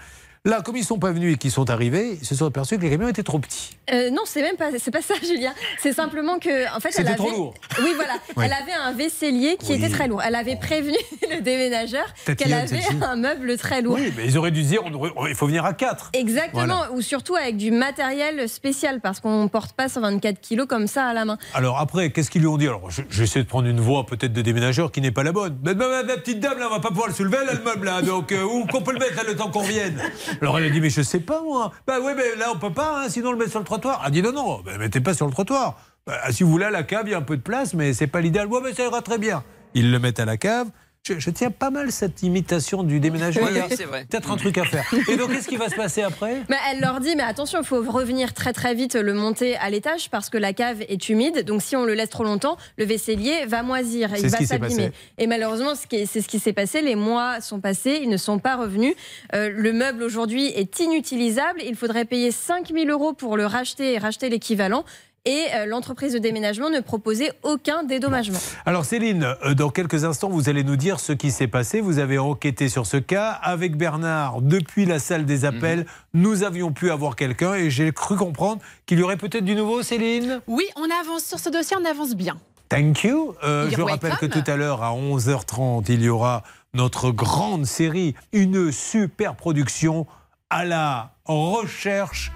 [0.46, 2.82] là comme ils sont pas venus et qu'ils sont arrivés, ils se sont aperçus que
[2.82, 3.76] les camions étaient trop petits.
[3.92, 5.52] Euh, non, c'est même pas, c'est pas ça, Julien.
[5.82, 7.54] C'est simplement que, en fait, elle avait, trop lourd.
[7.82, 8.44] oui, voilà, Oui.
[8.46, 9.78] elle avait un vaisselier qui Oui.
[9.78, 10.22] était très lourd.
[10.26, 10.96] Elle avait prévenu
[11.30, 13.96] le déménageur qu'elle avait un meuble très lourd.
[13.96, 16.10] Oui, mais ils auraient dû dire on aurait- Il faut venir à quatre.
[16.14, 16.92] Exactement, Voilà.
[16.92, 21.06] ou surtout avec du matériel spécial parce qu'on ne porte pas 124 kilos comme ça
[21.06, 21.38] à la main.
[21.54, 22.66] Alors après, qu'est-ce qu'ils lui ont dit?
[22.68, 25.58] Alors je- j'essaie de prendre une voix peut-être de déménageur qui n'est pas la bonne.
[25.64, 28.02] Mais, mais, petite dame, là, on va pas pouvoir le soulever, là, le meuble, là.
[28.02, 30.00] Donc, euh, où qu'on peut le mettre, là, le temps qu'on revienne?
[30.40, 31.72] Alors elle a dit, mais je sais pas, moi.
[31.86, 34.00] Bah oui, mais là, on peut pas, hein, sinon on le met sur le trottoir.
[34.02, 35.78] Elle a dit, non, non, bah, mettez pas sur le trottoir.
[36.06, 37.92] Bah, si vous voulez, à la cave, il y a un peu de place, mais
[37.92, 38.46] c'est pas l'idéal.
[38.46, 39.42] Ouais, mais ça ira très bien.
[39.74, 40.68] Ils le mettent à la cave.
[41.06, 43.46] Je, je tiens pas mal cette imitation du déménagement.
[43.46, 44.06] Oui, c'est vrai.
[44.10, 44.84] Peut-être un truc à faire.
[45.08, 46.42] Et donc, qu'est-ce qui va se passer après?
[46.48, 49.70] Mais elle leur dit, mais attention, il faut revenir très très vite le monter à
[49.70, 51.44] l'étage parce que la cave est humide.
[51.44, 54.90] Donc si on le laisse trop longtemps, le vaisselier va moisir, il va s'abîmer.
[55.18, 56.82] Et malheureusement, c'est ce qui s'est passé.
[56.82, 58.94] Les mois sont passés, ils ne sont pas revenus.
[59.32, 61.60] Euh, le meuble aujourd'hui est inutilisable.
[61.64, 64.84] Il faudrait payer 5000 euros pour le racheter et racheter l'équivalent.
[65.26, 68.38] Et euh, l'entreprise de déménagement ne proposait aucun dédommagement.
[68.64, 71.80] Alors Céline, euh, dans quelques instants, vous allez nous dire ce qui s'est passé.
[71.80, 73.30] Vous avez enquêté sur ce cas.
[73.42, 78.16] Avec Bernard, depuis la salle des appels, nous avions pu avoir quelqu'un et j'ai cru
[78.16, 81.84] comprendre qu'il y aurait peut-être du nouveau, Céline Oui, on avance sur ce dossier, on
[81.84, 82.38] avance bien.
[82.68, 83.34] Thank you.
[83.42, 88.14] Euh, je rappelle que tout à l'heure, à 11h30, il y aura notre grande série,
[88.32, 90.06] une super production
[90.50, 92.30] à la recherche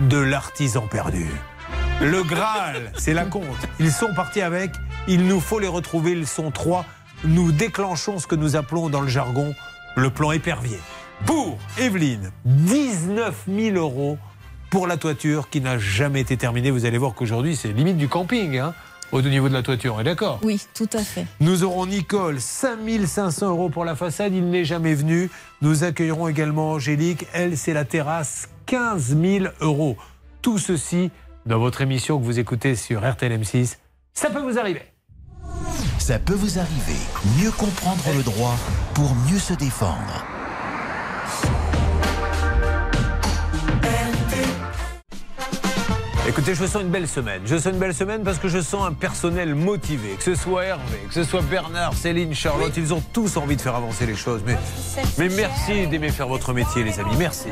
[0.00, 1.28] de l'artisan perdu.
[2.00, 3.44] Le Graal, c'est la compte.
[3.80, 4.72] Ils sont partis avec,
[5.06, 6.84] il nous faut les retrouver, ils sont trois.
[7.24, 9.54] Nous déclenchons ce que nous appelons dans le jargon
[9.96, 10.78] le plan épervier.
[11.24, 14.18] Pour Evelyne, 19 000 euros
[14.70, 16.70] pour la toiture qui n'a jamais été terminée.
[16.70, 18.74] Vous allez voir qu'aujourd'hui, c'est limite du camping, hein,
[19.12, 20.40] au niveau de la toiture, on est d'accord?
[20.42, 21.26] Oui, tout à fait.
[21.38, 25.30] nous aurons Nicole, 5500 euros pour la façade, il n'est jamais venu.
[25.62, 29.96] Nous accueillerons également Angélique, elle c'est la terrasse, 15 000 euros.
[30.42, 31.12] Tout ceci
[31.46, 33.76] dans votre émission que vous écoutez sur RTL M6.
[34.12, 34.82] Ça peut vous arriver.
[35.98, 36.98] Ça peut vous arriver.
[37.40, 38.56] Mieux comprendre le droit
[38.94, 40.24] pour mieux se défendre.
[46.26, 47.42] Écoutez, je sens une belle semaine.
[47.44, 50.14] Je sens une belle semaine parce que je sens un personnel motivé.
[50.16, 53.60] Que ce soit Hervé, que ce soit Bernard, Céline, Charlotte, ils ont tous envie de
[53.60, 54.40] faire avancer les choses.
[54.46, 54.56] Mais,
[55.18, 57.14] mais merci d'aimer faire votre métier, les amis.
[57.18, 57.48] Merci.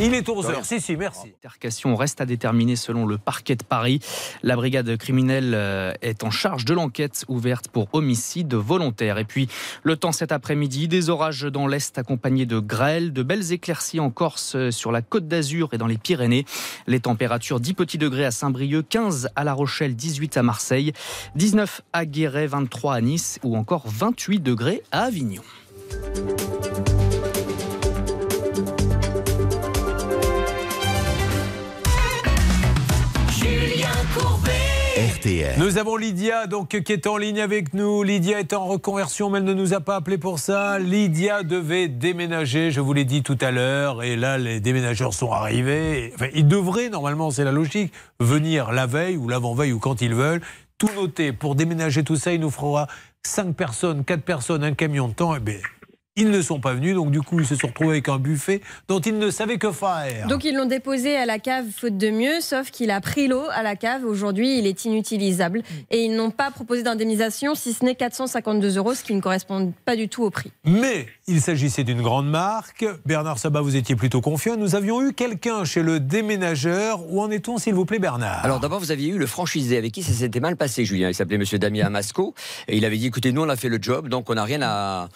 [0.00, 0.64] Il est 11h.
[0.64, 1.26] Si, si, merci.
[1.26, 4.00] L'altercation reste à déterminer selon le parquet de Paris.
[4.42, 9.18] La brigade criminelle euh, est en charge de l'enquête ouverte pour homicide volontaire.
[9.18, 9.46] Et puis,
[9.82, 14.08] le temps cet après-midi, des orages dans l'Est accompagnés de grêles, de belles éclaircies en
[14.08, 16.46] Corse, euh, sur la côte d'Azur et dans les Pyrénées.
[16.86, 20.92] Les températures 10 petits degrés à Saint-Brieuc, 15 à La Rochelle, 18 à Marseille,
[21.34, 25.42] 19 à Guéret, 23 à Nice ou encore 28 degrés à Avignon.
[35.56, 38.02] Nous avons Lydia donc qui est en ligne avec nous.
[38.02, 40.78] Lydia est en reconversion, mais elle ne nous a pas appelé pour ça.
[40.78, 45.32] Lydia devait déménager, je vous l'ai dit tout à l'heure, et là les déménageurs sont
[45.32, 46.12] arrivés.
[46.14, 50.14] Enfin, ils devraient normalement, c'est la logique, venir la veille ou l'avant-veille ou quand ils
[50.14, 50.42] veulent.
[50.76, 52.86] Tout noter pour déménager tout ça, il nous fera
[53.22, 55.34] 5 personnes, 4 personnes, un camion de temps.
[55.34, 55.40] Eh
[56.16, 58.60] ils ne sont pas venus, donc du coup ils se sont retrouvés avec un buffet
[58.88, 60.28] dont ils ne savaient que faire.
[60.28, 63.44] Donc ils l'ont déposé à la cave faute de mieux, sauf qu'il a pris l'eau
[63.52, 64.04] à la cave.
[64.04, 65.62] Aujourd'hui, il est inutilisable.
[65.90, 69.72] Et ils n'ont pas proposé d'indemnisation, si ce n'est 452 euros, ce qui ne correspond
[69.84, 70.52] pas du tout au prix.
[70.64, 72.84] Mais il s'agissait d'une grande marque.
[73.04, 74.56] Bernard Sabat, vous étiez plutôt confiant.
[74.56, 77.00] Nous avions eu quelqu'un chez le déménageur.
[77.10, 78.44] Où en est-on, s'il vous plaît, Bernard?
[78.44, 81.08] Alors d'abord, vous aviez eu le franchisé avec qui ça s'était mal passé, Julien.
[81.08, 82.34] Il s'appelait Monsieur Damien Amasco.
[82.68, 84.62] Et il avait dit, écoutez, nous, on a fait le job, donc on n'a rien
[84.62, 85.08] à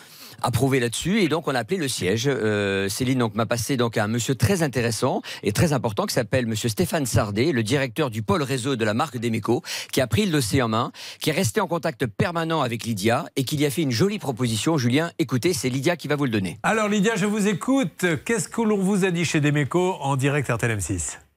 [0.43, 2.25] à prouver là-dessus et donc on a appelé le siège.
[2.29, 6.15] Euh, Céline donc m'a passé donc à un monsieur très intéressant et très important qui
[6.15, 9.63] s'appelle Monsieur Stéphane Sardet, le directeur du pôle réseau de la marque Demeco,
[9.93, 13.27] qui a pris le dossier en main, qui est resté en contact permanent avec Lydia
[13.37, 14.79] et qui lui a fait une jolie proposition.
[14.79, 16.59] Julien, écoutez, c'est Lydia qui va vous le donner.
[16.63, 18.07] Alors Lydia, je vous écoute.
[18.25, 21.28] Qu'est-ce que l'on vous a dit chez Demeco en direct RTL M6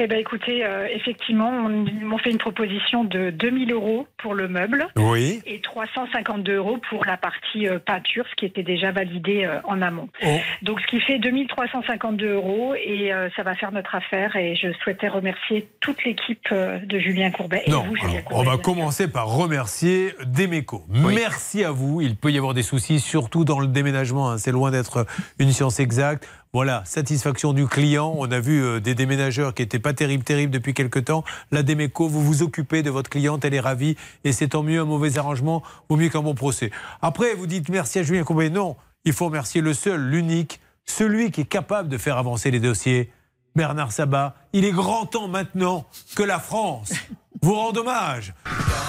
[0.00, 4.46] Eh ben, écoutez, euh, effectivement, on m'ont fait une proposition de 2000 euros pour le
[4.46, 5.40] meuble Oui.
[5.44, 9.82] et 352 euros pour la partie euh, peinture, ce qui était déjà validé euh, en
[9.82, 10.08] amont.
[10.24, 10.36] Oh.
[10.62, 14.36] Donc, ce qui fait 2352 euros et euh, ça va faire notre affaire.
[14.36, 18.24] Et je souhaitais remercier toute l'équipe euh, de Julien Courbet et Non, vous, Julien alors,
[18.26, 18.48] Courbet.
[18.48, 20.84] on va commencer par remercier Demeco.
[20.88, 22.00] Merci à vous.
[22.02, 24.30] Il peut y avoir des soucis, surtout dans le déménagement.
[24.30, 24.38] hein.
[24.38, 25.06] C'est loin d'être
[25.40, 26.28] une science exacte.
[26.54, 28.14] Voilà, satisfaction du client.
[28.16, 31.22] On a vu euh, des déménageurs qui n'étaient pas terribles, terribles depuis quelque temps.
[31.50, 33.96] La Demeco, vous vous occupez de votre cliente, elle est ravie.
[34.24, 36.70] Et c'est tant mieux un mauvais arrangement, vaut mieux qu'un bon procès.
[37.02, 38.48] Après, vous dites merci à Julien Courbet.
[38.48, 42.60] Non, il faut remercier le seul, l'unique, celui qui est capable de faire avancer les
[42.60, 43.12] dossiers.
[43.54, 45.84] Bernard Sabat, il est grand temps maintenant
[46.16, 46.92] que la France
[47.42, 48.32] vous rende hommage.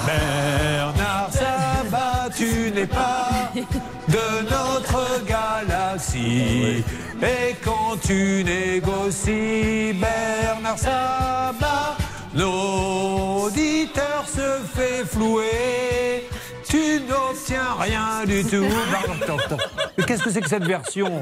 [0.06, 3.52] Bernard Sabat, tu n'es pas
[4.08, 6.84] de notre galaxie.
[7.22, 11.98] Et quand tu négocies, Bernard Sabat,
[12.34, 16.28] l'auditeur se fait flouer.
[16.68, 18.64] Tu n'obtiens rien du tout.
[18.92, 19.64] Pardon, attends, attends.
[19.98, 21.22] Mais qu'est-ce que c'est que cette version?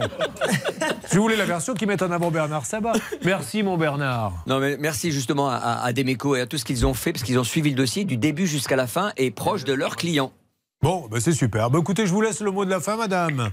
[1.12, 2.94] Je voulais la version qui met en avant Bernard Sabat.
[3.24, 4.34] Merci, mon Bernard.
[4.46, 7.14] Non, mais merci justement à, à, à Demeco et à tout ce qu'ils ont fait,
[7.14, 9.96] parce qu'ils ont suivi le dossier du début jusqu'à la fin et proche de leurs
[9.96, 10.34] clients.
[10.82, 11.70] Bon, ben c'est super.
[11.72, 13.50] Ben écoutez, je vous laisse le mot de la fin, madame.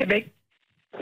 [0.00, 0.22] Eh ben,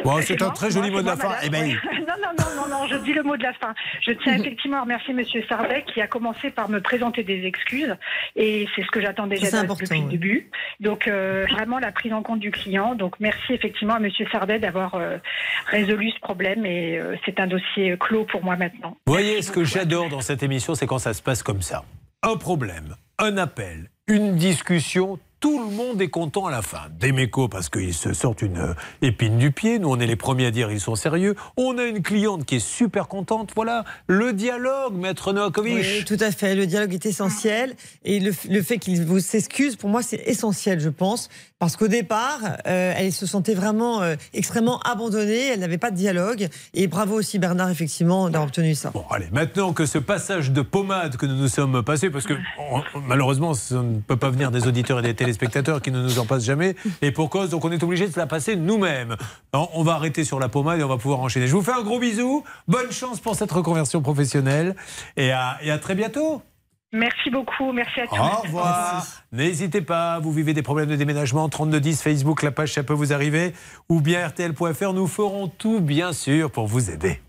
[0.04, 1.34] Bon, c'est un très joli mot de la fin.
[1.42, 1.76] Eh ben.
[2.08, 3.74] Non, non, non, non, non, je dis le mot de la fin.
[4.00, 7.94] Je tiens effectivement à remercier Monsieur Sardet qui a commencé par me présenter des excuses
[8.34, 10.50] et c'est ce que j'attendais C'est déjà depuis le début.
[10.80, 12.94] Donc euh, vraiment la prise en compte du client.
[12.94, 15.18] Donc merci effectivement à Monsieur Sardet d'avoir euh,
[15.66, 18.96] résolu ce problème et euh, c'est un dossier clos pour moi maintenant.
[19.06, 21.84] Vous voyez, ce que j'adore dans cette émission, c'est quand ça se passe comme ça.
[22.22, 26.82] Un problème, un appel, une discussion, tout le monde est content à la fin.
[26.98, 29.78] Demeco, parce qu'ils se sortent une euh, épine du pied.
[29.78, 31.36] Nous, on est les premiers à dire ils sont sérieux.
[31.56, 33.50] On a une cliente qui est super contente.
[33.54, 35.74] Voilà, le dialogue, maître Novakovic.
[35.74, 36.54] Oui, tout à fait.
[36.54, 37.76] Le dialogue est essentiel.
[38.04, 41.28] Et le, le fait qu'il vous s'excuse, pour moi, c'est essentiel, je pense.
[41.58, 42.38] Parce qu'au départ,
[42.68, 45.48] euh, elle se sentait vraiment euh, extrêmement abandonnée.
[45.48, 46.48] Elle n'avait pas de dialogue.
[46.72, 48.90] Et bravo aussi, Bernard, effectivement, d'avoir obtenu ça.
[48.90, 52.34] Bon, allez, maintenant que ce passage de pommade que nous nous sommes passés, parce que
[53.06, 56.26] malheureusement, ça ne peut pas venir des auditeurs et des téléspectateurs qui ne nous en
[56.26, 59.16] passent jamais, et pour cause, donc on est obligé de se la passer nous-mêmes.
[59.52, 61.48] On va arrêter sur la pommade et on va pouvoir enchaîner.
[61.48, 64.76] Je vous fais un gros bisou, bonne chance pour cette reconversion professionnelle,
[65.16, 66.42] et à très bientôt.
[66.92, 68.16] Merci beaucoup, merci à tous.
[68.16, 69.06] Au revoir.
[69.30, 73.12] N'hésitez pas, vous vivez des problèmes de déménagement, 3210 Facebook, la page, ça peut vous
[73.12, 73.52] arriver,
[73.90, 77.20] ou bien RTL.fr, nous ferons tout, bien sûr, pour vous aider.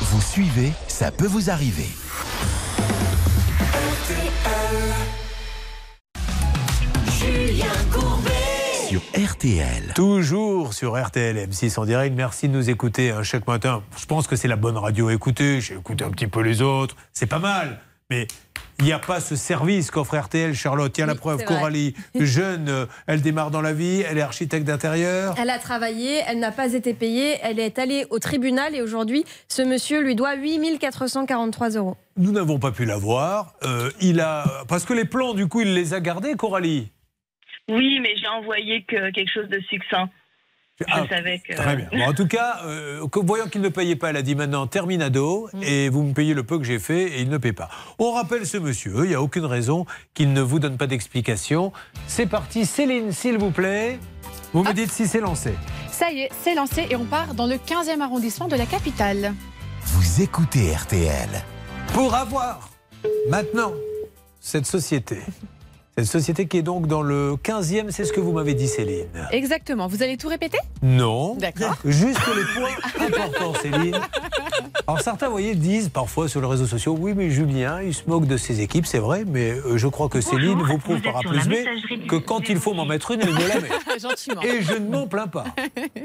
[0.00, 1.88] Vous suivez, ça peut vous arriver.
[7.18, 8.30] Julien Courbet.
[8.88, 9.92] Sur RTL.
[9.94, 12.16] Toujours sur RTL M6 en direct.
[12.16, 13.82] Merci de nous écouter hein, chaque matin.
[13.98, 15.60] Je pense que c'est la bonne radio à écouter.
[15.60, 16.96] J'ai écouté un petit peu les autres.
[17.12, 17.80] C'est pas mal.
[18.10, 18.26] Mais
[18.78, 20.96] il n'y a pas ce service qu'offre RTL, Charlotte.
[20.96, 21.44] Il y a la preuve.
[21.44, 25.34] Coralie, jeune, euh, elle démarre dans la vie, elle est architecte d'intérieur.
[25.38, 29.24] Elle a travaillé, elle n'a pas été payée, elle est allée au tribunal et aujourd'hui,
[29.48, 31.98] ce monsieur lui doit 8 443 euros.
[32.16, 33.52] Nous n'avons pas pu la voir.
[33.64, 36.90] Euh, il a, parce que les plans, du coup, il les a gardés, Coralie?
[37.68, 40.08] Oui, mais j'ai envoyé que quelque chose de succinct.
[40.80, 41.54] Je Ah, savais que.
[41.54, 41.88] Très bien.
[41.92, 44.66] Bon, en tout cas, euh, que- voyant qu'il ne payait pas, elle a dit maintenant
[44.68, 47.68] terminado et vous me payez le peu que j'ai fait et il ne paie pas.
[47.98, 51.72] On rappelle ce monsieur, il n'y a aucune raison qu'il ne vous donne pas d'explication.
[52.06, 53.98] C'est parti, Céline, s'il vous plaît.
[54.52, 55.52] Vous me dites si c'est lancé.
[55.90, 59.34] Ça y est, c'est lancé et on part dans le 15e arrondissement de la capitale.
[59.82, 61.28] Vous écoutez RTL.
[61.92, 62.70] Pour avoir
[63.30, 63.72] Maintenant,
[64.40, 65.18] cette société.
[65.98, 69.08] Cette société qui est donc dans le 15e, c'est ce que vous m'avez dit, Céline.
[69.32, 69.88] Exactement.
[69.88, 70.58] Vous allez tout répéter?
[70.80, 71.34] Non.
[71.34, 71.74] D'accord.
[71.84, 73.98] Juste les points importants, Céline.
[74.86, 78.08] Alors certains, vous voyez, disent parfois sur les réseaux sociaux, oui, mais Julien, il se
[78.08, 81.16] moque de ses équipes, c'est vrai, mais euh, je crois que Céline vous prouve par
[81.16, 83.68] A plus B que quand il faut m'en mettre une, elle me la met.
[84.00, 84.40] Gentiment.
[84.42, 85.46] Et je ne m'en plains pas.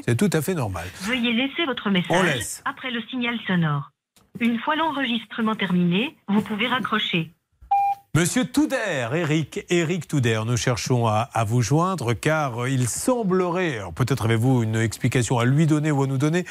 [0.07, 0.86] C'est tout à fait normal.
[1.02, 2.64] Veuillez laisser votre On message laisse.
[2.65, 3.91] après le signal sonore.
[4.40, 7.30] Une fois l'enregistrement terminé, vous pouvez raccrocher.
[8.15, 14.26] Monsieur Touder, Eric, Eric Touder, nous cherchons à, vous joindre car euh, il semblerait, peut-être
[14.26, 16.45] avez-vous une explication à lui donner ou à nous donner,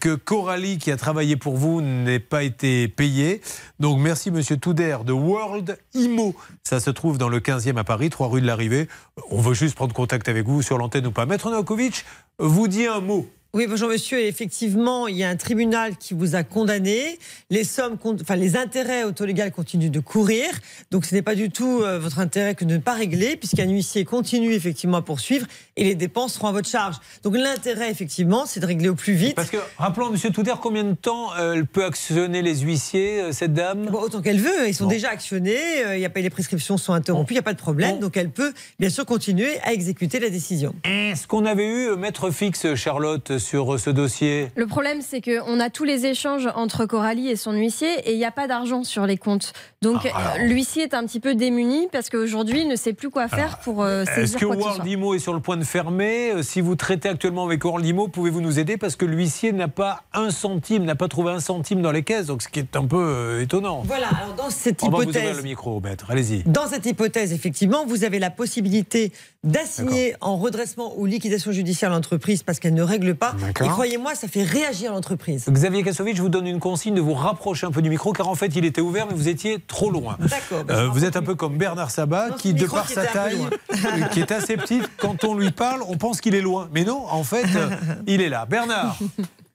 [0.00, 3.40] que Coralie qui a travaillé pour vous n'ait pas été payée.
[3.80, 6.36] Donc merci Monsieur Touder de World Imo.
[6.62, 8.86] Ça se trouve dans le 15e à Paris, 3 rue de l'Arrivée.
[9.30, 11.24] On veut juste prendre contact avec vous sur l'antenne ou pas.
[11.24, 12.04] Maître Novakovic,
[12.38, 13.26] vous dit un mot.
[13.58, 14.20] Oui, bonjour monsieur.
[14.20, 17.18] Effectivement, il y a un tribunal qui vous a condamné.
[17.50, 20.46] Les sommes, enfin les intérêts autolégales continuent de courir.
[20.92, 23.68] Donc ce n'est pas du tout euh, votre intérêt que de ne pas régler, puisqu'un
[23.68, 25.44] huissier continue effectivement à poursuivre
[25.74, 26.98] et les dépenses seront à votre charge.
[27.24, 29.34] Donc l'intérêt effectivement, c'est de régler au plus vite.
[29.34, 33.32] Parce que, rappelons, Monsieur Touder, combien de temps euh, elle peut actionner les huissiers, euh,
[33.32, 33.86] cette dame?
[33.86, 34.90] Bon, autant qu'elle veut, ils sont Bon.
[34.90, 37.54] déjà actionnés, euh, il y a pas, les prescriptions sont interrompues, il n'y a pas
[37.54, 40.76] de problème, donc elle peut bien sûr continuer à exécuter la décision.
[40.84, 45.20] Est-ce qu'on avait eu euh, maître fixe, Charlotte, sur euh, ce dossier Le problème, c'est
[45.22, 48.46] qu'on a tous les échanges entre Coralie et son huissier et il n'y a pas
[48.46, 49.52] d'argent sur les comptes.
[49.80, 50.32] Donc Ah, alors.
[50.40, 53.58] euh, l'huissier est un petit peu démuni parce qu'aujourd'hui, il ne sait plus quoi faire
[53.58, 54.86] pour euh, Est-ce saisir que quoi que World.
[54.86, 56.32] Imo est sur le point de fermer?
[56.32, 58.76] Euh, Si vous traitez actuellement avec World Imo, pouvez-vous nous aider?
[58.76, 62.26] Parce que l'huissier n'a pas un centime, n'a pas trouvé un centime dans les caisses,
[62.26, 63.82] donc ce qui est un peu euh, étonnant.
[63.86, 66.06] Voilà, alors dans cette On va vous ouvrir hypothèse, le micro, maître.
[66.10, 66.42] Allez-y.
[66.44, 69.12] Dans cette hypothèse, effectivement, vous avez la possibilité
[69.44, 73.27] d'assigner en redressement ou liquidation judiciaire l'entreprise parce qu'elle ne règle pas.
[73.48, 75.46] Et croyez-moi, ça fait réagir l'entreprise.
[75.48, 78.28] Xavier Kasovic, je vous donne une consigne de vous rapprocher un peu du micro, car
[78.28, 80.16] en fait, il était ouvert, mais vous étiez trop loin.
[80.20, 80.64] D'accord.
[80.64, 83.04] bah, Euh, vous êtes un peu comme Bernard Sabat, Non, qui, de par qui sa
[83.06, 83.38] taille,
[83.72, 86.68] euh, qui est assez petite, quand on lui parle, on pense qu'il est loin.
[86.72, 87.70] Mais non, en fait, euh,
[88.06, 88.46] il est là.
[88.46, 88.96] Bernard,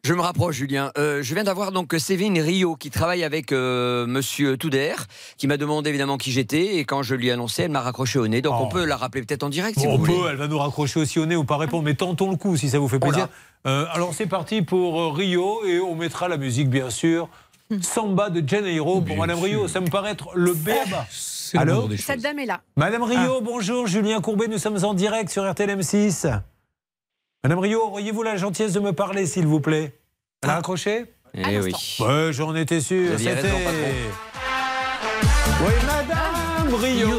[0.05, 0.91] Je me rapproche, Julien.
[0.97, 4.95] Euh, je viens d'avoir donc Sévine Rio qui travaille avec euh, Monsieur Touder,
[5.37, 8.19] qui m'a demandé évidemment qui j'étais et quand je lui ai annoncé, elle m'a raccroché
[8.19, 8.41] au nez.
[8.41, 8.63] Donc Oh.
[8.65, 10.29] on peut la rappeler peut-être en direct si on vous peut, voulez.
[10.31, 12.67] elle va nous raccrocher aussi au nez ou pas répondre, mais tentons le coup si
[12.69, 13.29] ça vous fait plaisir.
[13.65, 17.29] Euh, alors c'est parti pour euh, Rio et on mettra la musique bien sûr.
[17.81, 21.07] Samba de Janeiro pour Madame Rio, ça me paraît être le béaba.
[21.87, 22.61] des Cette dame est là.
[22.75, 23.21] Madame Ah.
[23.21, 26.39] Rio, bonjour, Julien Courbet, nous sommes en direct sur RTL M6.
[27.43, 29.93] Madame Rio, auriez-vous la gentillesse de me parler, s'il vous plaît?
[30.43, 31.05] Elle a raccroché?
[31.33, 31.73] Eh oui.
[31.99, 33.17] Ouais, j'en étais sûr.
[33.17, 33.49] C'était.
[35.61, 37.09] Oui, Madame Rio.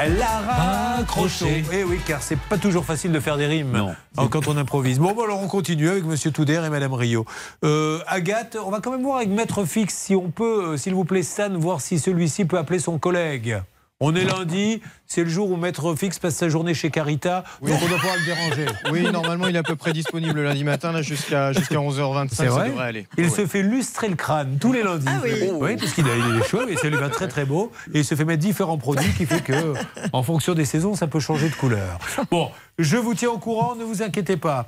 [0.00, 1.64] A raccroché.
[1.72, 3.74] Eh oui, car c'est pas toujours facile de faire des rimes
[4.16, 4.98] hein, quand on improvise.
[4.98, 7.26] Bon, bah, alors on continue avec Monsieur Touder et Madame Rio.
[7.64, 10.94] Euh, Agathe, on va quand même voir avec Maître Fix si on peut, euh, s'il
[10.94, 13.60] vous plaît, Stan, voir si celui-ci peut appeler son collègue.
[14.02, 17.78] On est lundi, c'est le jour où Maître Fix passe sa journée chez Carita, donc
[17.84, 18.66] on doit pouvoir le déranger.
[18.90, 22.36] Oui, normalement, il est à peu près disponible lundi matin, là, jusqu'à jusqu'à 11h25, C'est
[22.36, 23.06] ça vrai devrait aller.
[23.18, 23.30] Il Ouais.
[23.30, 25.04] se fait lustrer le crâne tous les lundis.
[25.06, 25.20] Ah
[25.60, 25.76] oui.
[25.76, 27.72] parce qu'il a- chaud et ça lui va très très beau.
[27.92, 29.74] Et il se fait mettre différents produits qui fait que,
[30.14, 31.98] en fonction des saisons, ça peut changer de couleur.
[32.30, 34.66] Bon, je vous tiens au courant, ne vous inquiétez pas.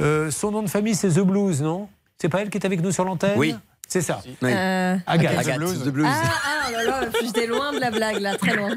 [0.00, 1.90] Euh, son nom de famille, c'est The Blues, non?
[2.16, 3.34] C'est pas elle qui est avec nous sur l'antenne?
[3.36, 3.54] Oui.
[3.92, 4.20] C'est ça.
[4.24, 4.36] Oui.
[4.44, 5.38] Euh, Agathe.
[5.38, 6.06] Agathe, The Blues.
[6.08, 8.70] Ah, ah, là, là, j'étais loin de la blague, là, très loin.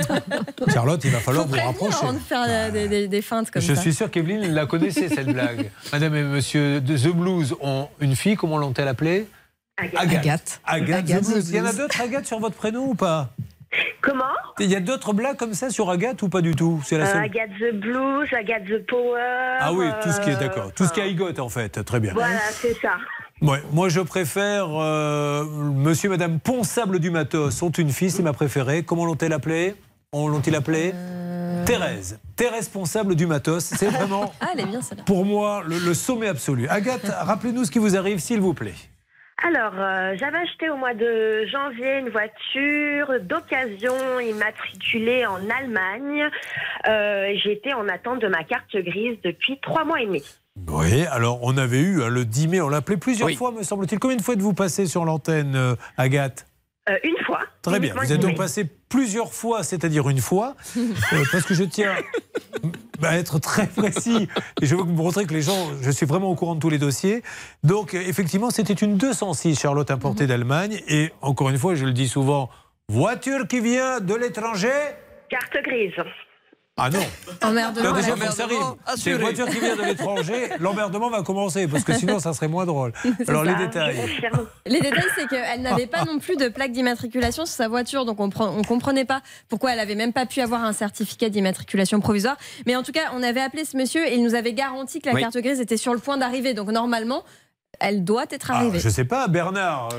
[0.72, 1.96] Charlotte, il va falloir Faut vous rapprocher.
[2.02, 3.80] avant de faire euh, des, des- des feintes comme Je ça.
[3.80, 5.70] suis sûr qu'Evelyne la connaissait, cette blague.
[5.92, 9.28] Madame et monsieur de The Blues ont une fille, comment l'ont-elle appelée?
[9.76, 9.94] Agathe.
[9.96, 10.60] Agathe.
[10.66, 11.44] Agathe, Agathe The Blues.
[11.44, 13.30] The Il y en a d'autres Agathe sur votre prénom ou pas?
[14.02, 14.24] Comment?
[14.58, 16.82] Il y a d'autres blagues comme ça sur Agathe ou pas du tout?
[16.84, 17.22] C'est la Euh, seule.
[17.22, 19.58] Agathe the Blues, Agathe the Power.
[19.60, 20.72] Ah oui, tout ce qui est d'accord.
[20.74, 21.84] Tout ce qui est Igot en fait.
[21.84, 22.12] Très bien.
[22.14, 22.94] Voilà, c'est ça.
[23.42, 28.22] Ouais, moi je préfère euh, monsieur et madame Ponsable du Matos sont une fille, c'est
[28.22, 28.82] ma préférée.
[28.82, 29.74] Comment l'ont-elle appelée
[30.12, 30.92] On l'ont-ils appelée?
[31.64, 32.20] Thérèse.
[32.36, 33.64] Thérèse Ponsable du Matos.
[33.64, 35.04] C'est vraiment Ah, elle est bien celle-là.
[35.04, 36.68] pour moi le, le sommet absolu.
[36.68, 38.74] Agathe, rappelez-nous ce qui vous arrive s'il vous plaît.
[39.42, 46.28] Alors, euh, j'avais acheté au mois de janvier une voiture d'occasion immatriculée en Allemagne.
[46.86, 50.22] Euh, J'étais en attente de ma carte grise depuis trois mois et demi.
[50.68, 53.36] Oui, alors on avait eu hein, le 10 mai, on l'a appelé plusieurs Oui.
[53.36, 53.98] fois, me semble-t-il.
[53.98, 56.46] Combien de fois êtes-vous passé sur l'antenne, euh, Agathe
[56.88, 57.40] Euh, une fois.
[57.62, 57.94] Très bien.
[57.94, 61.94] Vous êtes donc passé plusieurs fois, c'est-à-dire une fois, euh, parce que je tiens
[63.02, 64.28] à être très précis
[64.60, 66.68] et je veux vous montrer que les gens, je suis vraiment au courant de tous
[66.70, 67.22] les dossiers.
[67.62, 72.08] Donc, effectivement, c'était une 206 Charlotte importée d'Allemagne et encore une fois, je le dis
[72.08, 72.50] souvent,
[72.88, 74.68] voiture qui vient de l'étranger.
[75.30, 75.92] Carte grise.
[76.82, 77.00] Ah non
[77.42, 77.92] Emmerdement.
[77.92, 78.58] Déjà, faut que ça arrive.
[78.96, 82.48] C'est une voiture qui vient de l'étranger, l'emmerdement va commencer, parce que sinon, ça serait
[82.48, 82.92] moins drôle.
[83.28, 83.96] Alors, les détails.
[84.66, 88.18] Les détails, c'est qu'elle n'avait pas non plus de plaque d'immatriculation sur sa voiture, donc
[88.20, 92.36] on ne comprenait pas pourquoi elle avait même pas pu avoir un certificat d'immatriculation provisoire.
[92.66, 95.08] Mais en tout cas, on avait appelé ce monsieur et il nous avait garanti que
[95.08, 95.20] la Oui.
[95.20, 96.54] carte grise était sur le point d'arriver.
[96.54, 97.24] Donc normalement,
[97.78, 98.78] elle doit être Ah, arrivée.
[98.80, 99.90] je sais pas, Bernard.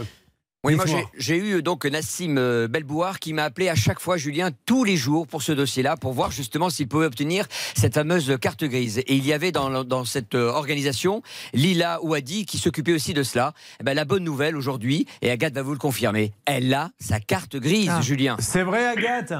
[0.64, 4.18] Oui, moi j'ai j'ai eu donc Nassim euh, Belbouar qui m'a appelé à chaque fois,
[4.18, 8.38] Julien, tous les jours pour ce dossier-là, pour voir justement s'il pouvait obtenir cette fameuse
[8.40, 9.00] carte grise.
[9.00, 11.24] Et il y avait dans, dans cette euh, organisation
[11.54, 13.54] Lila Ouadi qui s'occupait aussi de cela.
[13.80, 17.20] Eh ben, la bonne nouvelle aujourd'hui, et Agathe va vous le confirmer, elle a sa
[17.20, 18.02] carte grise, Ah.
[18.02, 18.36] Julien.
[18.40, 19.34] C'est vrai, Agathe?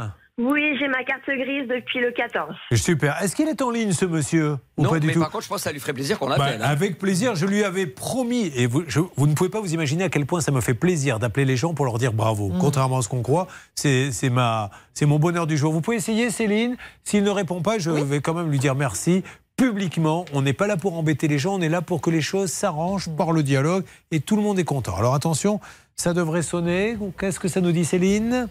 [0.44, 2.56] Oui, j'ai ma carte grise depuis le 14.
[2.74, 3.22] Super.
[3.22, 5.44] Est-ce qu'il est en ligne, ce monsieur Ou Non, pas du mais tout par contre,
[5.44, 6.62] je pense que ça lui ferait plaisir qu'on Bah, l'appelle.
[6.62, 6.68] hein.
[6.68, 10.04] avec plaisir, je lui avais promis, et vous, je- vous ne pouvez pas vous imaginer
[10.06, 12.50] à quel point ça me fait plaisir d'appeler les gens pour leur dire bravo.
[12.50, 12.58] Mm.
[12.60, 15.72] Contrairement à ce qu'on croit, c'est c'est ma- c'est mon bonheur du jour.
[15.74, 16.76] Vous pouvez essayer, Céline.
[17.04, 19.24] S'il ne répond pas, je vais quand même lui dire merci
[19.58, 20.26] publiquement.
[20.34, 22.50] On n'est pas là pour embêter les gens, on est là pour que les choses
[22.52, 23.16] s'arrangent Mm.
[23.16, 24.96] par le dialogue et tout le monde est content.
[24.98, 25.60] Alors attention,
[25.96, 26.98] ça devrait sonner.
[27.20, 28.48] Qu'est-ce que ça nous dit, Céline?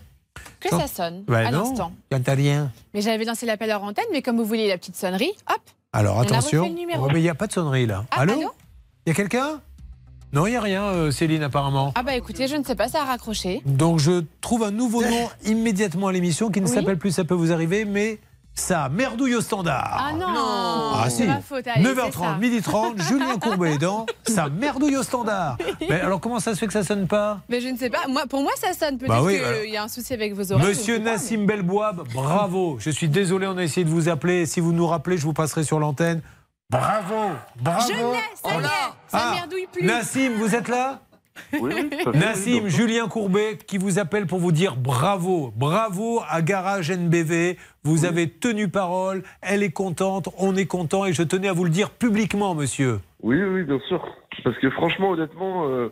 [0.61, 1.93] Que ça sonne Bah à non, l'instant.
[2.11, 2.71] quand t'as rien.
[2.95, 5.61] Mais j'avais lancé l'appel hors antenne, mais comme vous voulez la petite sonnerie, hop.
[5.93, 6.65] Alors attention.
[6.99, 8.05] Oh, mais il n'y a pas de sonnerie là.
[8.11, 8.33] Ah, allô?
[8.35, 8.53] allô?
[9.07, 9.61] Il y a quelqu'un?
[10.33, 11.93] Non, il n'y a rien, euh, Céline, apparemment.
[11.97, 13.63] Ah bah écoutez, je ne sais pas, ça a raccroché.
[13.67, 16.73] Donc je trouve un nouveau nom immédiatement à l'émission qui ne Oui.
[16.73, 18.21] s'appelle plus Ça peut vous arriver, mais
[18.61, 19.97] ça merdouille au standard.
[20.09, 20.27] Ah non,
[20.95, 21.27] Ah c'est si.
[21.27, 21.67] ma faute.
[21.67, 22.39] Allez, c'est 9h30, ça.
[22.41, 25.57] 12h30, Julien Courbet dans Ça merdouille au standard.
[25.81, 28.07] Mais alors comment ça se fait que ça sonne pas Mais je ne sais pas.
[28.09, 28.99] Moi, pour moi, ça sonne.
[28.99, 29.65] Peut-être Bah oui, qu'il alors.
[29.65, 30.69] y a un souci avec vos oreilles.
[30.69, 32.77] Monsieur Nassim Belboab, bravo.
[32.79, 34.47] Je suis désolé, on a essayé de vous appeler.
[34.47, 36.21] Si vous nous rappelez, je vous passerai sur l'antenne.
[36.71, 37.15] Bravo,
[37.61, 37.81] bravo.
[37.89, 38.03] Je l'ai,
[38.41, 39.85] ça y est, ça Ah, merdouille plus.
[39.85, 41.01] Nassim, vous êtes là?
[41.61, 45.53] Oui, oui, Nassim, Julien Courbet qui vous appelle pour vous dire bravo.
[45.57, 47.59] Bravo à Garage NBV.
[47.83, 49.23] Vous avez tenu parole.
[49.43, 53.01] Elle est contente, on est content et je tenais à vous le dire publiquement, monsieur.
[53.23, 54.07] Oui, oui, bien sûr.
[54.45, 55.89] Parce que franchement, honnêtement, euh,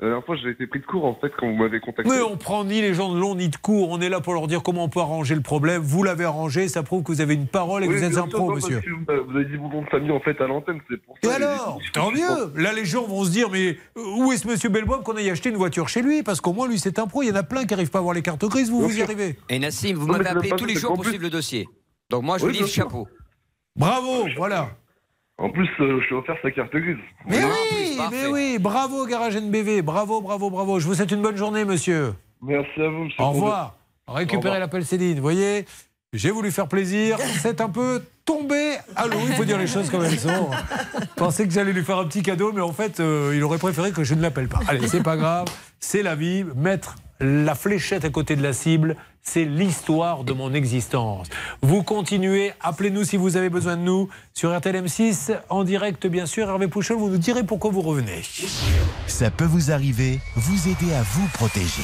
[0.00, 2.10] la dernière fois, j'ai été pris de court en fait quand vous m'avez contacté.
[2.10, 3.90] Mais on prend ni les gens de long ni de court.
[3.90, 5.80] On est là pour leur dire comment on peut arranger le problème.
[5.82, 6.66] Vous l'avez arrangé.
[6.66, 8.80] Ça prouve que vous avez une parole et que vous êtes un pro, monsieur.
[8.80, 8.90] que
[9.20, 11.36] Vous avez dit mon nom de famille en fait à l'antenne, c'est pour Et ça.
[11.36, 14.68] alors Tant mieux Là, les gens vont se dire mais euh, où est ce monsieur
[14.68, 16.24] Belbob qu'on aille acheter une voiture chez lui?
[16.24, 17.22] Parce qu'au moins, lui, c'est un pro.
[17.22, 18.70] Il y en a plein qui n'arrivent pas à avoir les cartes grises.
[18.70, 19.38] Vous, Bien vous y arrivez.
[19.48, 21.68] Et Nassim, vous m'avez appelé tous les jours pour suivre le dossier.
[22.10, 23.06] Donc moi, je Oui, vous dis chapeau.
[23.76, 24.70] Bravo Voilà.
[25.38, 26.96] En plus, euh, je suis offert sa carte grise.
[27.26, 30.78] Mais oui, plus, mais oui, bravo Garage NBV, bravo, bravo, bravo.
[30.78, 32.14] Je vous souhaite une bonne journée, monsieur.
[32.40, 33.22] Merci à vous, monsieur.
[33.22, 33.74] Au revoir.
[34.06, 35.16] Récupérez l'appel Céline.
[35.16, 35.64] Vous voyez,
[36.12, 37.18] j'ai voulu faire plaisir.
[37.40, 39.18] C'est un peu tombé à l'eau.
[39.26, 40.50] Il faut dire les choses comme elles sont.
[41.00, 43.58] Je pensais que j'allais lui faire un petit cadeau, mais en fait, euh, il aurait
[43.58, 44.60] préféré que je ne l'appelle pas.
[44.68, 45.46] Allez, c'est pas grave.
[45.80, 46.44] C'est la vie.
[46.54, 51.26] Mettre la fléchette à côté de la cible, c'est l'histoire de mon existence.
[51.62, 52.52] Vous continuez.
[52.60, 56.48] Appelez-nous si vous avez besoin de nous sur RTLM6 en direct, bien sûr.
[56.48, 58.22] Hervé Pouchol, vous nous direz pourquoi vous revenez.
[59.06, 61.82] Ça peut vous arriver, vous aider à vous protéger.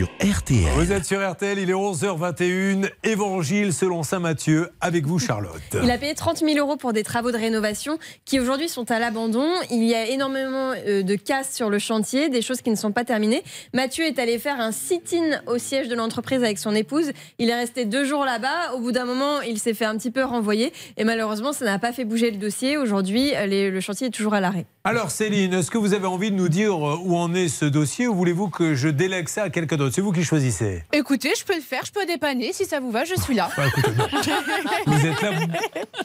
[0.00, 0.64] Sur RTL.
[0.76, 2.88] Vous êtes sur RTL, il est 11h21.
[3.04, 5.60] Évangile selon saint Matthieu, avec vous, Charlotte.
[5.82, 8.98] Il a payé 30 000 euros pour des travaux de rénovation qui aujourd'hui sont à
[8.98, 9.46] l'abandon.
[9.70, 12.92] Il y a énormément euh, de casse sur le chantier, des choses qui ne sont
[12.92, 13.42] pas terminées.
[13.74, 17.10] Mathieu est allé faire un sit-in au siège de l'entreprise avec son épouse.
[17.38, 18.72] Il est resté deux jours là-bas.
[18.76, 20.72] Au bout d'un moment, il s'est fait un petit peu renvoyer.
[20.96, 22.78] Et malheureusement, ça n'a pas fait bouger le dossier.
[22.78, 24.64] Aujourd'hui, les- le chantier est toujours à l'arrêt.
[24.84, 27.66] Alors, Céline, est-ce que vous avez envie de nous dire euh, où en est ce
[27.66, 29.89] dossier ou voulez-vous que je délègue ça à quelqu'un d'autre?
[29.90, 30.84] C'est vous qui choisissez.
[30.92, 32.52] Écoutez, je peux le faire, je peux dépanner.
[32.52, 33.50] Si ça vous va, je suis là.
[33.56, 33.90] Bah, écoutez.
[34.86, 35.30] Vous êtes là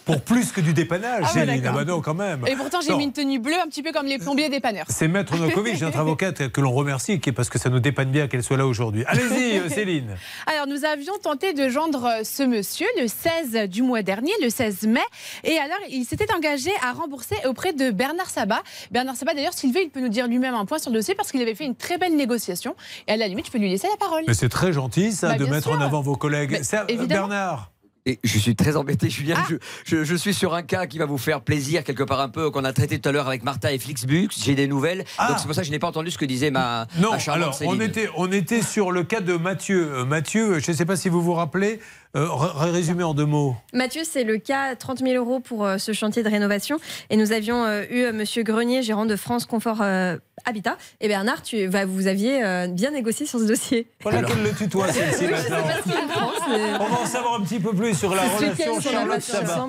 [0.05, 1.61] pour plus que du dépannage, Ah ouais.
[1.65, 2.45] Ah bah non, quand même.
[2.47, 4.85] Et pourtant, j'ai mis une tenue bleue, un petit peu comme les plombiers dépanneurs.
[4.89, 8.43] C'est Maître Nokovic, notre avocate, que l'on remercie, parce que ça nous dépanne bien qu'elle
[8.43, 9.03] soit là aujourd'hui.
[9.07, 10.15] Allez-y, euh, Céline.
[10.47, 14.49] Alors, nous avions tenté de joindre euh, ce monsieur le 16 du mois dernier, le
[14.49, 15.01] 16 mai.
[15.43, 18.61] Et alors, il s'était engagé à rembourser auprès de Bernard Sabat.
[18.91, 21.15] Bernard Sabat, d'ailleurs, s'il veut, il peut nous dire lui-même un point sur le dossier
[21.15, 22.75] parce qu'il avait fait une très belle négociation.
[23.07, 24.23] Et à la limite, je peux lui laisser la parole.
[24.27, 25.77] Mais c'est très gentil, ça, Bah, de mettre sûr.
[25.77, 26.51] en avant vos collègues.
[26.51, 27.27] Mais Ça, évidemment.
[27.27, 27.71] Bernard
[28.07, 29.33] Et je suis très embêté, Julien.
[29.39, 29.45] Ah.
[29.49, 29.55] Je,
[29.85, 32.51] je- je suis sur un cas qui va vous faire plaisir, quelque part un peu,
[32.51, 34.29] qu'on a traité tout à l'heure avec Martha et Flixbus.
[34.43, 35.03] J'ai des nouvelles.
[35.17, 35.29] Ah.
[35.29, 37.33] Donc c'est pour ça que je n'ai pas entendu ce que disait ma, Non, ma
[37.33, 39.91] alors on était, on était sur le cas de Mathieu.
[39.91, 41.79] Euh, Mathieu, je ne sais pas si vous vous rappelez,
[42.15, 43.55] euh, ré- résumé en deux mots.
[43.73, 46.77] Mathieu, c'est le cas 30 000 euros pour euh, ce chantier de rénovation.
[47.09, 50.77] Et nous avions euh, eu euh, Monsieur Grenier, gérant de France Confort euh, Habitat.
[51.01, 53.87] Et Bernard, tu, bah, vous aviez euh, bien négocié sur ce dossier.
[54.03, 56.31] Voilà qu'elle le tutoie, celle-ci, maintenant.
[56.79, 59.67] On va en savoir un petit peu plus sur la relation Charlotte Sabat.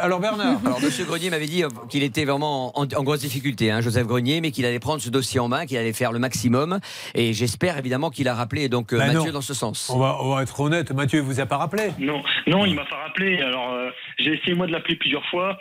[0.00, 3.80] Alors Bernard, Alors, Monsieur Grenier m'avait dit qu'il était vraiment en, en grosse difficulté, hein,
[3.80, 6.78] Joseph Grenier, mais qu'il allait prendre ce dossier en main, qu'il allait faire le maximum.
[7.14, 9.32] Et j'espère évidemment qu'il a rappelé donc Bah Mathieu non.
[9.32, 9.90] dans ce sens.
[9.92, 12.84] on va, on va être honnête, Mathieu vous a pas rappelé Non, non, il m'a
[12.84, 13.40] pas rappelé.
[13.40, 15.58] Alors, euh, j'ai essayé moi de l'appeler plusieurs fois,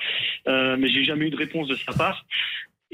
[0.48, 2.26] euh, mais j'ai jamais eu de réponse de sa part.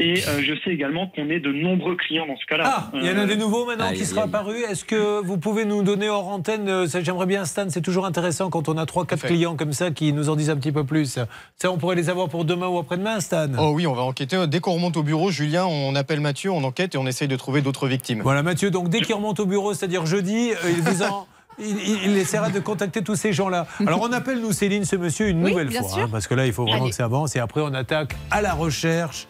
[0.02, 2.64] Et euh, je sais également qu'on est de nombreux clients dans ce cas-là.
[2.66, 4.56] Ah, il y en a Euh, des nouveaux maintenant aïe, qui sera apparu.
[4.64, 8.50] Est-ce que vous pouvez nous donner hors antenne euh, J'aimerais bien, Stan, c'est toujours intéressant
[8.50, 9.28] quand on a 3-4 Fait.
[9.28, 11.20] clients comme ça qui nous en disent un petit peu plus.
[11.58, 14.38] Ça, on pourrait les avoir pour demain ou après-demain, Stan Oh oui, on va enquêter.
[14.48, 17.36] Dès qu'on remonte au bureau, Julien, on appelle Mathieu, on enquête et on essaye de
[17.36, 18.22] trouver d'autres victimes.
[18.22, 21.28] Voilà, Mathieu, donc dès qu'il remonte au bureau, c'est-à-dire jeudi, euh, il vous en-
[21.60, 23.68] Il, essaiera de contacter tous ces gens-là.
[23.86, 26.46] Alors on appelle nous Céline ce monsieur une Oui, nouvelle fois, hein, parce que là
[26.46, 26.90] il faut vraiment Allez.
[26.92, 29.28] que ça avance et après on attaque à la recherche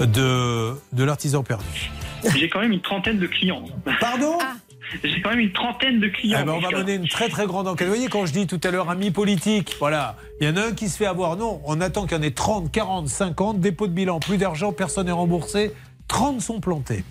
[0.00, 1.90] de, de l'artisan perdu.
[2.36, 3.62] J'ai quand même une trentaine de clients.
[4.00, 4.38] Pardon
[5.04, 6.38] J'ai quand même une trentaine de clients.
[6.42, 7.86] Eh ben, on va mener une très très grande enquête.
[7.86, 10.66] Vous voyez, quand je dis tout à l'heure amis politiques, voilà, il y en a
[10.66, 11.36] un qui se fait avoir.
[11.36, 14.72] Non, on attend qu'il y en ait 30, 40, 50, dépôt de bilan, plus d'argent,
[14.72, 15.72] personne n'est remboursé.
[16.08, 17.04] 30 sont plantés.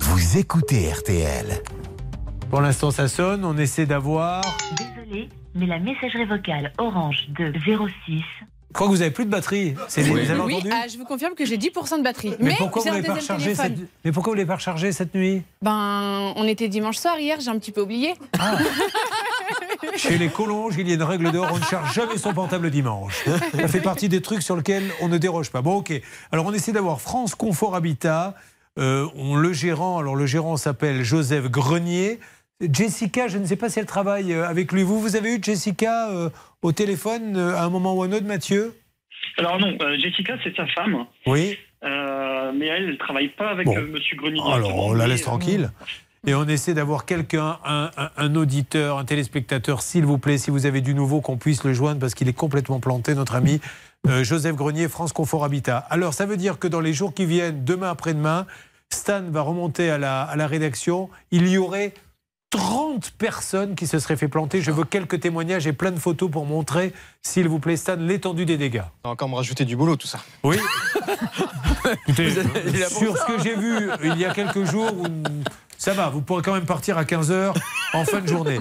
[0.00, 1.62] Vous écoutez RTL.
[2.52, 3.46] Pour l'instant, ça sonne.
[3.46, 4.42] On essaie d'avoir.
[4.76, 9.30] Désolé, mais la messagerie vocale Orange de 06 Je crois que vous avez plus de
[9.30, 9.74] batterie.
[9.88, 12.34] C'est vous avez Oui, entendu ah, je vous confirme que j'ai 10% de batterie.
[12.40, 13.78] mais, Mais, pourquoi vous l'avez pas rechargé cette...
[14.04, 17.48] Mais pourquoi vous l'avez pas rechargé cette nuit Ben, on était dimanche soir hier, j'ai
[17.48, 18.12] un petit peu oublié.
[19.96, 22.70] Chez les colonges, il y a une règle d'or, on ne charge jamais son portable
[22.70, 23.24] dimanche.
[23.56, 25.62] Ça fait partie des trucs sur lesquels on ne déroge pas.
[25.62, 25.94] Bon, ok.
[26.30, 28.34] Alors, on essaie d'avoir France Confort Habitat.
[28.78, 32.20] Euh, on, le gérant, alors le gérant s'appelle Joseph Grenier.
[32.70, 34.82] Jessica, je ne sais pas si elle travaille euh, avec lui.
[34.82, 36.30] Vous, vous avez eu Jessica euh,
[36.62, 38.74] au téléphone euh, à un moment ou un autre, Mathieu?
[39.38, 41.06] Alors non, euh, Jessica, c'est sa femme.
[41.26, 41.56] Oui.
[42.54, 43.74] Mais elle ne travaille pas avec Bon.
[43.90, 44.40] Monsieur Grenier.
[44.40, 45.70] Alors, directement, on la laisse tranquille.
[46.26, 50.50] Et on essaie d'avoir quelqu'un, un, un- un auditeur, un téléspectateur, s'il vous plaît, si
[50.52, 53.60] vous avez du nouveau, qu'on puisse le joindre parce qu'il est complètement planté, notre ami
[54.22, 55.78] Joseph Grenier, France Confort Habitat.
[55.90, 58.46] Alors, ça veut dire que dans les jours qui viennent, demain après-demain,
[58.90, 61.08] Stan va remonter à la, à la rédaction.
[61.32, 61.94] Il y aurait
[62.52, 64.60] 30 personnes qui se seraient fait planter.
[64.60, 66.92] Je veux quelques témoignages et plein de photos pour montrer,
[67.22, 68.82] s'il vous plaît, Stan, l'étendue des dégâts.
[69.04, 70.20] On va encore me rajouter du boulot, tout ça.
[70.44, 70.58] Oui.
[72.06, 72.30] Écoutez,
[72.88, 75.06] sur ce que j'ai vu il y a quelques jours, où-
[75.78, 77.54] ça va, vous pourrez quand même partir à 15h
[77.94, 78.60] en fin de journée.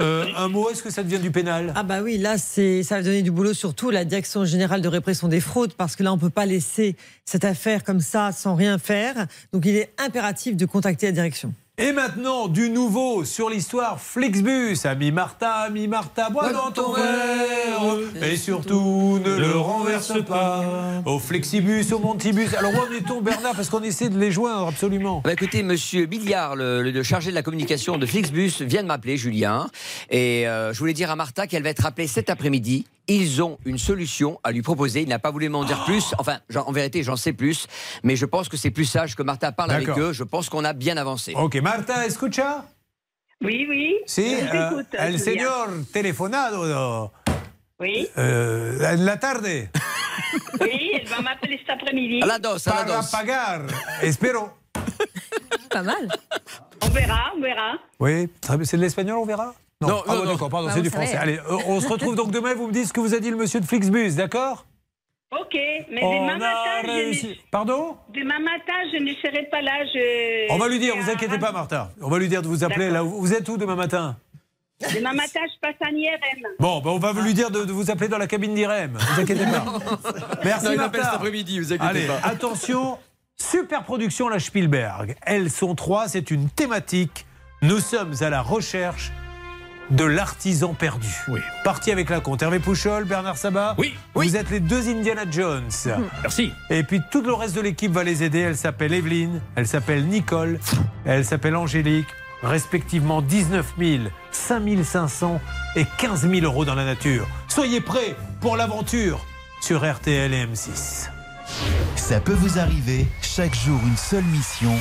[0.00, 1.72] Euh, un mot, est-ce que ça devient du pénal?
[1.76, 4.80] Ah bah oui, là, c'est, ça va donner du boulot surtout à la Direction générale
[4.80, 6.96] de répression des fraudes, parce que là, on peut pas laisser
[7.26, 9.26] cette affaire comme ça sans rien faire.
[9.52, 11.52] Donc, il est impératif de contacter la direction.
[11.78, 14.78] Et maintenant, du nouveau sur l'histoire Flixbus.
[14.86, 18.22] Ami Martha, ami Martha, bois dans ton verre.
[18.22, 20.64] Et surtout, ne le renverse pas.
[21.04, 22.54] Au Flexibus, au Montibus.
[22.54, 25.20] Alors, où en est-on, Bernard Parce qu'on essaie de les joindre, absolument.
[25.22, 29.18] Bah écoutez, Monsieur Billiard, le, le chargé de la communication de Flixbus, vient de m'appeler,
[29.18, 29.68] Julien.
[30.08, 32.86] Et euh, je voulais dire à Martha qu'elle va être appelée cet après-midi.
[33.08, 35.02] Ils ont une solution à lui proposer.
[35.02, 36.14] Il n'a pas voulu m'en dire plus.
[36.18, 37.66] Enfin, en vérité, j'en sais plus.
[38.02, 40.12] Mais je pense que c'est plus sage que Martha parle avec eux.
[40.12, 41.32] Je pense qu'on a bien avancé.
[41.36, 42.64] Ok, Marta, escucha?
[43.44, 43.96] Oui, oui.
[44.18, 47.10] Eh, t'écoute, el señor telefonado
[47.78, 49.68] Oui, en la tarde
[50.60, 52.22] oui, elle va m'appeler cet après-midi.
[52.22, 53.10] À la dose, à la para dose.
[53.10, 53.60] pagar.
[54.02, 54.48] Espero.
[55.70, 56.08] Pas mal.
[56.82, 57.72] On verra, on verra.
[58.00, 58.28] Oui,
[58.64, 60.32] c'est de l'espagnol, on verra Non, ah, non, bon, non.
[60.32, 61.06] d'accord, pardon, Bah, c'est du savez.
[61.06, 61.18] français.
[61.22, 62.54] Allez, on se retrouve donc demain.
[62.54, 64.64] Vous me dites ce que vous a dit le monsieur de Flixbus, d'accord?
[65.32, 65.54] Ok,
[65.90, 67.34] mais On demain matin, je ne...
[67.50, 67.96] Pardon?
[68.14, 69.84] Demain matin, je ne serai pas là.
[69.92, 70.52] Je...
[70.52, 71.90] On va lui dire, vous inquiétez pas, Martha.
[72.00, 72.90] On va lui dire de vous appeler.
[72.90, 74.16] Là, vous vous êtes où demain matin?
[74.94, 76.42] Demain matin, je passe à IRM.
[76.60, 78.96] Bon, ben, on va lui dire de, de vous appeler dans la cabine d'IREM.
[78.98, 79.64] Vous inquiétez pas.
[80.44, 82.20] Merci, Non, il cet après-midi, vous inquiétez Allez, pas.
[82.22, 82.98] attention,
[83.36, 85.16] super production la Spielberg.
[85.22, 87.26] Elles sont trois, c'est une thématique.
[87.62, 89.12] Nous sommes à la recherche
[89.90, 91.08] de l'artisan perdu.
[91.28, 91.40] Oui.
[91.64, 92.42] Parti avec la compte.
[92.42, 93.74] Hervé Pouchol, Bernard Sabat.
[93.78, 95.70] Oui, Vous êtes les deux Indiana Jones.
[96.22, 96.52] Merci.
[96.70, 98.40] Et puis tout le reste de l'équipe va les aider.
[98.40, 100.58] Elle s'appelle Evelyne, elle s'appelle Nicole,
[101.04, 102.08] elle s'appelle Angélique.
[102.42, 105.40] Respectivement 19 000, 5 500
[105.74, 107.26] et 15 000 euros dans la nature.
[107.48, 109.24] Soyez prêts pour l'aventure
[109.62, 111.08] sur RTL et M6.
[111.96, 114.76] Ça peut vous arriver, chaque jour une seule mission,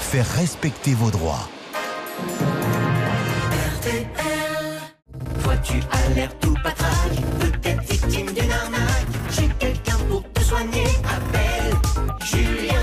[0.00, 1.48] faire respecter vos droits.
[5.58, 11.74] Vois-tu à l'air tout patraque Peut-être victime d'une arnaque J'ai quelqu'un pour te soigner Appelle
[12.24, 12.77] Julien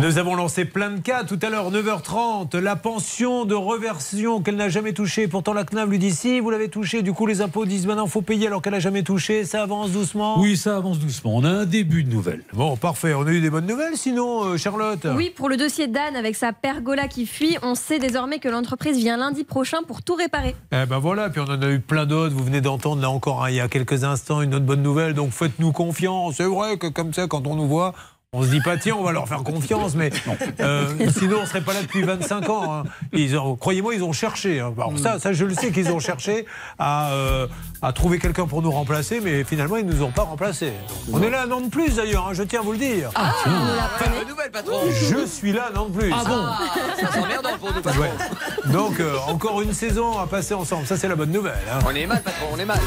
[0.00, 2.56] Nous avons lancé plein de cas tout à l'heure, 9h30.
[2.56, 5.28] La pension de reversion qu'elle n'a jamais touchée.
[5.28, 7.02] Pourtant, la CNAV lui dit si, vous l'avez touchée.
[7.02, 9.44] Du coup, les impôts disent maintenant, faut payer alors qu'elle n'a jamais touché.
[9.44, 10.40] Ça avance doucement.
[10.40, 11.36] Oui, ça avance doucement.
[11.36, 12.42] On a un début de nouvelles.
[12.54, 13.12] Bon, parfait.
[13.12, 15.06] On a eu des bonnes nouvelles sinon, euh, Charlotte?
[15.14, 18.96] Oui, pour le dossier d'Anne avec sa pergola qui fuit, on sait désormais que l'entreprise
[18.96, 20.56] vient lundi prochain pour tout réparer.
[20.72, 22.34] Eh ben voilà, puis on en a eu plein d'autres.
[22.34, 25.12] Vous venez d'entendre là encore hein, il y a quelques instants une autre bonne nouvelle.
[25.12, 26.36] Donc faites-nous confiance.
[26.36, 27.92] C'est vrai que comme ça, quand on nous voit,
[28.32, 30.12] on se dit pas tiens, on va leur faire confiance, mais
[30.60, 30.86] euh,
[31.18, 32.72] sinon on serait pas là depuis 25 ans.
[32.72, 32.82] hein.
[33.12, 34.60] Ils ont, croyez-moi, ils ont cherché.
[34.60, 34.72] hein.
[34.78, 36.46] Alors ça, ça, je le sais qu'ils ont cherché
[36.78, 37.48] à, euh,
[37.82, 40.72] à trouver quelqu'un pour nous remplacer, mais finalement ils nous ont pas remplacés.
[41.08, 42.28] Donc, on est là un an de plus d'ailleurs.
[42.28, 43.10] hein, je tiens à vous le dire.
[43.16, 43.32] Ah,
[43.98, 44.78] bonne nouvelle, patron.
[44.88, 46.12] Je suis là un an de plus.
[46.14, 48.00] Ah bon Ça sent merdant pour nous, patron.
[48.02, 48.72] Ouais.
[48.72, 50.86] Donc euh, encore une saison à passer ensemble.
[50.86, 51.58] Ça c'est la bonne nouvelle.
[51.68, 51.80] hein.
[51.84, 52.78] On est mal, patron, on est mal.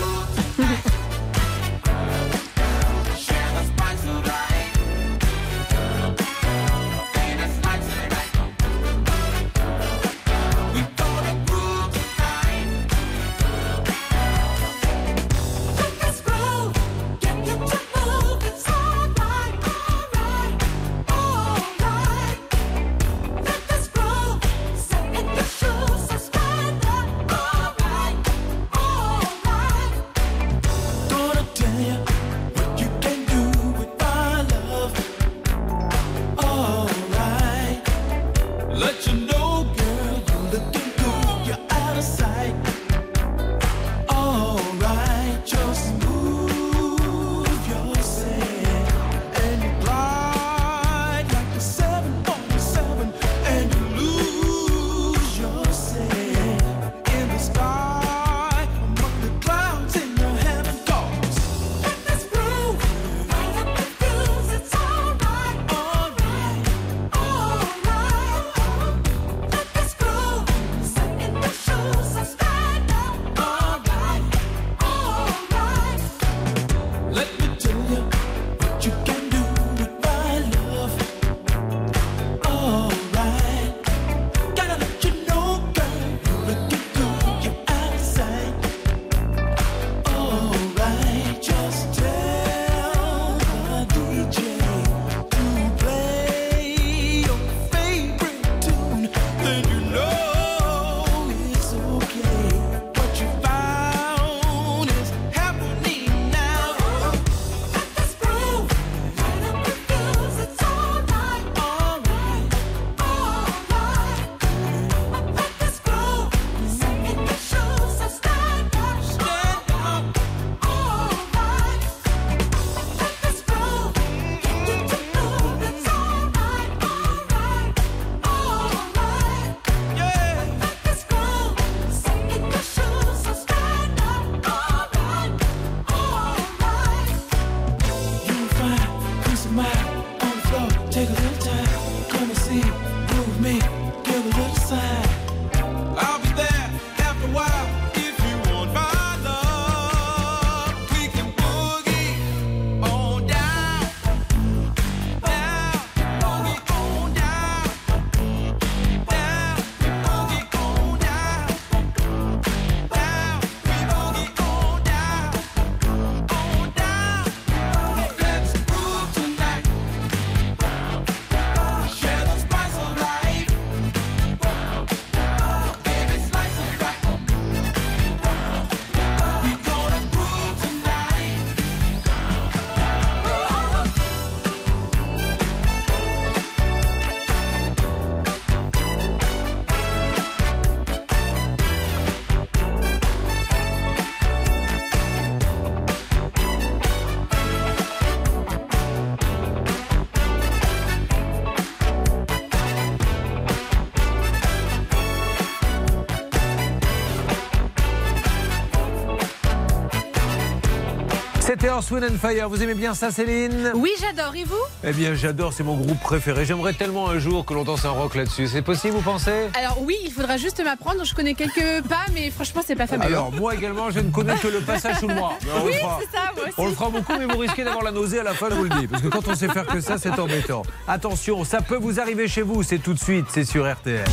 [211.74, 212.50] Earth, Wind and Fire.
[212.50, 214.36] Vous aimez bien ça, Céline Oui, j'adore.
[214.36, 216.45] Et vous Eh bien, j'adore, c'est mon groupe préféré.
[216.45, 218.48] J'aimerais tellement un jour que l'on danse un rock là-dessus.
[218.48, 219.50] C'est possible, vous pensez?
[219.58, 221.04] Alors oui, il faudra juste m'apprendre.
[221.04, 223.04] Je connais quelques pas, mais franchement, c'est pas fameux.
[223.06, 225.34] Alors, moi également, je ne connais que le passage sous le bras.
[225.41, 226.54] Mais Oui, c'est ça, moi aussi.
[226.58, 228.64] On le fera beaucoup, mais vous risquez d'avoir la nausée à la fin, je vous
[228.66, 228.88] le dis.
[228.88, 230.62] Parce que quand on sait faire que ça, c'est embêtant.
[230.88, 232.62] Attention, ça peut vous arriver chez vous.
[232.62, 234.06] C'est tout de suite, c'est sur RTL.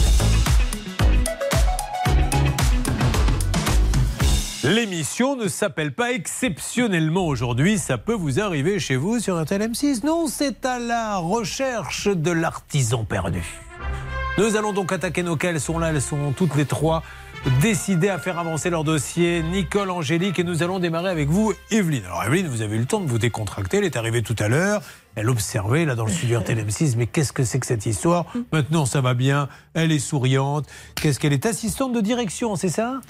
[4.62, 9.62] L'émission ne s'appelle pas exceptionnellement aujourd'hui, ça peut vous arriver chez vous sur un tel
[9.62, 10.04] M6.
[10.04, 13.42] Non, c'est à la recherche de l'artisan perdu.
[14.36, 17.02] Nous allons donc attaquer nos cas, elles sont là, elles sont toutes les trois
[17.62, 19.42] décidées à faire avancer leur dossier.
[19.42, 22.04] Nicole, Angélique, et nous allons démarrer avec vous, Evelyne.
[22.04, 24.48] Alors Evelyne, vous avez eu le temps de vous décontracter, elle est arrivée tout à
[24.48, 24.82] l'heure,
[25.14, 28.26] elle observait là dans le studio RTL M6, mais qu'est-ce que c'est que cette histoire?
[28.52, 30.66] Maintenant ça va bien, elle est souriante.
[30.96, 33.00] Qu'est-ce qu'elle est assistante de direction, c'est ça?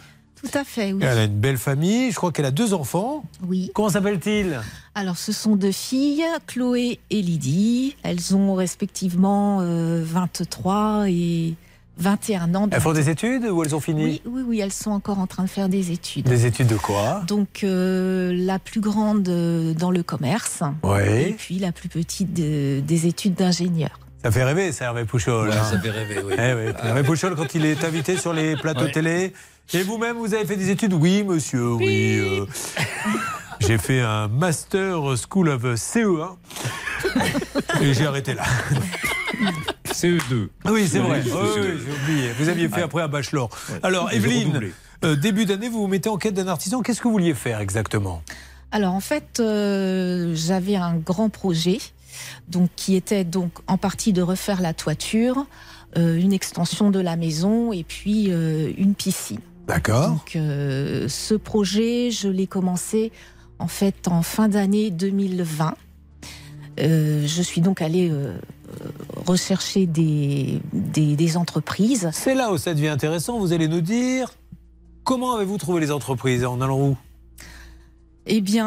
[0.42, 1.00] Tout à fait, oui.
[1.02, 3.22] Elle a une belle famille, je crois qu'elle a deux enfants.
[3.46, 3.70] Oui.
[3.74, 4.60] Comment s'appelle-t-il?
[4.94, 7.96] Alors, ce sont deux filles, Chloé et Lydie.
[8.02, 11.54] Elles ont respectivement euh, 23 et
[11.98, 12.68] 21 ans.
[12.72, 14.04] Elles font des études ou elles ont fini?
[14.04, 16.24] Oui, oui, oui, elles sont encore en train de faire des études.
[16.24, 17.22] Des études de quoi?
[17.26, 20.62] Donc, euh, la plus grande euh, dans le commerce.
[20.82, 21.30] Ouais.
[21.30, 24.00] Et puis la plus petite de- des études d'ingénieur.
[24.22, 25.48] Ça fait rêver, ça, Hervé Pouchol.
[25.48, 25.64] Ouais, hein.
[25.64, 26.34] ça fait rêver, oui.
[26.38, 26.72] Eh oui.
[26.82, 28.92] Hervé Pouchol, quand il est invité sur les plateaux Ouais.
[28.92, 29.32] télé.
[29.72, 30.92] Et vous-même, vous avez fait des études?
[30.94, 32.18] Oui, monsieur, oui.
[32.18, 32.46] euh,
[33.60, 36.36] j'ai fait un Master School of CE1.
[37.80, 38.42] Et j'ai arrêté là.
[39.86, 40.48] CE2.
[40.66, 41.22] Oui, c'est vrai.
[41.24, 42.30] Oui, Oui, oui, j'ai oublié.
[42.38, 43.48] Vous aviez fait après un bachelor.
[43.82, 44.60] Alors, Evelyne,
[45.04, 46.82] euh, début d'année, vous vous mettez en quête d'un artisan.
[46.82, 48.22] Qu'est-ce que vous vouliez faire exactement?
[48.72, 51.78] Alors en fait, euh, j'avais un grand projet,
[52.48, 55.44] donc qui était donc en partie de refaire la toiture,
[55.96, 59.40] euh, une extension de la maison et puis euh, une piscine.
[59.70, 60.08] D'accord.
[60.08, 63.12] Donc euh, ce projet, je l'ai commencé
[63.60, 65.76] en fait en fin d'année 2020.
[66.80, 68.34] Euh, je suis donc allée euh,
[69.26, 72.10] rechercher des, des, des entreprises.
[72.12, 73.38] C'est là où ça devient intéressant.
[73.38, 74.32] Vous allez nous dire
[75.04, 76.96] comment avez-vous trouvé les entreprises En allant où
[78.32, 78.64] Eh bien,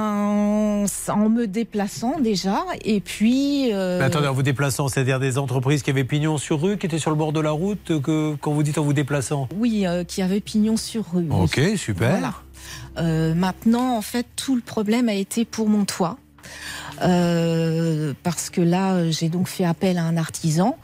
[1.08, 3.74] en me déplaçant déjà, et puis.
[3.74, 6.86] euh, Mais attendez, en vous déplaçant, c'est-à-dire des entreprises qui avaient pignon sur rue, qui
[6.86, 9.88] étaient sur le bord de la route, que, quand vous dites en vous déplaçant Oui,
[9.88, 11.28] euh, qui avait pignon sur rue.
[11.32, 12.10] Ok, super.
[12.10, 12.34] Voilà.
[12.98, 16.18] Euh, maintenant, en fait, tout le problème a été pour mon toit.
[17.02, 20.78] Euh, parce que là, j'ai donc fait appel à un artisan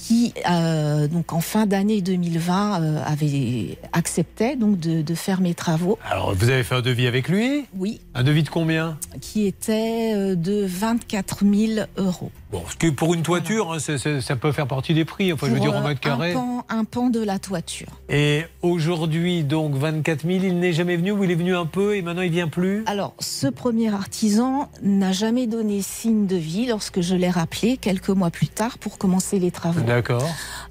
[0.00, 5.54] qui, euh, donc en fin d'année 2020, euh, avait accepté donc de, de faire mes
[5.54, 7.66] travaux, Alors, vous avez fait un devis avec lui?
[7.76, 8.00] Oui.
[8.14, 8.98] Un devis de combien?
[9.20, 12.30] Qui était euh, de 24 000 euros.
[12.50, 15.32] Bon, ce qui, pour une toiture, hein, ça peut faire partie des prix.
[15.32, 16.32] Enfin, je veux dire, en mètre carré.
[16.32, 17.86] Un pan, un pan de la toiture.
[18.08, 21.94] Et aujourd'hui, donc 24 000, il n'est jamais venu ou il est venu un peu
[21.94, 22.82] et maintenant il vient plus?
[22.86, 28.08] Alors, ce premier artisan n'a jamais donné signe de vie lorsque je l'ai rappelé quelques
[28.08, 29.82] mois plus tard pour commencer les travaux.
[29.82, 30.28] D'accord.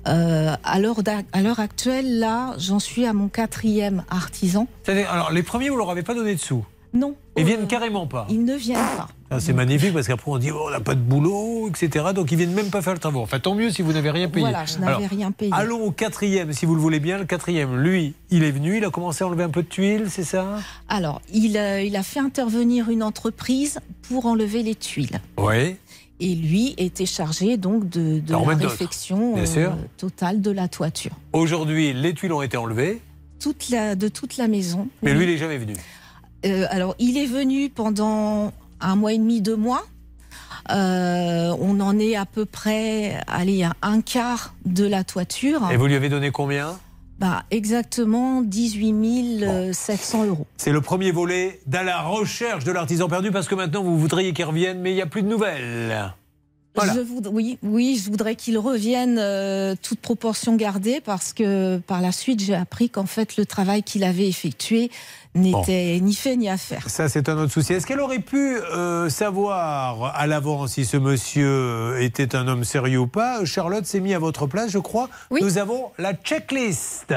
[0.07, 4.67] Euh, à l'heure actuelle, là, j'en suis à mon quatrième artisan.
[4.87, 6.65] Alors, les premiers, vous leur avez pas donné de sous?
[6.93, 7.15] Non.
[7.37, 8.25] Ils viennent carrément pas.
[8.29, 9.07] Ils ne viennent pas.
[9.29, 12.05] Ah, c'est magnifique parce qu'après on dit oh, on n'a pas de boulot, etc.
[12.15, 13.21] Donc ils viennent même pas faire le travail.
[13.21, 14.43] Enfin tant mieux si vous n'avez rien payé.
[14.43, 15.51] Voilà, je n'avais rien payé.
[15.53, 17.19] Allons au quatrième, si vous le voulez bien.
[17.19, 20.05] Le quatrième, lui, il est venu, il a commencé à enlever un peu de tuiles,
[20.09, 20.57] c'est ça?
[20.87, 25.21] Alors, il, euh, il a fait intervenir une entreprise pour enlever les tuiles.
[25.37, 25.75] Oui.
[26.21, 29.77] Et lui était chargé donc de, la réfection sûr.
[29.97, 31.11] totale de la toiture.
[31.33, 32.99] Aujourd'hui, les tuiles ont été enlevées,
[33.39, 34.87] Toute la, de toute la maison.
[35.01, 35.17] mais Oui.
[35.19, 35.75] lui, il n'est jamais venu.
[36.45, 39.83] Euh, alors, il est venu pendant un mois et demi, deux mois.
[40.71, 45.69] Euh, on en est à peu près, allez, à un quart de la toiture.
[45.71, 46.77] Et vous lui avez donné combien?
[47.17, 50.47] Bah, exactement 18 700 euros.
[50.57, 54.31] C'est le premier volet dans la recherche de l'artisan perdu parce que maintenant vous voudriez
[54.31, 56.13] qu'il revienne, mais il n'y a plus de nouvelles.
[56.75, 56.93] Voilà.
[56.93, 61.99] Je voudrais, oui, oui, je voudrais qu'il revienne euh, toute proportion gardée parce que par
[62.01, 64.91] la suite, j'ai appris qu'en fait, le travail qu'il avait effectué
[65.35, 66.89] n'était ni fait ni à faire.
[66.89, 67.73] Ça, c'est un autre souci.
[67.73, 72.99] Est-ce qu'elle aurait pu euh, savoir à l'avance si ce monsieur était un homme sérieux
[72.99, 73.45] ou pas?
[73.45, 75.09] Charlotte s'est mis à votre place, je crois.
[75.31, 77.13] Nous avons la checklist.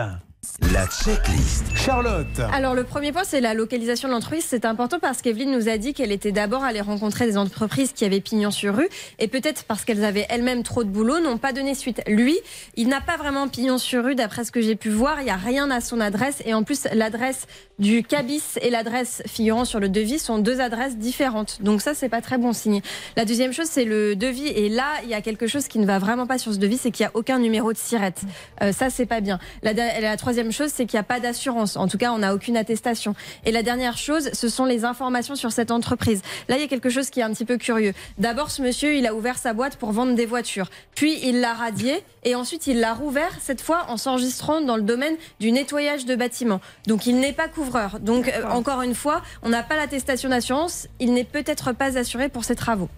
[0.71, 1.65] La checklist.
[1.75, 2.27] Charlotte.
[2.53, 4.45] Alors le premier point, c'est la localisation de l'entreprise.
[4.47, 8.05] C'est important parce qu'Evelyne nous a dit qu'elle était d'abord allée rencontrer des entreprises qui
[8.05, 11.53] avaient pignon sur rue et peut-être parce qu'elles avaient elles-mêmes trop de boulot, n'ont pas
[11.53, 12.01] donné suite.
[12.07, 12.39] Lui,
[12.77, 15.21] il n'a pas vraiment pignon sur rue d'après ce que j'ai pu voir.
[15.21, 17.47] Il n'y a rien à son adresse et en plus l'adresse
[17.79, 21.59] du cabis et l'adresse figurant sur le devis sont deux adresses différentes.
[21.61, 22.81] Donc ça, c'est pas très bon signe.
[23.17, 25.87] La deuxième chose, c'est le devis et là, il y a quelque chose qui ne
[25.87, 28.23] va vraiment pas sur ce devis, c'est qu'il n'y a aucun numéro de sirette.
[28.63, 29.41] Euh, ça, c'est pas bien.
[29.63, 31.77] La, la troisième chose, c'est qu'il n'y a pas d'assurance.
[31.77, 33.15] En tout cas, on n'a aucune attestation.
[33.45, 36.23] Et la dernière chose, ce sont les informations sur cette entreprise.
[36.49, 37.95] Là, il y a quelque chose qui est un petit peu curieux.
[38.19, 40.71] D'abord, ce monsieur, il a ouvert sa boîte pour vendre des voitures.
[40.95, 42.05] Puis, il l'a radié.
[42.25, 46.15] Et ensuite, il l'a rouvert, cette fois en s'enregistrant dans le domaine du nettoyage de
[46.15, 46.61] bâtiments.
[46.87, 47.99] Donc, il n'est pas couvreur.
[47.99, 50.87] Donc, euh, encore une fois, on n'a pas l'attestation d'assurance.
[51.01, 52.89] Il n'est peut-être pas assuré pour ses travaux.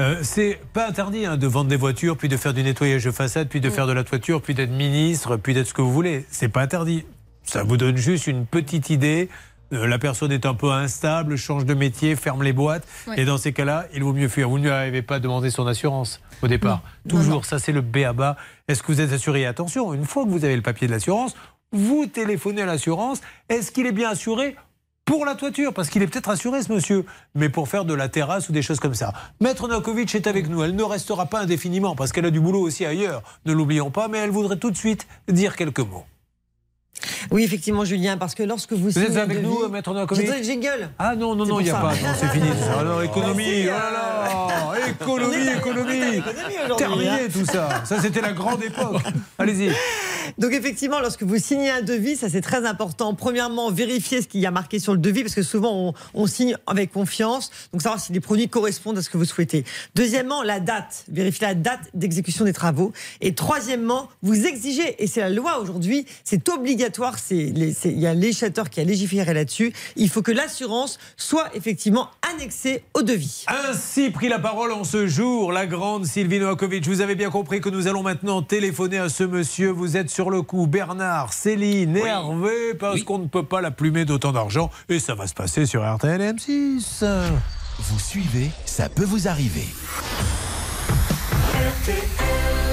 [0.00, 3.10] Euh, c'est pas interdit hein, de vendre des voitures, puis de faire du nettoyage de
[3.10, 5.92] façade, puis de faire de la toiture, puis d'être ministre, puis d'être ce que vous
[5.92, 6.26] voulez.
[6.30, 7.06] C'est pas interdit.
[7.44, 9.28] Ça vous donne juste une petite idée
[9.72, 12.86] euh, la personne est un peu instable, change de métier, ferme les boîtes.
[13.16, 14.48] Et dans ces cas-là, il vaut mieux fuir.
[14.48, 16.82] Vous ne lui avez pas demandé son assurance au départ.
[17.08, 18.36] Toujours, ça c'est le B à bas.
[18.68, 19.42] Est-ce que vous êtes assuré?
[19.42, 21.34] Et Attention, une fois que vous avez le papier de l'assurance,
[21.72, 23.20] vous téléphonez à l'assurance.
[23.48, 24.56] Est-ce qu'il est bien assuré?
[25.06, 28.08] Pour la toiture, parce qu'il est peut-être assuré ce monsieur, mais pour faire de la
[28.08, 29.12] terrasse ou des choses comme ça.
[29.40, 32.60] Maître Nakovic est avec nous, elle ne restera pas indéfiniment, parce qu'elle a du boulot
[32.60, 36.04] aussi ailleurs, ne l'oublions pas, mais elle voudrait tout de suite dire quelques mots.
[37.30, 39.92] Oui, effectivement, Julien, parce que lorsque vous Vous êtes signez un avec devis- nous, Maître
[39.92, 40.90] Nakovic J'entends le jingle.
[40.98, 41.80] Ah non, non, non, il n'y a ça.
[41.80, 42.48] pas, c'est fini.
[42.60, 42.80] ça.
[42.80, 46.22] Alors, économie, oh là là, économie, économie.
[46.76, 47.18] Terminé hein.
[47.32, 47.82] tout ça.
[47.84, 49.02] Ça, c'était la grande époque.
[49.38, 49.70] Allez-y.
[50.38, 53.14] Donc effectivement, lorsque vous signez un devis, ça c'est très important.
[53.14, 56.26] Premièrement, vérifiez ce qu'il y a marqué sur le devis, parce que souvent on, on
[56.26, 59.64] signe avec confiance, donc savoir si les produits correspondent à ce que vous souhaitez.
[59.94, 61.04] Deuxièmement, la date.
[61.08, 62.92] Vérifiez la date d'exécution des travaux.
[63.20, 66.85] Et troisièmement, vous exigez, et c'est la loi aujourd'hui, c'est obligatoire,
[67.30, 72.08] il y a un législateur qui a légiféré là-dessus, il faut que l'assurance soit effectivement
[72.34, 73.44] annexée au devis.
[73.68, 76.86] Ainsi pris la parole en ce jour, la grande Sylvie Novakovic.
[76.86, 79.70] Vous avez bien compris que nous allons maintenant téléphoner à ce monsieur.
[79.70, 80.66] Vous êtes sur le coup.
[80.66, 84.70] Bernard, Céline, Hervé, parce qu'on ne peut pas la plumer d'autant d'argent.
[84.88, 87.04] Et ça va se passer sur RTL et M6.
[87.78, 89.66] Vous suivez, ça peut vous arriver.
[91.86, 92.65] Julien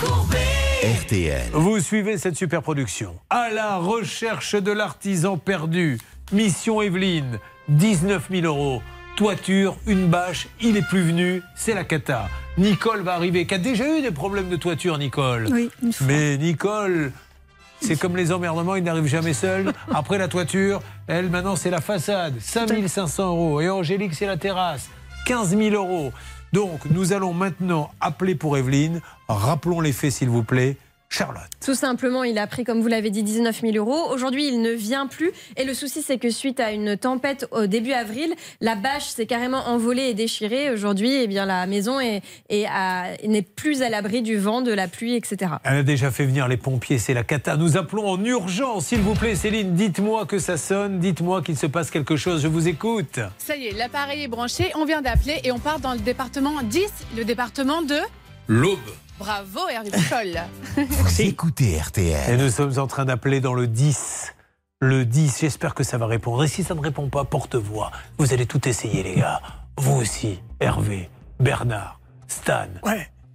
[0.00, 1.50] RTL.
[1.52, 3.16] Vous suivez cette super production.
[3.30, 5.98] À la recherche de l'artisan perdu.
[6.30, 8.80] Mission Evelyne, 19 000 euros.
[9.16, 12.28] Toiture, une bâche, il est plus venu, c'est la cata.
[12.58, 15.48] Nicole va arriver, qui a déjà eu des problèmes de toiture, Nicole.
[15.50, 16.06] Oui, une fois.
[16.06, 17.10] Mais Nicole,
[17.80, 19.72] c'est comme les emmerdements, il n'arrive jamais seul.
[19.92, 23.60] Après la toiture, elle, maintenant, c'est la façade, 5500 euros.
[23.60, 24.90] Et Angélique, c'est la terrasse,
[25.26, 26.12] 15 000 euros.
[26.52, 29.00] Donc, nous allons maintenant appeler pour Evelyne.
[29.28, 30.76] Rappelons les faits, s'il vous plaît.
[31.18, 31.42] Charlotte.
[31.64, 34.12] Tout simplement, il a pris, comme vous l'avez dit, 19 000 euros.
[34.12, 35.32] Aujourd'hui, il ne vient plus.
[35.56, 39.26] Et le souci, c'est que suite à une tempête au début avril, la bâche s'est
[39.26, 40.70] carrément envolée et déchirée.
[40.70, 44.72] Aujourd'hui, eh bien, la maison est, est à- n'est plus à l'abri du vent, de
[44.72, 45.52] la pluie, etc.
[45.64, 47.56] Elle a déjà fait venir les pompiers, c'est la cata.
[47.56, 49.74] Nous appelons en urgence, s'il vous plaît, Céline.
[49.74, 52.42] Dites-moi que ça sonne, dites-moi qu'il se passe quelque chose.
[52.42, 53.18] Je vous écoute.
[53.38, 56.62] Ça y est, l'appareil est branché, on vient d'appeler et on part dans le département
[56.62, 56.82] 10,
[57.16, 57.96] le département de...
[58.46, 58.78] L'aube.
[59.18, 60.38] Bravo Hervé Pouchol.
[60.76, 62.34] Vous écoutez RTL.
[62.34, 64.34] Et nous sommes en train d'appeler dans le 10.
[64.80, 66.44] Le 10, j'espère que ça va répondre.
[66.44, 67.90] Et si ça ne répond pas, porte-voix.
[68.18, 69.40] Vous allez tout essayer, les gars.
[69.76, 72.68] Vous aussi, Hervé, Bernard, Stan,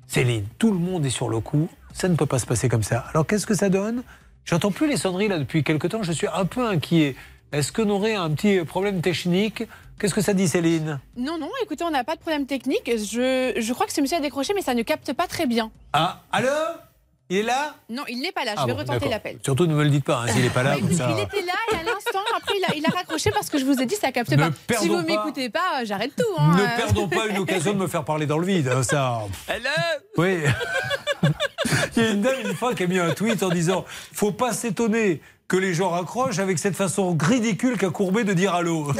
[0.07, 1.69] Céline, tout le monde est sur le coup.
[1.93, 3.05] Ça ne peut pas se passer comme ça.
[3.09, 4.03] Alors qu'est-ce que ça donne?
[4.45, 6.03] J'entends plus les sonneries là depuis quelque temps.
[6.03, 7.15] Je suis un peu inquiet.
[7.51, 9.63] Est-ce qu'on aurait un petit problème technique?
[9.99, 12.83] Qu'est-ce que ça dit, Céline Non, non, écoutez, on n'a pas de problème technique.
[12.85, 15.71] Je, je crois que ce monsieur a décroché, mais ça ne capte pas très bien.
[15.93, 16.49] Ah, allô
[17.29, 19.37] Il est là Non, il n'est pas là, je Ah vais bon, retenter l'appel.
[19.43, 20.75] Surtout ne me le dites pas, hein, s'il n'est pas là.
[20.77, 21.09] Il, comme ça.
[21.15, 23.65] il était là et à l'instant, après, il a, il a raccroché parce que je
[23.65, 24.49] vous ai dit, ça capte Ne pas.
[24.51, 26.23] Si perdons vous pas- m'écoutez pas, j'arrête tout.
[26.37, 26.51] hein.
[26.57, 28.67] Ne perdons pas une occasion de me faire parler dans le vide.
[28.67, 29.21] hein, Ça.
[29.47, 29.69] Hello
[30.17, 30.39] Oui.
[31.95, 34.31] Il y a une dame une fois qui a mis un tweet en disant faut
[34.31, 38.91] pas s'étonner que les gens raccrochent avec cette façon ridicule qu'a Courbet de dire allô.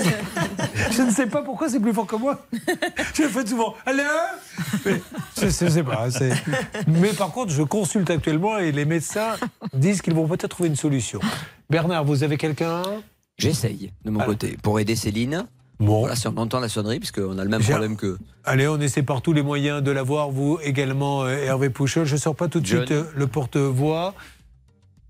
[0.92, 2.46] je ne sais pas pourquoi c'est plus fort que moi.
[3.14, 4.04] Je le fais souvent allô.
[4.86, 5.02] Mais
[5.38, 6.08] je, je sais pas.
[6.88, 9.36] Mais par contre, je consulte actuellement et les médecins
[9.74, 11.20] disent qu'ils vont peut-être trouver une solution.
[11.70, 12.84] Bernard, vous avez quelqu'un?
[13.38, 15.46] J'essaye de mon côté pour aider Céline.
[15.80, 16.02] Bon.
[16.02, 18.18] Voilà, si on entend la sonnerie, puisqu'on a le même problème que.
[18.46, 20.30] Allez, on essaie par tous les moyens de l'avoir.
[20.30, 22.06] Vous également, euh, Hervé Pouchol.
[22.06, 22.86] Je ne sors pas tout de John.
[22.86, 24.14] suite euh, le porte-voix.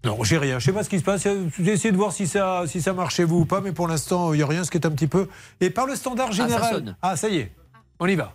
[0.05, 0.59] Non, j'ai rien.
[0.59, 1.23] Je sais pas ce qui se passe.
[1.23, 3.87] J'ai essayé de voir si ça, si ça marche chez vous ou pas, mais pour
[3.87, 5.29] l'instant, il n'y a rien, ce qui est un petit peu.
[5.61, 6.73] Et par le standard ça général.
[6.73, 6.97] sonne.
[7.01, 7.51] Ah, ça y est.
[7.99, 8.33] On y va.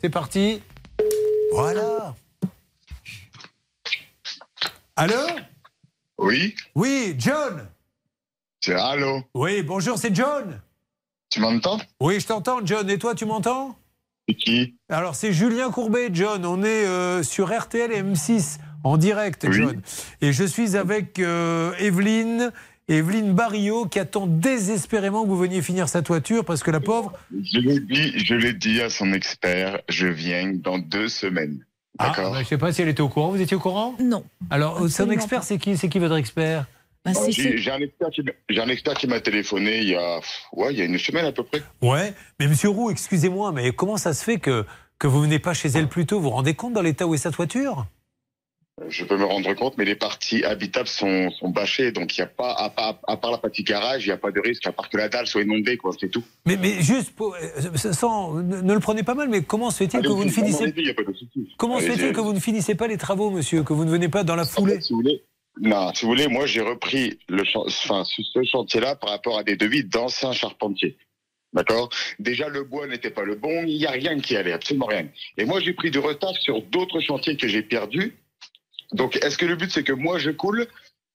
[0.00, 0.62] C'est parti.
[1.52, 2.14] Voilà.
[4.96, 5.14] Allô?
[6.18, 7.66] Oui, Oui, John.
[8.60, 9.22] c'est allô.
[9.34, 10.60] Oui, bonjour, c'est John.
[11.30, 11.78] Tu m'entends?
[12.00, 12.88] Oui, je t'entends, John.
[12.90, 13.76] Et toi, tu m'entends?
[14.28, 14.76] C'est qui?
[14.88, 16.44] Alors, c'est Julien Courbet, John.
[16.44, 19.80] On est euh, sur RTL et M6 en direct, John.
[20.20, 22.52] Et je suis avec euh, Evelyne,
[22.88, 27.12] Evelyne Barillot, qui attend désespérément que vous veniez finir sa toiture parce que la pauvre.
[27.42, 31.64] Je l'ai dit, je l'ai dit à son expert, je viens dans deux semaines.
[31.98, 33.30] Ah, D'accord bah, je ne sais pas si elle était au courant.
[33.30, 33.94] Vous étiez au courant?
[34.00, 34.24] Non.
[34.48, 35.76] Alors, son Absolument expert, c'est qui?
[35.76, 36.66] C'est qui votre expert?
[37.04, 39.88] Bah, c'est- J'ai j'ai un expert qui m'a- j'ai un expert qui m'a téléphoné il
[39.88, 40.20] y a,
[40.52, 41.62] ouais, il y a une semaine à peu près.
[41.82, 44.64] Ouais, mais Monsieur Roux, excusez-moi, mais comment ça se fait que,
[44.98, 46.16] que vous venez pas chez elle plus tôt?
[46.16, 47.86] Vous vous rendez compte dans l'état où est sa toiture?
[48.88, 52.24] Je peux me rendre compte, mais les parties habitables sont, sont bâchées, donc il n'y
[52.24, 54.66] a pas, à, part- à part la partie garage, il n'y a pas de risque,
[54.66, 56.24] à part que la dalle soit inondée, quoi, c'est tout.
[56.46, 60.00] mais, mais juste, pour- euh, sans, ne, le prenez pas mal, mais comment se fait-il
[60.00, 60.80] que vous ne finissez pas
[61.80, 64.24] se fait-il que vous ne finissez pas les travaux, monsieur, que vous ne venez pas
[64.24, 65.22] dans la En foulée fait, si vous voulez,
[65.60, 69.56] Non, si vous voulez, moi j'ai repris le enfin, ce chantier-là par rapport à des
[69.56, 70.96] devis d'anciens charpentiers.
[71.52, 71.90] D'accord?
[72.18, 75.06] Déjà, le bois n'était pas le bon, il n'y a rien qui allait, absolument rien.
[75.36, 78.14] Et moi, j'ai pris du retard sur d'autres chantiers que j'ai perdus.
[78.92, 80.66] Donc, est-ce que le but, c'est que moi, je coule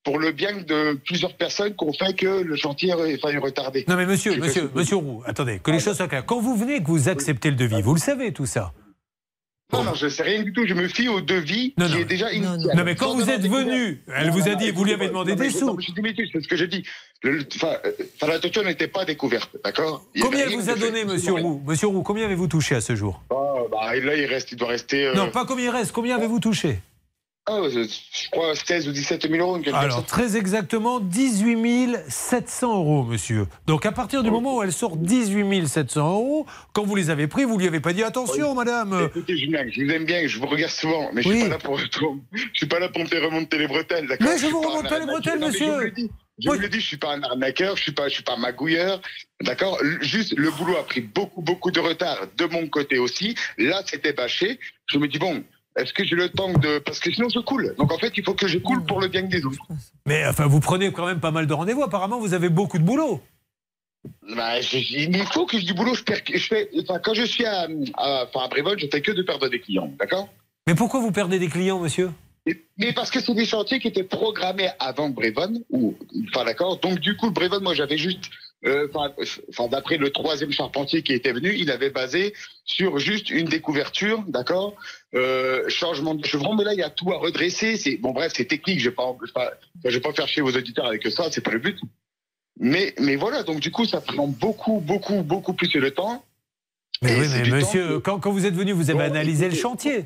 [0.03, 3.85] pour le bien de plusieurs personnes qu'on fait que le chantier est failli retardé?
[3.87, 6.25] Non mais monsieur, monsieur, monsieur Roux, attendez, que les choses soient claires.
[6.25, 8.71] Quand vous venez que vous acceptez le devis, vous le savez tout ça.
[9.73, 11.97] Non, non, je sais rien du tout, je me fie au devis Non, qui non.
[11.97, 12.75] est déjà initial.
[12.77, 15.07] Non mais quand vous êtes venu, elle Non, vous a non, dit, vous lui avez
[15.07, 15.65] demandé des je- sous.
[15.65, 16.83] non, mais Je suis démenti, c'est ce que j'ai dit.
[17.55, 17.91] Enfin, euh,
[18.27, 20.05] la toiture n'était pas découverte, d'accord?
[20.21, 21.63] Combien elle vous a fait, donné, monsieur Roux?
[21.65, 23.23] Monsieur Roux, combien avez-vous touché à ce jour?
[23.31, 23.35] Ah,
[23.71, 25.07] bah, là, il reste, il doit rester.
[25.07, 26.79] euh, Non, pas combien il reste, combien avez-vous touché?
[27.47, 29.61] Ah, je crois 16 ou 17 000 euros.
[29.71, 33.45] Alors, très exactement, 18 700 euros, monsieur.
[33.67, 37.27] Donc, à partir du moment où elle sort 18 700 euros, quand vous les avez
[37.27, 39.09] pris, vous lui avez pas dit attention, madame.
[39.09, 41.57] Écoutez, Julien, je vous aime bien, je vous regarde souvent, mais je suis pas là
[41.59, 41.85] pour, je
[42.53, 44.27] suis pas là pour me faire remonter les bretelles, d'accord?
[44.27, 45.65] Mais je vous remonte pas les bretelles, Non, mais monsieur.
[45.67, 47.91] Je vous le dis, je vous le dis, je suis pas un arnaqueur, je suis
[47.91, 49.01] pas, je suis pas magouilleur,
[49.41, 49.77] d'accord?
[50.01, 53.35] Juste, le boulot a pris beaucoup, beaucoup de retard de mon côté aussi.
[53.59, 54.59] Là, c'était bâché.
[54.87, 55.43] Je me dis bon.
[55.75, 56.79] Est-ce que j'ai le temps de...
[56.79, 57.75] Parce que sinon je coule.
[57.77, 59.67] Donc en fait, il faut que je coule pour le bien des autres.
[60.05, 61.83] Mais enfin, vous prenez quand même pas mal de rendez-vous.
[61.83, 63.21] Apparemment, vous avez beaucoup de boulot.
[64.35, 65.95] Bah, il faut que je dis boulot.
[65.95, 69.01] Je perds, je fais, enfin, quand je suis à, à, enfin, à Brévol, je fais
[69.01, 70.29] que de perdre des clients, d'accord?
[70.67, 72.11] Mais pourquoi vous perdez des clients, monsieur?
[72.77, 75.95] Mais parce que c'est des chantiers qui étaient programmés avant Brévon, ou,
[76.29, 76.79] enfin d'accord?
[76.79, 78.29] Donc du coup, Brévon, moi j'avais juste,
[78.65, 79.13] enfin,
[79.49, 82.33] enfin, d'après le troisième charpentier qui était venu, il avait basé
[82.65, 84.75] sur juste une découverture, d'accord,
[85.13, 86.55] euh, changement de chevron.
[86.55, 87.77] Mais là, il y a tout à redresser.
[87.77, 88.79] C'est bon, bref, c'est technique.
[88.79, 89.51] Je vais pas, je vais pas,
[89.83, 91.29] je vais pas faire chier vos auditeurs avec ça.
[91.31, 91.79] C'est pas le but.
[92.59, 93.43] Mais, mais voilà.
[93.43, 96.23] Donc du coup, ça prend beaucoup, beaucoup, beaucoup plus de temps.
[97.01, 99.49] Mais Et oui, mais monsieur, que- quand, quand vous êtes venu, vous avez Bon, analysé
[99.49, 100.05] le chantier.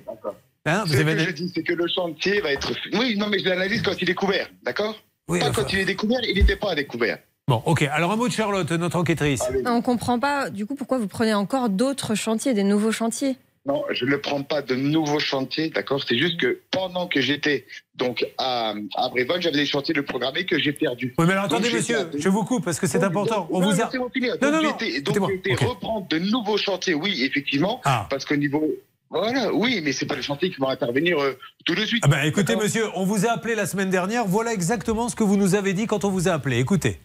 [0.66, 2.74] Hein, vous Ce avez que je dis, c'est que le chantier va être.
[2.94, 4.96] Oui, non, mais je l'analyse quand il est couvert, d'accord?
[5.30, 7.20] Oui, Pas enfin- quand il est découvert, il n'était pas découvert.
[7.50, 7.82] Bon, ok.
[7.92, 9.42] Alors un mot de Charlotte, notre enquêtrice.
[9.66, 13.38] On comprend pas, du coup, pourquoi vous prenez encore d'autres chantiers, des nouveaux chantiers?
[13.66, 16.00] Non, je ne prends pas de nouveaux chantiers, d'accord?
[16.08, 17.66] C'est juste que pendant que j'étais
[17.96, 21.14] donc à, à Brévon, j'avais des chantiers de programmés que j'ai perdus.
[21.18, 23.42] Oui, mais alors attendez, monsieur, je vous coupe parce que c'est important.
[23.42, 23.90] donc, On non, vous a.
[23.90, 24.36] finir.
[24.42, 25.70] Non, Donc, non, non.
[25.70, 28.06] reprendre de nouveaux chantiers, oui, effectivement, Ah.
[28.12, 28.64] parce qu'au niveau.
[29.10, 31.36] Voilà, oui, mais c'est pas les chantiers qui vont intervenir euh,
[31.66, 32.04] tout de suite.
[32.06, 34.26] Ah ben, écoutez, monsieur, on vous a appelé la semaine dernière.
[34.28, 36.60] Voilà exactement ce que vous nous avez dit quand on vous a appelé.
[36.60, 37.00] Écoutez.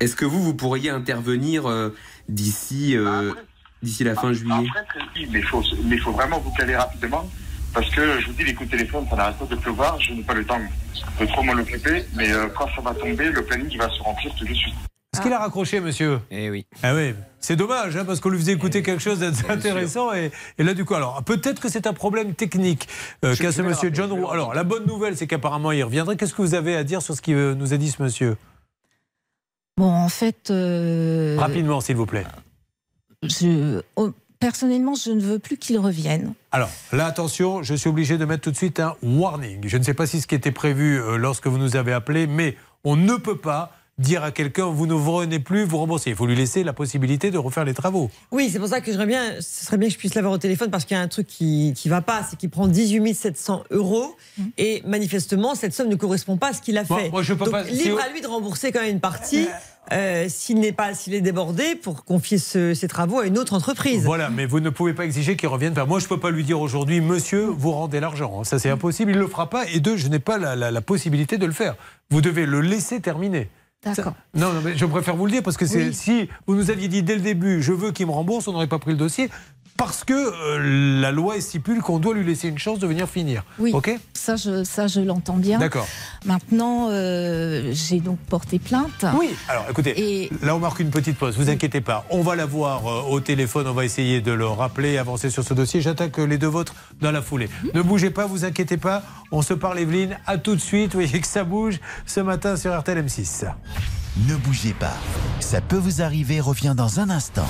[0.00, 1.94] Est-ce que vous, vous pourriez intervenir euh,
[2.28, 3.32] d'ici euh,
[3.82, 6.52] d'ici la fin juillet Après, très vite, mais il faut, mais il faut vraiment vous
[6.52, 7.28] caler rapidement.
[7.74, 10.00] Parce que je vous dis, les coups de téléphone, ça n'arrête pas de pleuvoir.
[10.00, 10.60] Je n'ai pas le temps
[11.20, 12.04] de trop m'en occuper.
[12.16, 14.74] Mais euh, quand ça va tomber, le planning il va se remplir tout de suite.
[15.12, 16.20] Est-ce qu'il a raccroché, monsieur?
[16.30, 16.66] Eh oui.
[16.82, 20.12] Ah oui, c'est dommage, hein, parce qu'on lui faisait écouter quelque chose d'intéressant.
[20.12, 22.88] Et, et là, du coup, alors, peut-être que c'est un problème technique
[23.24, 24.28] euh, qu'a ce monsieur John Roux.
[24.30, 26.16] Alors, la bonne nouvelle, c'est qu'apparemment, il reviendrait.
[26.16, 28.36] Qu'est-ce que vous avez à dire sur ce qu'il nous a dit, ce monsieur?
[29.78, 30.50] Bon, en fait.
[30.50, 32.26] euh, Rapidement, s'il vous plaît.
[33.22, 34.10] je, oh,
[34.40, 36.34] personnellement, je ne veux plus qu'il revienne.
[36.50, 39.60] Alors, là, attention, je suis obligé de mettre tout de suite un warning.
[39.68, 42.26] Je ne sais pas si ce qui était prévu euh, lorsque vous nous avez appelé,
[42.26, 46.10] mais on ne peut pas dire à quelqu'un vous ne vous revenez plus, vous remboursez.
[46.10, 48.10] Il faut lui laisser la possibilité de refaire les travaux.
[48.30, 50.38] Oui, c'est pour ça que j'aimerais bien, ce serait bien que je puisse l'avoir au
[50.38, 53.14] téléphone parce qu'il y a un truc qui ne va pas, c'est qu'il prend 18
[53.14, 54.14] 700 euros
[54.56, 57.10] et manifestement cette somme ne correspond pas à ce qu'il a Moi- fait.
[57.10, 59.48] moi, je peux Donc, pas- si- libre à lui de rembourser quand même une partie
[59.90, 63.54] euh, s'il n'est pas, s'il est débordé pour confier ce- ses travaux à une autre
[63.54, 64.04] entreprise.
[64.04, 65.72] Voilà, mais vous ne pouvez pas exiger qu'il revienne.
[65.72, 68.44] Enfin, moi, je ne peux pas lui dire aujourd'hui, monsieur, vous rendez l'argent.
[68.44, 69.12] Ça, c'est impossible.
[69.12, 69.64] Il ne le fera pas.
[69.70, 71.74] Et deux, je n'ai pas la, la- la possibilité de le faire.
[72.10, 73.48] Vous devez le laisser terminer.
[73.84, 74.14] D'accord.
[74.34, 75.94] Non, non, mais je préfère vous le dire parce que c'est- Oui.
[75.94, 78.66] si vous nous aviez dit dès le début, je veux qu'il me rembourse, on n'aurait
[78.66, 79.30] pas pris le dossier.
[79.78, 83.44] Parce que euh, la loi stipule qu'on doit lui laisser une chance de venir finir.
[83.60, 83.96] Oui, OK?
[84.12, 85.60] Ça je, ça, je l'entends bien.
[85.60, 85.86] D'accord.
[86.26, 89.06] Maintenant, euh, j'ai donc porté plainte.
[89.16, 92.04] Oui, alors écoutez, là on marque une petite pause, vous inquiétez pas.
[92.10, 95.54] On va l'avoir euh, au téléphone, on va essayer de le rappeler, avancer sur ce
[95.54, 95.80] dossier.
[95.80, 97.48] J'attaque les deux vôtres dans la foulée.
[97.72, 99.04] Ne bougez pas, vous inquiétez pas.
[99.30, 100.18] On se parle, Evelyne.
[100.26, 100.92] À tout de suite.
[100.92, 103.46] Vous voyez que ça bouge ce matin sur RTL M6.
[104.26, 104.96] Ne bougez pas.
[105.38, 107.46] Ça peut vous arriver, revient dans un instant.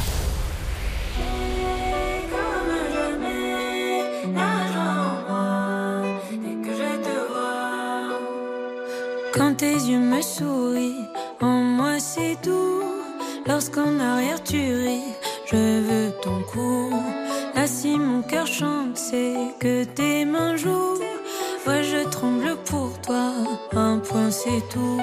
[9.39, 11.09] Quand tes yeux me sourient,
[11.41, 12.83] en moi c'est doux.
[13.47, 15.15] Lorsqu'en arrière tu ris,
[15.47, 16.91] je veux ton cou.
[17.55, 20.99] Là si mon cœur chante, c'est que tes mains jouent.
[21.69, 23.33] Ouais, je tremble pour toi,
[23.77, 25.01] un point c'est tout.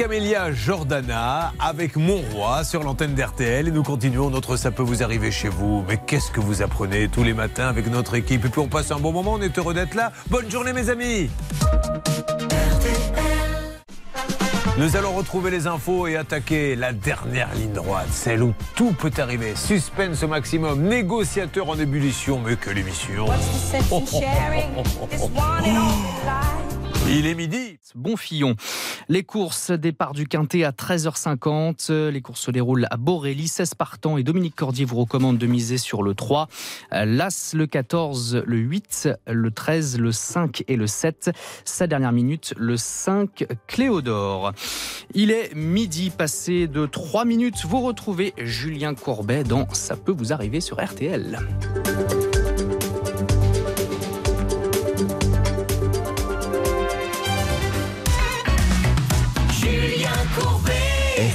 [0.00, 5.02] Camélia Jordana avec Mon Roi sur l'antenne d'RTL et nous continuons notre Ça peut vous
[5.02, 5.84] arriver chez vous.
[5.86, 8.46] Mais qu'est-ce que vous apprenez tous les matins avec notre équipe?
[8.46, 10.10] Et puis on passe un bon moment, on est heureux d'être là.
[10.30, 11.28] Bonne journée mes amis
[14.78, 19.12] Nous allons retrouver les infos et attaquer la dernière ligne droite, celle où tout peut
[19.18, 19.52] arriver.
[19.54, 23.26] Suspense au maximum, négociateur en ébullition, mais quelle émission
[23.90, 24.20] oh, oh.
[27.08, 27.78] Il est midi.
[27.94, 28.54] Bon Fillon.
[29.08, 32.08] Les courses, départ du Quintet à 13h50.
[32.10, 33.48] Les courses se déroulent à Borély.
[33.48, 36.48] 16 partants et Dominique Cordier vous recommande de miser sur le 3.
[36.92, 41.30] L'As, le 14, le 8, le 13, le 5 et le 7.
[41.64, 44.52] Sa dernière minute, le 5, Cléodore.
[45.14, 47.64] Il est midi passé de 3 minutes.
[47.64, 51.38] Vous retrouvez Julien Courbet dans Ça peut vous arriver sur RTL.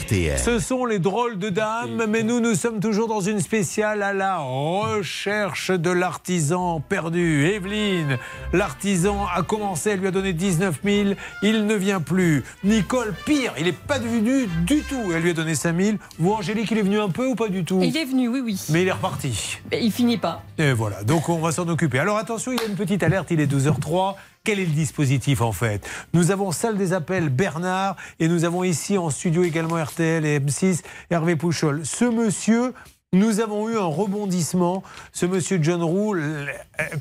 [0.06, 0.38] RTL.
[0.40, 4.14] Ce sont les drôles de dames, mais nous, nous sommes toujours dans une spéciale à
[4.14, 7.46] la recherche de l'artisan perdu.
[7.48, 8.18] Evelyne,
[8.54, 11.10] l'artisan a commencé, elle lui a donné 19 000,
[11.42, 12.44] il ne vient plus.
[12.64, 15.98] Nicole, pire, il n'est pas venu du tout, elle lui a donné 5 000.
[16.20, 18.42] Vous, Angélique, il est venu un peu ou pas du tout Il est venu, oui,
[18.44, 18.62] oui.
[18.70, 19.58] Mais il est reparti.
[19.72, 20.44] Mais il finit pas.
[20.58, 22.00] Et voilà, donc on va s'en occuper.
[22.00, 24.16] Alors attention, il y a une petite alerte, il est 12h03.
[24.46, 25.86] Quel est le dispositif en fait?
[26.14, 30.40] Nous avons salle des appels Bernard et nous avons ici en studio également RTL et
[30.40, 31.82] M6 Hervé Pouchol.
[31.84, 32.76] Ce monsieur,
[33.12, 34.84] nous avons eu un rebondissement.
[35.14, 36.46] Ce monsieur John Roux, euh,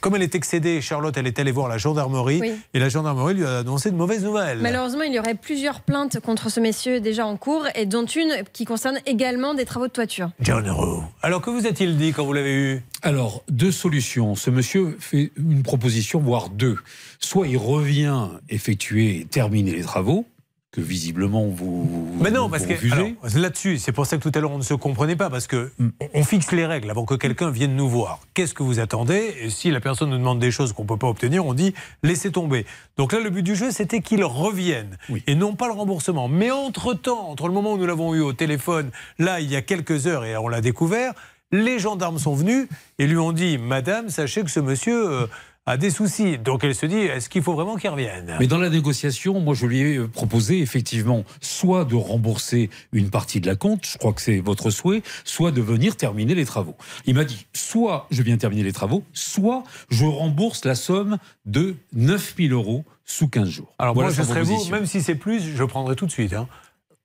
[0.00, 2.52] comme elle est excédée, Charlotte, elle est allée voir la gendarmerie Oui.
[2.72, 4.60] et la gendarmerie lui a annoncé de mauvaises nouvelles.
[4.62, 8.32] Malheureusement, il y aurait plusieurs plaintes contre ce monsieur déjà en cours et dont une
[8.54, 10.30] qui concerne également des travaux de toiture.
[10.40, 11.02] John Roux.
[11.20, 12.82] Alors que vous a-t-il dit quand vous l'avez eu?
[13.02, 14.34] Alors, deux solutions.
[14.34, 16.78] Ce monsieur fait une proposition, voire deux.
[17.24, 20.26] Soit il revient effectuer et terminer les travaux,
[20.70, 22.06] que visiblement vous.
[22.20, 24.62] Mais non, vous parce que là-dessus, c'est pour ça que tout à l'heure on ne
[24.62, 25.72] se comprenait pas, parce que
[26.12, 28.20] on fixe les règles avant que quelqu'un vienne nous voir.
[28.34, 29.34] Qu'est-ce que vous attendez?
[29.40, 31.72] Et si la personne nous demande des choses qu'on ne peut pas obtenir, on dit
[32.02, 32.66] laissez tomber.
[32.98, 36.28] Donc là, le but du jeu, c'était qu'il revienne et non pas le remboursement.
[36.28, 39.62] Mais entre-temps, entre le moment où nous l'avons eu au téléphone, là, il y a
[39.62, 41.14] quelques heures et on l'a découvert,
[41.52, 42.68] les gendarmes sont venus
[42.98, 45.26] et lui ont dit Madame, sachez que ce monsieur euh,
[45.66, 46.36] a des soucis.
[46.38, 48.36] Donc elle se dit est-ce qu'il faut vraiment qu'il revienne?
[48.38, 53.40] Mais dans la négociation, moi, je lui ai proposé effectivement soit de rembourser une partie
[53.40, 56.76] de la compte, je crois que c'est votre souhait, soit de venir terminer les travaux.
[57.06, 61.76] Il m'a dit soit je viens terminer les travaux, soit je rembourse la somme de
[61.94, 63.72] 9000 euros sous 15 jours.
[63.78, 64.76] Alors Voilà moi, je serais vous, proposition.
[64.76, 66.32] même si c'est plus, je prendrai tout de suite.
[66.34, 66.46] hein.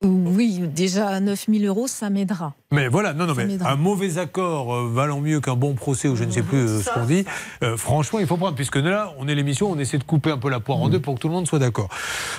[0.02, 2.54] Oui, déjà 9000 euros, ça m'aidera.
[2.72, 6.14] Mais voilà, non, non, mais un mauvais accord euh, valant mieux qu'un bon procès ou
[6.14, 7.24] je ne sais plus euh, ce qu'on dit.
[7.64, 10.38] euh, franchement, il faut prendre, puisque là, on est l'émission, on essaie de couper un
[10.38, 11.88] peu la poire en deux pour que tout le monde soit d'accord.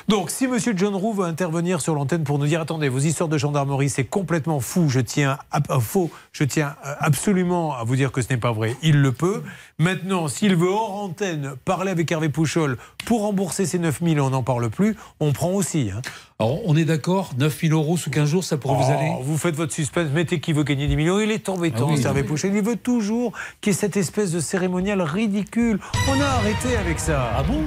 [0.08, 3.28] Donc, si Monsieur John Roux veut intervenir sur l'antenne pour nous dire, attendez, vos histoires
[3.28, 5.38] de gendarmerie, c'est complètement fou, je tiens
[5.70, 8.78] euh, faux, je tiens absolument à vous dire que ce n'est pas vrai.
[8.84, 9.44] Il le peut.
[9.80, 14.30] Maintenant, s'il veut hors antenne parler avec Hervé Pouchol pour rembourser ses 9000 et on
[14.30, 15.90] n'en parle plus, on prend aussi.
[15.94, 16.02] hein.
[16.40, 19.38] Alors, on est d'accord 9000 euros sous 15 jours, ça pourrait vous Oh, aller Vous
[19.38, 21.20] faites votre suspense, mettez qui veut gagner 10 millions.
[21.20, 22.06] Il est embêtant, Ah oui.
[22.06, 22.26] Hervé.
[22.44, 25.80] Il veut toujours qu'il y ait cette espèce de cérémonial ridicule.
[26.08, 27.32] On a arrêté avec ça.
[27.36, 27.64] Ah bon?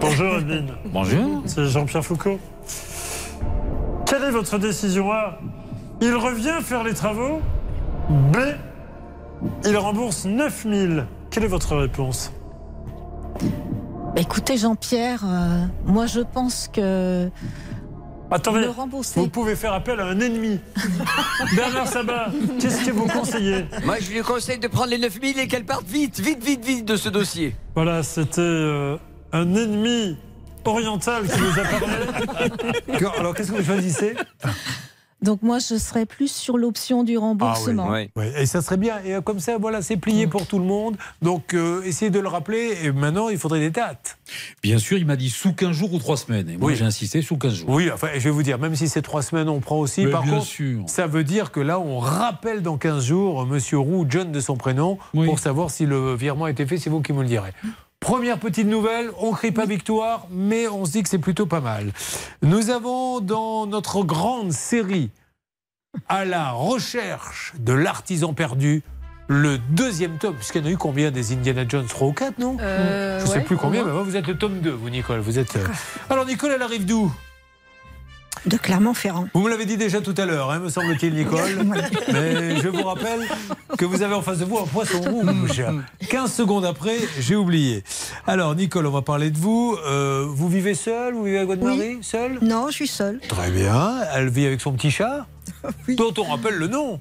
[0.00, 0.66] Bonjour Edwin.
[0.86, 1.42] Bonjour.
[1.46, 2.38] C'est Jean-Pierre Foucault.
[4.06, 5.38] Quelle est votre décision A?
[6.02, 7.40] Il revient faire les travaux
[8.08, 8.36] B
[9.66, 11.06] Il rembourse 9000.
[11.30, 12.32] Quelle est votre réponse?
[14.16, 17.30] Écoutez, Jean-Pierre, euh, moi je pense que.
[18.30, 19.18] Attendez, Le rembourser.
[19.18, 20.60] vous pouvez faire appel à un ennemi.
[21.56, 22.26] Bernard Sabat,
[22.60, 25.86] qu'est-ce que vous conseillez Moi, je lui conseille de prendre les 9000 et qu'elle parte
[25.86, 27.56] vite, vite, vite, vite de ce dossier.
[27.74, 28.96] Voilà, c'était euh,
[29.32, 30.16] un ennemi
[30.64, 33.06] oriental qui nous a parlé.
[33.18, 34.14] Alors, qu'est-ce que vous choisissez?
[35.22, 37.88] Donc moi je serais plus sur l'option du remboursement.
[37.90, 38.24] Ah oui.
[38.38, 38.98] Et ça serait bien.
[39.04, 40.96] Et euh, comme ça, voilà, c'est plié pour tout le monde.
[41.22, 42.78] Donc, euh, essayez de le rappeler.
[42.84, 44.18] Et maintenant, il faudrait des dates.
[44.62, 46.48] Bien sûr, il m'a dit sous 15 jours ou 3 semaines.
[46.48, 46.76] Et moi, Oui.
[46.76, 47.68] j'ai insisté sous 15 jours.
[47.70, 50.04] Oui, enfin, je vais vous dire, même si c'est trois semaines, on prend aussi.
[50.04, 50.82] Mais Par bien contre, sûr.
[50.86, 54.56] ça veut dire que là, on rappelle dans 15 jours Monsieur Roux, John de son
[54.56, 56.78] prénom, pour savoir si le virement a été fait.
[56.78, 57.52] C'est vous qui me le direz.
[58.10, 61.46] Première petite nouvelle, on ne crie pas victoire, mais on se dit que c'est plutôt
[61.46, 61.92] pas mal.
[62.42, 65.10] Nous avons dans notre grande série
[66.08, 68.82] à la recherche de l'artisan perdu
[69.28, 71.86] le deuxième tome, puisqu'il y en a eu combien des Indiana Jones?
[71.86, 72.56] 3 ou 4, non?
[72.60, 75.20] Euh, Je ne sais ouais, plus combien, mais vous êtes le tome 2, vous Nicole.
[75.20, 75.54] Vous êtes...
[75.54, 75.64] euh,
[76.10, 77.12] Alors Nicole, elle arrive d'où?
[78.46, 79.28] De Clermont-Ferrand.
[79.34, 81.64] Vous me l'avez dit déjà tout à l'heure, hein, me semble-t-il, Nicole.
[82.12, 83.20] Mais je vous rappelle
[83.76, 85.62] que vous avez en face de vous un poisson rouge.
[86.08, 87.84] 15 secondes après, j'ai oublié.
[88.26, 89.76] Alors, Nicole, on va parler de vous.
[89.86, 91.14] Euh, vous vivez seule?
[91.14, 93.20] Vous vivez avec votre mari Seul Non, je suis seule.
[93.28, 93.98] Très bien.
[94.14, 95.26] Elle vit avec son petit chat?
[95.88, 97.00] Dont on rappelle le nom.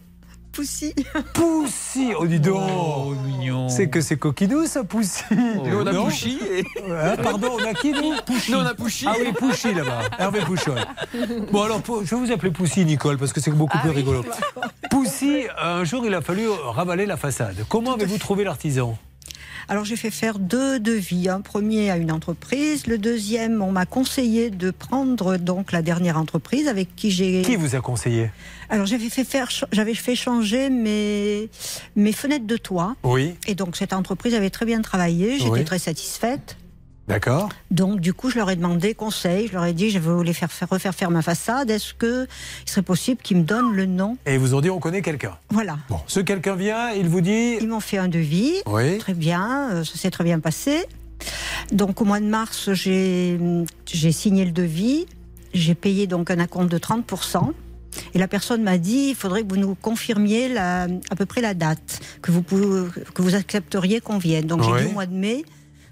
[0.52, 0.94] Poussy.
[1.34, 3.70] Poussy Oh, dis donc mignon.
[3.70, 7.74] C'est que c'est coquinou, ça, Poussy Nous, on a Pouchy et- Hein, Pardon, on a
[7.74, 8.52] qui, nous Pouchy.
[8.52, 9.06] Nous, on a Pouchy.
[9.08, 10.02] Ah oui, Pouchy, là-bas.
[10.18, 10.76] Hervé Pouchon.
[11.52, 13.92] Bon, alors, pour- je vais vous appeler Poussy, Nicole, parce que c'est beaucoup Ah plus
[13.92, 14.24] rigolo.
[14.90, 17.66] Poussy, un jour, il a fallu ravaler la façade.
[17.70, 18.98] Comment avez-vous trouvé l'artisan?
[19.72, 21.30] Alors j'ai fait faire deux devis.
[21.30, 26.18] Un premier à une entreprise, le deuxième, on m'a conseillé de prendre donc la dernière
[26.18, 27.44] entreprise avec qui j'ai.
[27.44, 28.32] Qui vous a conseillé?
[28.70, 31.50] Alors j'avais fait faire, j'avais fait changer mes
[31.96, 32.96] mes fenêtres de toit.
[33.04, 33.36] Oui.
[33.46, 35.38] Et donc cette entreprise avait très bien travaillé.
[35.38, 35.66] J'étais Oui.
[35.66, 36.58] très satisfaite.
[37.10, 37.50] D'accord.
[37.72, 39.48] Donc du coup, je leur ai demandé conseil.
[39.48, 41.70] Je leur ai dit, je voulais faire, faire refaire faire ma façade.
[41.72, 42.28] Est-ce que
[42.66, 44.16] il serait possible qu'ils me donnent le nom?
[44.28, 45.36] Et ils vous ont dit, on connaît quelqu'un.
[45.50, 45.80] Voilà.
[45.90, 47.58] Bon, ce quelqu'un vient, il vous dit.
[47.60, 48.54] Ils m'ont fait un devis.
[48.68, 49.00] Oui.
[49.00, 50.86] Très bien, euh, ça s'est très bien passé.
[51.72, 53.40] Donc au mois de mars, j'ai
[53.86, 55.06] j'ai signé le devis.
[55.54, 57.52] J'ai payé donc un acompte de 30%.
[58.14, 61.42] Et la personne m'a dit, il faudrait que vous nous confirmiez la- à peu près
[61.42, 64.46] la date que vous, pouvez- que vous accepteriez qu'on vienne.
[64.46, 64.82] Donc j'ai Oui.
[64.84, 65.44] dit au mois de mai,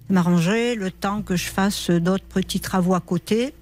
[0.10, 3.54] m'arranger le temps que je fasse d'autres petits travaux à côté.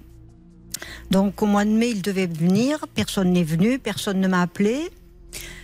[1.10, 2.84] Donc au mois de mai, il devait venir.
[2.94, 4.90] Personne n'est venu, personne ne m'a appelé.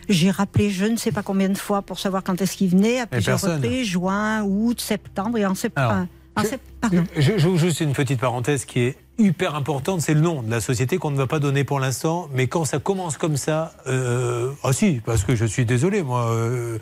[0.09, 3.01] J'ai rappelé je ne sais pas combien de fois pour savoir quand est-ce qu'il venait,
[3.01, 6.07] à plusieurs reprises, juin, août, septembre et en Alors, septembre.
[6.35, 6.61] En je- sept-.
[7.17, 10.61] Je- J'ouvre juste une petite parenthèse qui est hyper importante, c'est le nom de la
[10.61, 14.51] société qu'on ne va pas donner pour l'instant, mais quand ça commence comme ça, euh,
[14.65, 16.79] ah si, parce que je suis désolé, moi, euh,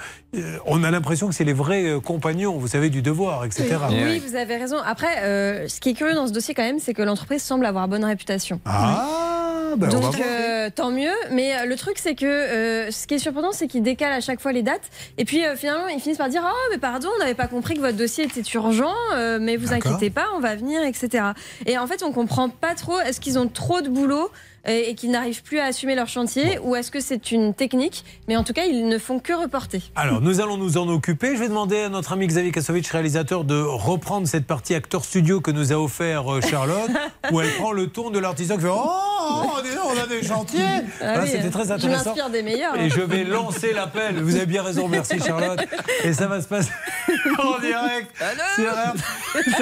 [0.66, 3.76] on a l'impression que c'est les vrais euh, compagnons, vous savez, du devoir, etc.
[3.90, 4.76] Oui, vous avez raison.
[4.84, 7.66] Après, euh, ce qui est curieux dans ce dossier quand même, c'est que l'entreprise semble
[7.66, 8.60] avoir bonne réputation.
[8.64, 10.26] Ah, ben on va Donc voir.
[10.28, 11.12] euh, tant mieux.
[11.32, 14.40] Mais le truc c'est que euh, ce qui est surprenant, c'est qu'ils décalent à chaque
[14.40, 14.88] fois les dates.
[15.18, 17.74] Et puis euh, finalement, ils finissent par dire oh mais pardon, on n'avait pas compris
[17.74, 21.24] que votre dossier était urgent, euh, mais vous inquiétez pas, on va venir, etc.
[21.66, 22.98] Et en fait, on comprend pas trop.
[23.00, 24.30] Est-ce qu'ils ont trop de boulot?
[24.66, 28.04] Et, et qu'ils n'arrivent plus à assumer leur chantier, ou est-ce que c'est une technique
[28.28, 29.82] Mais en tout cas, ils ne font que reporter.
[29.96, 31.34] Alors, nous allons nous en occuper.
[31.36, 35.40] Je vais demander à notre ami Xavier Kasovic, réalisateur, de reprendre cette partie acteur studio
[35.40, 36.90] que nous a offert euh, Charlotte,
[37.32, 40.22] où elle prend le ton de l'artisan qui fait Oh, dis donc, on a des
[40.26, 42.04] chantiers Ah Voilà, oui, C'était très je intéressant.
[42.10, 42.74] m'inspire des meilleurs.
[42.74, 42.80] hein.
[42.80, 44.20] Et je vais lancer l'appel.
[44.20, 45.60] Vous avez bien raison, merci Charlotte.
[46.04, 46.70] Et ça va se passer
[47.38, 48.10] en direct
[48.56, 48.70] sur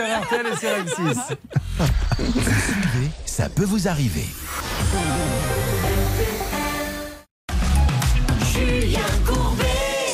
[0.02, 0.68] RTL et sur
[1.02, 1.36] M6.
[3.38, 4.26] Ça peut vous arriver.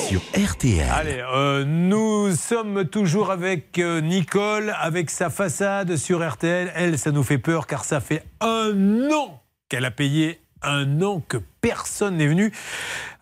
[0.07, 0.87] Sur RTL.
[0.93, 6.71] Allez, euh, nous sommes toujours avec euh, Nicole, avec sa façade sur RTL.
[6.75, 11.23] Elle, ça nous fait peur car ça fait un an qu'elle a payé, un an
[11.27, 12.53] que personne n'est venu.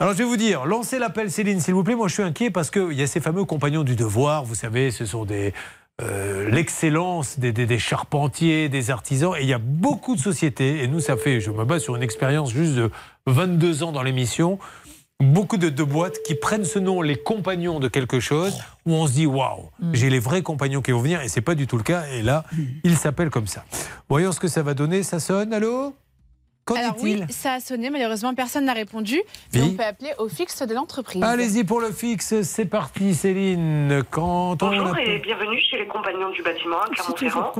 [0.01, 1.95] Alors je vais vous dire, lancez l'appel Céline, s'il vous plaît.
[1.95, 4.91] Moi je suis inquiet parce qu'il y a ces fameux compagnons du devoir, vous savez,
[4.91, 5.55] ce sont des...
[6.03, 9.33] euh, l'excellence des, des- des charpentiers, des artisans.
[9.39, 11.97] Et il y a beaucoup de sociétés, et nous, ça fait, je me base sur
[11.97, 12.91] une expérience juste de
[13.27, 14.59] 22 ans dans l'émission,
[15.21, 19.07] beaucoup de, de boîtes qui prennent ce nom, les compagnons de quelque chose, où on
[19.07, 21.77] se dit waouh, j'ai les vrais compagnons qui vont venir, et c'est pas du tout
[21.77, 22.05] le cas.
[22.13, 22.45] Et là,
[22.83, 23.65] ils s'appellent comme ça.
[24.09, 25.03] Voyons ce que ça va donner.
[25.05, 25.95] Ça sonne, allô?
[26.65, 29.17] Qu'en Alors oui, ça a sonné, malheureusement personne n'a répondu.
[29.17, 29.23] Oui.
[29.55, 31.23] Mais on peut appeler au fixe de l'entreprise.
[31.23, 34.05] Allez-y pour le fixe, c'est parti Céline.
[34.11, 37.53] Quand on Bonjour appelle- et bienvenue chez les compagnons du bâtiment à Clermont-Ferrand.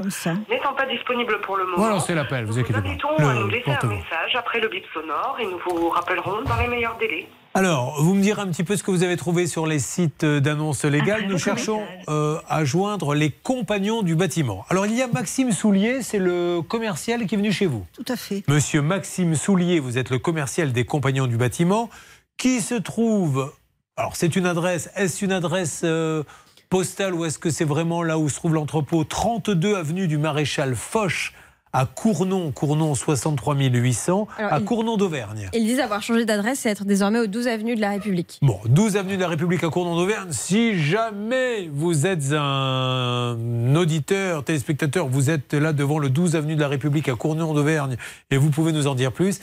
[0.49, 2.89] N'étant pas disponible pour le moment, Voilà, c'est l'appel, vous inquiétez nous pas.
[2.91, 6.57] invitons à nous laisser un message après le bip sonore et nous vous rappellerons dans
[6.63, 7.27] les meilleurs délais.
[7.55, 10.25] Alors, vous me direz un petit peu ce que vous avez trouvé sur les sites
[10.25, 11.27] d'annonces légales.
[11.29, 14.65] Nous cherchons euh, à joindre les compagnons du bâtiment.
[14.71, 17.85] Alors, il y a Maxime Soulier, c'est le commercial qui est venu chez vous.
[17.93, 18.43] Tout à fait.
[18.49, 21.91] Monsieur Maxime Soulier, vous êtes le commercial des compagnons du bâtiment,
[22.39, 23.53] qui se trouve.
[23.99, 24.89] Alors, c'est une adresse.
[24.97, 26.23] Est-ce une adresse euh,
[26.71, 30.75] postale ou est-ce que c'est vraiment là où se trouve l'entrepôt 32 avenue du Maréchal
[30.75, 31.35] Foch
[31.75, 35.49] à Cournon, Cournon 63 800, Alors, à il- Cournon d'Auvergne.
[35.55, 38.39] Ils disent avoir changé d'adresse et être désormais au 12 avenue de la République.
[38.43, 40.29] Bon, 12 avenue de la République à Cournon d'Auvergne.
[40.33, 43.37] Si jamais vous êtes un
[43.75, 47.97] auditeur, téléspectateur, vous êtes là devant le 12 avenue de la République à Cournon d'Auvergne
[48.31, 49.41] et vous pouvez nous en dire plus.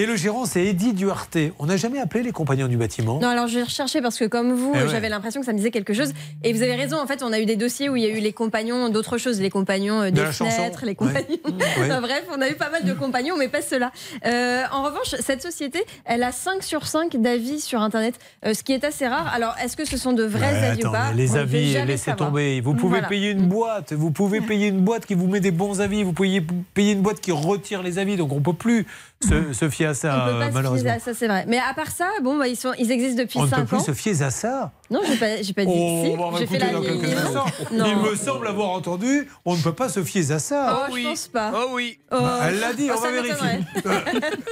[0.00, 1.36] Et le gérant, c'est Eddie Duarte.
[1.58, 3.20] On n'a jamais appelé les compagnons du bâtiment.
[3.20, 4.88] Non, alors je vais rechercher parce que comme vous, Eh ouais.
[4.88, 6.12] j'avais l'impression que ça me disait quelque chose.
[6.42, 8.08] Et vous avez raison, en fait, on a eu des dossiers où il y a
[8.08, 10.46] eu les compagnons d'autres choses, les compagnons euh, De des chanson.
[10.56, 11.26] fenêtres, les compagnons.
[11.44, 11.66] Ouais.
[11.84, 13.92] Enfin, bref, on a eu pas mal de compagnons, mais pas ceux-là.
[14.24, 18.14] Euh, en revanche, cette société, elle a 5 sur 5 d'avis sur Internet,
[18.46, 19.30] euh, ce qui est assez rare.
[19.34, 21.74] Alors, est-ce que ce sont de vrais Ouais, avis attends, ou pas les On avis,
[21.84, 22.28] laissez savoir.
[22.30, 22.62] tomber.
[22.62, 23.08] Vous pouvez Voilà.
[23.08, 23.92] payer une boîte.
[23.92, 26.02] Vous pouvez payer une boîte qui vous met des bons avis.
[26.04, 26.40] Vous pouvez
[26.72, 28.16] payer une boîte qui retire les avis.
[28.16, 28.86] Donc on peut plus
[29.22, 30.88] se, se fier à ça, On peut pas se malheureusement.
[30.90, 31.44] fier à ça, c'est vrai.
[31.46, 33.66] Mais à part ça, bon, bah, ils, sont, ils existent depuis On ne peut 5
[33.66, 33.80] plus ans.
[33.80, 34.72] se fier à ça.
[34.90, 36.38] Non, j'ai pas, j'ai pas dit Oh, si.
[36.38, 37.18] J'ai fait la dans quelques liaison.
[37.26, 37.44] instants.
[37.72, 37.84] Non.
[37.86, 40.86] Il me semble avoir entendu, on ne peut pas se fier à ça.
[40.90, 41.52] Oh, je pense pas.
[41.54, 41.98] Oh oui.
[42.10, 43.60] Bah, Elle l'a dit, Oh, on ça va vérifier.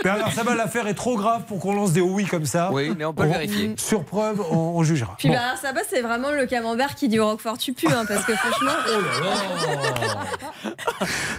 [0.04, 2.70] Bernard Sabat, l'affaire est trop grave pour qu'on lance des oui comme ça.
[2.72, 3.74] Oui, mais on peut vérifier.
[3.78, 5.14] Sur preuve, on, on jugera.
[5.18, 5.34] Puis Bon.
[5.34, 8.34] Bernard Sabat, c'est vraiment le camembert qui dit au Roquefort tu pues, hein, parce que
[8.34, 8.72] franchement.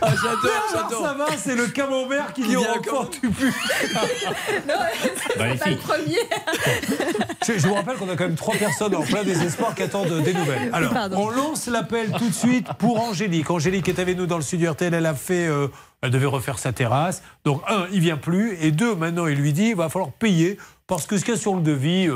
[0.01, 1.01] Ah, j'adore, Bernard j'adore.
[1.05, 3.47] Sabat, c'est le camembert qui dit au Roquefort tu pues.
[4.67, 4.73] non,
[5.03, 6.17] c'est pas le premier.
[7.45, 10.21] Je, je vous rappelle qu'on a quand même trois personnes en plein désespoir qui attendent
[10.23, 10.69] des nouvelles.
[10.73, 11.17] Alors, Pardon.
[11.19, 13.49] on lance l'appel tout de suite pour Angélique.
[13.49, 14.93] Angélique est avec nous dans le studio RTL.
[14.93, 15.47] Elle a fait.
[15.47, 15.67] euh,
[16.01, 17.23] elle devait refaire sa terrasse.
[17.45, 18.57] Donc, un, il vient plus.
[18.61, 21.37] Et deux, maintenant, il lui dit il va falloir payer parce que ce qu'il y
[21.37, 22.15] a sur le devis, euh,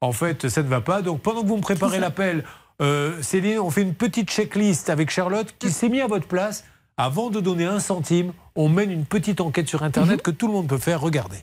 [0.00, 1.00] en- fait, ça ne va pas.
[1.02, 2.44] Donc, pendant que vous me préparez l'appel,
[2.82, 6.64] euh, Céline, on fait une petite checklist avec Charlotte qui s'est mis à votre place.
[6.96, 10.52] Avant de donner un centime, on mène une petite enquête sur Internet que tout le
[10.52, 11.00] monde peut faire.
[11.00, 11.38] Regardez.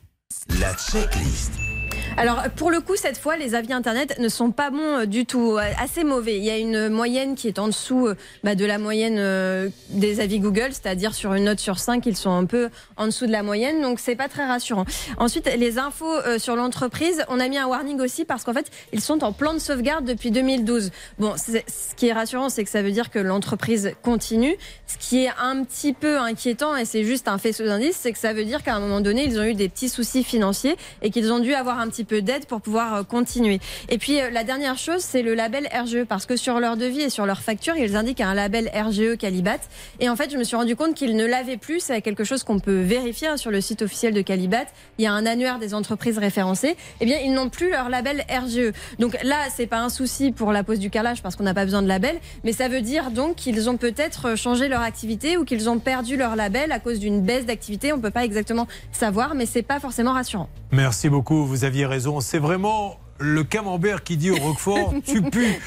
[0.61, 1.70] La checklist.
[2.18, 5.26] Alors, pour le coup, cette fois, les avis Internet ne sont pas bons euh, du
[5.26, 6.38] tout, euh, assez mauvais.
[6.38, 10.20] Il y a une moyenne qui est en dessous euh, bah, de la moyenne des
[10.20, 13.32] avis Google, c'est-à-dire sur une note sur 5, ils sont un peu en dessous de
[13.32, 14.86] la moyenne, donc c'est pas très rassurant.
[15.18, 16.06] Ensuite, les infos
[16.38, 19.54] sur l'entreprise, on a mis un warning aussi parce qu'en fait, ils sont en plan
[19.54, 20.92] de sauvegarde depuis 2012.
[21.20, 24.56] Bon, ce qui est rassurant, c'est que ça veut dire que l'entreprise continue.
[24.88, 28.20] Ce qui est un petit peu inquiétant, et c'est juste un faisceau d'indices, c'est que
[28.20, 31.10] ça veut dire qu'à un moment donné, ils ont eu des petits soucis financiers et
[31.10, 33.60] qu'ils ont dû avoir un petit peu d'aide pour pouvoir euh, continuer.
[33.90, 37.02] Et puis euh, la dernière chose, c'est le label RGE, parce que sur leur devis
[37.02, 39.60] et sur leur facture, ils indiquent un label RGE Calibat.
[39.99, 41.80] Et en fait, je me suis rendu compte qu'ils ne l'avaient plus.
[41.80, 44.65] C'est quelque chose qu'on peut vérifier hein, sur le site officiel de Calibat.
[44.98, 46.76] Il y a un annuaire des entreprises référencées.
[46.99, 48.73] Eh bien, ils n'ont plus leur label RGE.
[48.99, 51.65] Donc là, c'est pas un souci pour la pose du carrelage parce qu'on n'a pas
[51.65, 55.45] besoin de label, mais ça veut dire donc qu'ils ont peut-être changé leur activité ou
[55.45, 57.94] qu'ils ont perdu leur label à cause d'une baisse d'activité.
[57.94, 60.49] On peut pas exactement savoir, mais c'est pas forcément rassurant.
[60.72, 62.22] Merci beaucoup, vous aviez raison.
[62.22, 65.60] C'est vraiment le camembert qui dit au Roquefort Tu pues.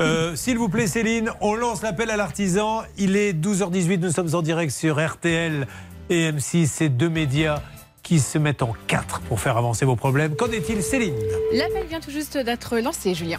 [0.00, 2.82] Euh, S'il vous plaît, Céline, on lance l'appel à l'artisan.
[2.96, 5.66] Il est 12h18, nous sommes en direct sur RTL
[6.08, 7.60] et M6, ces deux médias
[8.02, 10.36] qui se mettent en quatre pour faire avancer vos problèmes.
[10.36, 11.14] Qu'en est-il, Céline?
[11.52, 13.38] L'appel vient tout juste d'être lancé, Julien.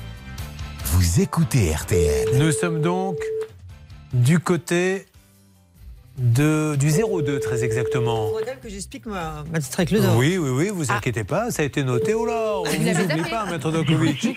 [0.86, 2.38] Vous écoutez RTL.
[2.38, 3.18] Nous sommes donc
[4.14, 5.06] du côté
[6.18, 8.28] de, du 02, très exactement.
[8.30, 10.16] Faudrait que j'explique ma, ma petite règle d'or.
[10.18, 12.14] Oui, oui, oui, vous inquiétez pas, ça a été noté.
[12.14, 14.28] Oh là, on ne Vous oublie pas, Maître Dokovic.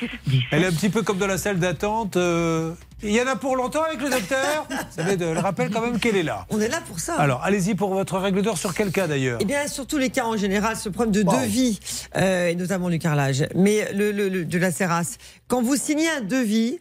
[0.53, 2.17] Elle est un petit peu comme dans la salle d'attente.
[2.17, 2.73] euh,
[3.03, 5.83] Il y en a pour longtemps avec le docteur Vous savez, de- elle rappelle quand
[5.83, 6.47] même qu'elle est là.
[6.49, 7.17] On est là pour ça.
[7.17, 10.09] Alors, allez-y pour votre règle d'or sur quel cas d'ailleurs Eh bien, sur tous les
[10.09, 11.79] cas en général, ce problème de devis,
[12.17, 16.09] euh, et notamment du carrelage, mais le, le- le- de la serrasse, quand vous signez
[16.09, 16.79] un devis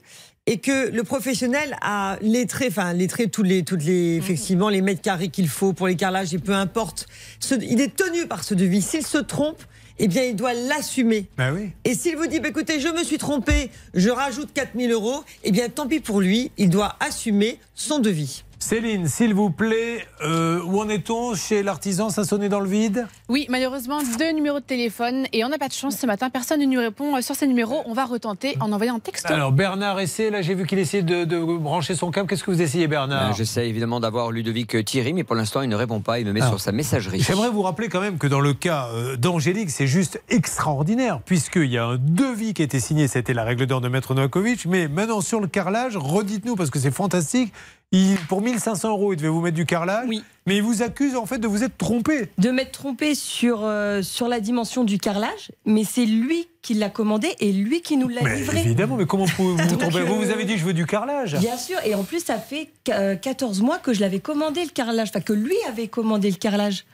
[0.47, 5.01] et que le professionnel a lettré, enfin lettré tous les, toutes les, effectivement, les mètres
[5.01, 7.07] carrés qu'il faut pour les carrelages et peu importe,
[7.39, 8.81] ce- il est tenu par ce devis.
[8.83, 9.61] S'il se trompe,
[9.97, 11.27] eh bien, il doit l'assumer.
[11.37, 11.71] Ben oui.
[11.83, 15.51] Et s'il vous dit, bah, écoutez, je me suis trompé, je rajoute 4000 euros, eh
[15.51, 18.43] bien, tant pis pour lui, il doit assumer son devis.
[18.69, 22.09] Céline, s'il vous plaît, euh, où en est-on chez l'artisan?
[22.09, 23.05] Ça sonnait dans le vide?
[23.29, 26.31] Oui, malheureusement, deux numéros de téléphone et on n'a pas de chance ce matin.
[26.31, 27.83] Personne ne nous répond sur ces numéros.
[27.85, 29.31] On va retenter en envoyant un texto.
[29.31, 32.27] Alors, Bernard essaie, là j'ai vu qu'il essayait de, de brancher son câble.
[32.27, 33.29] Qu'est-ce que vous essayez, Bernard?
[33.29, 36.17] Euh, J'essaie évidemment d'avoir Ludovic Thierry, mais pour l'instant, il ne répond pas.
[36.17, 36.49] Il me met Ah.
[36.49, 37.21] sur sa messagerie.
[37.21, 41.69] J'aimerais vous rappeler quand même que dans le cas euh, d'Angélique, c'est juste extraordinaire, puisqu'il
[41.71, 44.65] y a un devis qui a été signé, c'était la règle d'or de Maître Novakovic,
[44.65, 47.53] mais maintenant sur le carrelage, redites-nous, parce que c'est fantastique,
[47.95, 50.07] il, pour 1500 euros, il devait vous mettre du carrelage,
[50.45, 52.29] mais il vous accuse en fait de vous être trompé.
[52.37, 56.89] de m'être trompé sur, euh, sur la dimension du carrelage, mais c'est lui qui l'a
[56.89, 58.59] commandé et lui qui nous l'a livré.
[58.59, 61.37] évidemment, mais comment pouvez-vous vous tromper Vous, euh, vous avez dit, je veux du carrelage.
[61.37, 64.71] Bien sûr, et en plus, ça fait euh, 14 mois que je l'avais commandé le
[64.71, 66.85] carrelage, enfin que lui avait commandé le carrelage.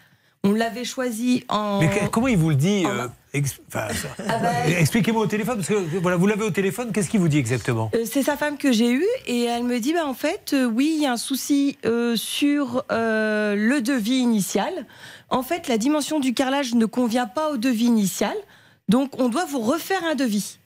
[0.43, 1.79] On l'avait choisi en.
[1.81, 4.49] Mais comment il vous le dit euh, ex- enfin, ça- Ah bah,
[4.79, 7.91] Expliquez-moi au téléphone, parce que voilà, vous l'avez au téléphone, qu'est-ce qu'il vous dit exactement?
[7.93, 10.65] Euh, c'est sa femme que j'ai eue et elle me dit bah, en fait euh,
[10.65, 14.73] oui il y a un souci euh, sur le devis initial.
[15.29, 18.33] En fait la dimension du carrelage ne convient pas au devis initial
[18.89, 20.57] donc on doit vous refaire un devis.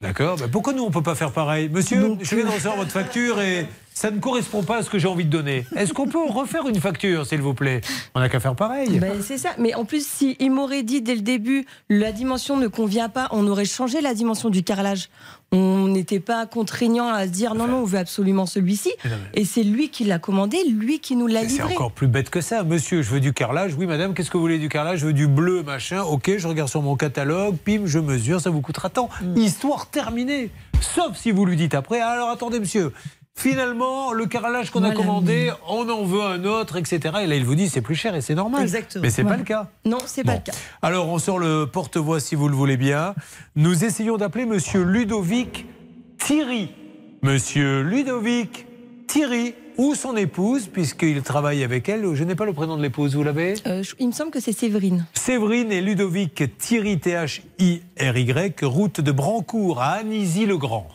[0.00, 1.68] D'accord, mais pourquoi nous on peut pas faire pareil?
[1.68, 3.66] Monsieur, je viens de recevoir votre facture et
[4.00, 5.66] ça ne correspond pas à ce que j'ai envie de donner.
[5.76, 7.82] Est-ce qu'on peut refaire une facture, s'il vous plaît?
[8.14, 8.98] On n'a qu'à faire pareil.
[8.98, 9.50] Ben, c'est ça.
[9.58, 13.28] Mais en plus, si il m'aurait dit dès le début, la dimension ne convient pas,
[13.30, 15.10] on aurait changé la dimension du carrelage.
[15.52, 18.90] On n'était pas contraignant à se dire non, non, on veut absolument celui-ci.
[19.34, 21.74] Et c'est lui qui l'a commandé, lui qui nous l'a Mais C'est livré.
[21.74, 22.62] encore plus bête que ça.
[22.62, 23.74] Monsieur, je veux du carrelage.
[23.76, 25.00] Oui, madame, qu'est-ce que vous voulez du carrelage?
[25.00, 26.04] Je veux du bleu, machin.
[26.04, 29.10] Ok, je regarde sur mon catalogue, pim, je mesure, ça vous coûtera tant.
[29.22, 29.36] Mm.
[29.36, 30.48] Histoire terminée.
[30.80, 32.92] Sauf si vous lui dites après, alors attendez, monsieur.
[33.36, 36.98] Finalement, le carrelage qu'on a commandé, on en veut un autre, etc.
[37.22, 38.60] Et là, il vous dit c'est plus cher et c'est normal.
[38.62, 39.02] Exactement.
[39.02, 39.38] Mais c'est pas Voilà.
[39.42, 39.68] le cas.
[39.86, 40.52] Non, c'est pas le cas.
[40.82, 43.14] Alors, on sort le porte-voix si vous le voulez bien.
[43.56, 45.64] Nous essayons d'appeler Monsieur Ludovic
[46.18, 46.70] Thierry.
[47.22, 48.66] Monsieur Ludovic
[49.06, 52.14] Thierry ou son épouse, puisqu'il travaille avec elle.
[52.14, 53.54] Je n'ai pas le prénom de l'épouse, vous l'avez?
[53.66, 55.06] Euh, il me semble que c'est Séverine.
[55.14, 60.88] Séverine et Ludovic Thierry, T-H-I-R-Y, route de Brancourt à Anisy-le-Grand.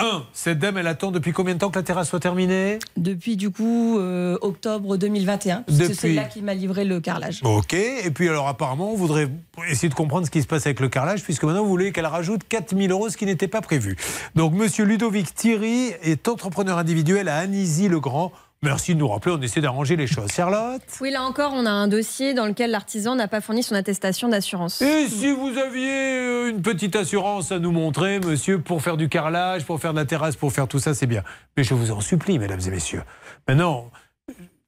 [0.00, 0.24] 1.
[0.32, 2.78] Cette dame, elle attend depuis combien de temps que la terrasse soit terminée?
[2.96, 5.62] Depuis du coup euh, octobre 2021.
[5.62, 7.40] parce que Depuis- C'est là qui m'a livré le carrelage.
[7.44, 9.28] Ok, et puis alors apparemment, on voudrait
[9.68, 12.06] essayer de comprendre ce qui se passe avec le carrelage, puisque maintenant vous voulez qu'elle
[12.06, 13.96] rajoute 4000 euros, ce qui n'était pas prévu.
[14.34, 18.32] Donc monsieur Ludovic Thierry est entrepreneur individuel à Anisy-le-Grand.
[18.62, 20.30] Merci de nous rappeler, on essaie d'arranger les choses.
[20.32, 23.74] Charlotte Oui, là encore, on a un dossier dans lequel l'artisan n'a pas fourni son
[23.74, 24.82] attestation d'assurance.
[24.82, 29.08] Et si vous aviez euh, une petite assurance à nous montrer, monsieur, pour faire du
[29.08, 31.22] carrelage, pour faire de la terrasse, pour faire tout ça, c'est bien.
[31.56, 33.02] Mais je vous en supplie, mesdames et messieurs.
[33.48, 33.90] Maintenant,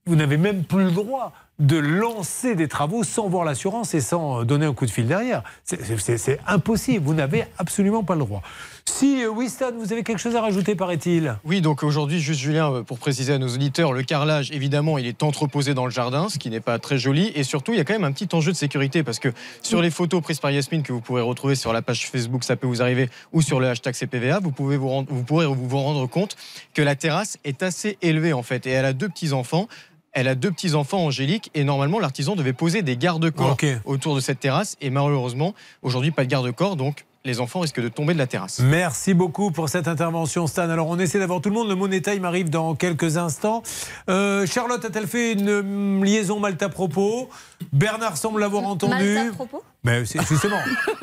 [0.06, 4.40] vous n'avez même plus le droit de lancer des travaux sans voir l'assurance et sans
[4.40, 5.42] euh, donner un coup de fil derrière.
[5.64, 7.04] C'est- impossible.
[7.04, 8.40] Vous n'avez absolument pas le droit.
[8.84, 11.36] Si, euh, Winston, vous avez quelque chose à rajouter, paraît-il?
[11.44, 15.06] Oui, donc aujourd'hui, juste Julien, euh, pour préciser à nos auditeurs, le carrelage, évidemment, il
[15.06, 17.30] est entreposé dans le jardin, ce qui n'est pas très joli.
[17.34, 19.28] Et surtout, il y a quand même un petit enjeu de sécurité parce que
[19.62, 22.56] sur les photos prises par Yasmine que vous pourrez retrouver sur la page Facebook, ça
[22.56, 25.78] peut vous arriver, ou sur le hashtag CPVA, vous, pouvez vous, rendre- vous pourrez vous
[25.78, 26.36] rendre compte
[26.74, 28.66] que la terrasse est assez élevée en fait.
[28.66, 29.68] Et elle a deux petits-enfants.
[30.14, 33.56] Elle a deux petits-enfants, Angélique, et normalement, l'artisan devait poser des garde-corps
[33.86, 34.76] autour de cette terrasse.
[34.82, 38.58] Et malheureusement, aujourd'hui, pas de garde-corps, donc les enfants risquent de tomber de la terrasse.
[38.60, 40.68] Merci beaucoup pour cette intervention, Stan.
[40.68, 41.68] Alors, on essaie d'avoir tout le monde.
[41.68, 43.62] Le Money Time arrive dans quelques instants.
[44.10, 47.28] Euh, Charlotte a-t-elle fait une hum, liaison malte à propos?
[47.72, 49.14] Bernard semble l'avoir entendu.
[49.14, 49.62] Malte à propos?
[49.84, 50.58] Mais c'est- justement,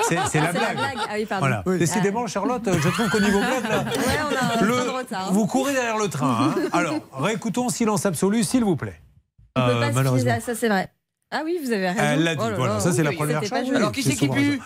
[0.08, 0.78] c'est c'est la Ah, blague.
[0.98, 1.46] Ah oui, pardon.
[1.48, 1.64] Voilà.
[1.66, 1.78] Oui.
[1.78, 4.90] Décidément, Charlotte, je trouve qu'au niveau blague, là, Ouais, on a un le- peu de
[4.90, 5.28] retard.
[5.28, 5.32] hein.
[5.32, 6.54] vous courez derrière le train.
[6.56, 6.56] hein.
[6.74, 9.00] Alors, réécoutons silence absolu, s'il vous plaît.
[9.56, 10.32] On peut Euh, pas malheureusement.
[10.32, 10.90] à ça, c'est vrai.
[11.32, 12.00] Ah oui, vous avez raison.
[12.02, 13.76] Elle l'a dit, Oh là voilà, là, ça c'est la oui, première c'était pas chose.
[13.76, 14.60] Alors, qui c'est qui pue?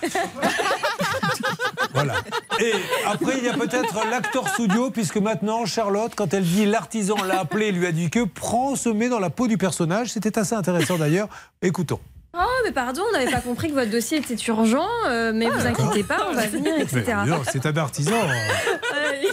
[1.93, 2.15] Voilà.
[2.59, 2.73] Et
[3.05, 7.39] après, il y a peut-être l'acteur studio, puisque maintenant, Charlotte, quand elle dit l'artisan l'a
[7.39, 10.09] appelé lui a dit que prend, se met dans la peau du personnage.
[10.09, 11.29] C'était assez intéressant d'ailleurs.
[11.61, 11.99] Écoutons.
[12.35, 15.68] Oh, mais pardon, on n'avait pas compris que votre dossier était urgent, euh, mais vous
[15.68, 17.03] inquiétez pas, on va venir, etc.
[17.51, 18.18] C'est un artisan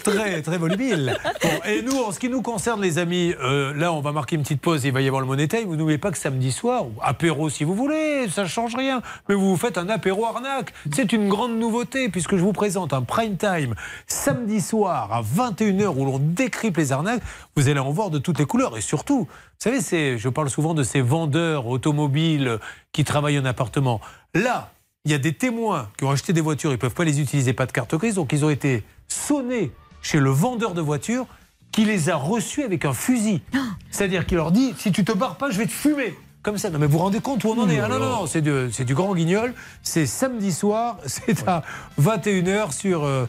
[0.05, 1.17] très, très volubile.
[1.43, 4.37] Bon, et nous, en ce qui nous concerne, les amis, euh, là, on va marquer
[4.37, 4.85] une petite pause.
[4.85, 5.67] Il va y avoir le Money Time.
[5.67, 9.01] Vous n'oubliez pas que samedi soir, ou apéro si vous voulez, ça ne change rien.
[9.31, 10.75] Mais vous vous faites un apéro arnaque.
[10.93, 13.75] C'est une grande nouveauté, puisque je vous présente un prime time
[14.09, 17.23] samedi soir à 21h où l'on décrypte les arnaques.
[17.57, 18.77] Vous allez en voir de toutes les couleurs.
[18.77, 19.27] Et surtout,
[19.61, 22.59] savez, c'est- je parle souvent de ces vendeurs automobiles
[22.93, 24.01] qui travaillent en appartement.
[24.35, 24.73] Là,
[25.05, 27.21] il y a des témoins qui ont acheté des voitures, ils ne peuvent pas les
[27.21, 29.71] utiliser, pas de carte grise, donc ils ont été sonnés
[30.03, 31.27] chez le vendeur de voitures
[31.73, 33.43] qui les a reçus avec un fusil.
[33.91, 36.15] C'est-à-dire qu'il leur dit si tu te barres pas, je vais te fumer.
[36.43, 36.71] Comme ça.
[36.71, 38.41] Non, mais vous vous rendez compte où on en est Ah non, non, non, c'est
[38.41, 39.53] du, c'est du grand guignol.
[39.83, 41.63] C'est samedi soir, c'est à
[42.01, 43.05] 21h sur.
[43.05, 43.27] euh,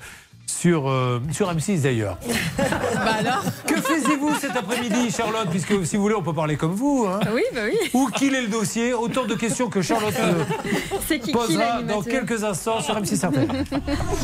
[0.60, 2.18] sur, euh, sur M6 d'ailleurs.
[2.58, 5.48] Bah alors Que faisiez-vous cet après-midi, Charlotte?
[5.50, 7.08] Puisque si vous voulez, on peut parler comme vous.
[7.10, 7.20] hein.
[7.34, 7.78] Oui, bah oui.
[7.94, 10.44] Où qu'il est le dossier Autant de questions que Charlotte euh,
[11.24, 13.48] qui, posera dans quelques instants sur M6 RTL.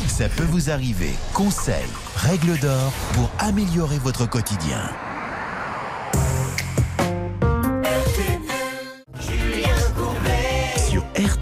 [0.06, 1.10] Ça peut vous arriver.
[1.34, 1.74] Conseils,
[2.16, 4.80] règles d'or pour améliorer votre quotidien.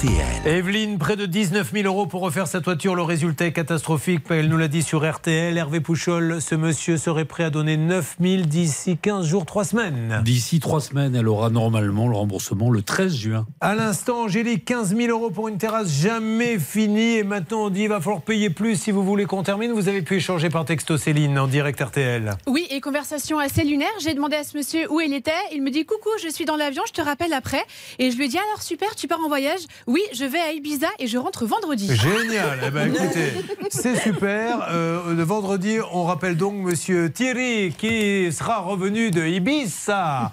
[0.06, 0.46] RTL.
[0.46, 2.94] Evelyne, près de 19 000 euros pour refaire sa toiture.
[2.94, 4.22] Le résultat est catastrophique.
[4.30, 5.56] Elle nous l'a dit sur RTL.
[5.56, 10.22] Hervé Pouchol, ce monsieur serait prêt à donner 9 000 d'ici 15 jours, 3 semaines.
[10.24, 13.46] D'ici trois semaines, elle aura normalement le remboursement le 13 juin.
[13.60, 17.16] À l'instant, Angélique, 15 000 euros pour une terrasse jamais finie.
[17.16, 19.72] Et maintenant, on dit il va falloir payer plus si vous voulez qu'on termine.
[19.72, 22.36] Vous avez pu échanger par texto Céline en direct RTL.
[22.46, 23.88] Oui, et conversation assez lunaire.
[24.00, 25.32] J'ai demandé à ce monsieur où il était.
[25.52, 27.64] Il me dit Coucou, je suis dans l'avion, je te rappelle après.
[27.98, 30.40] Et je lui ai dit Alors super, tu pars en voyage Oui, Oui, je vais
[30.40, 31.88] à Ibiza et je rentre vendredi.
[31.96, 32.58] Génial.
[32.66, 33.32] Eh ben, écoutez,
[33.70, 34.68] c'est super.
[34.70, 40.30] Euh, le vendredi, on rappelle donc Monsieur Thierry qui sera revenu de Ibiza.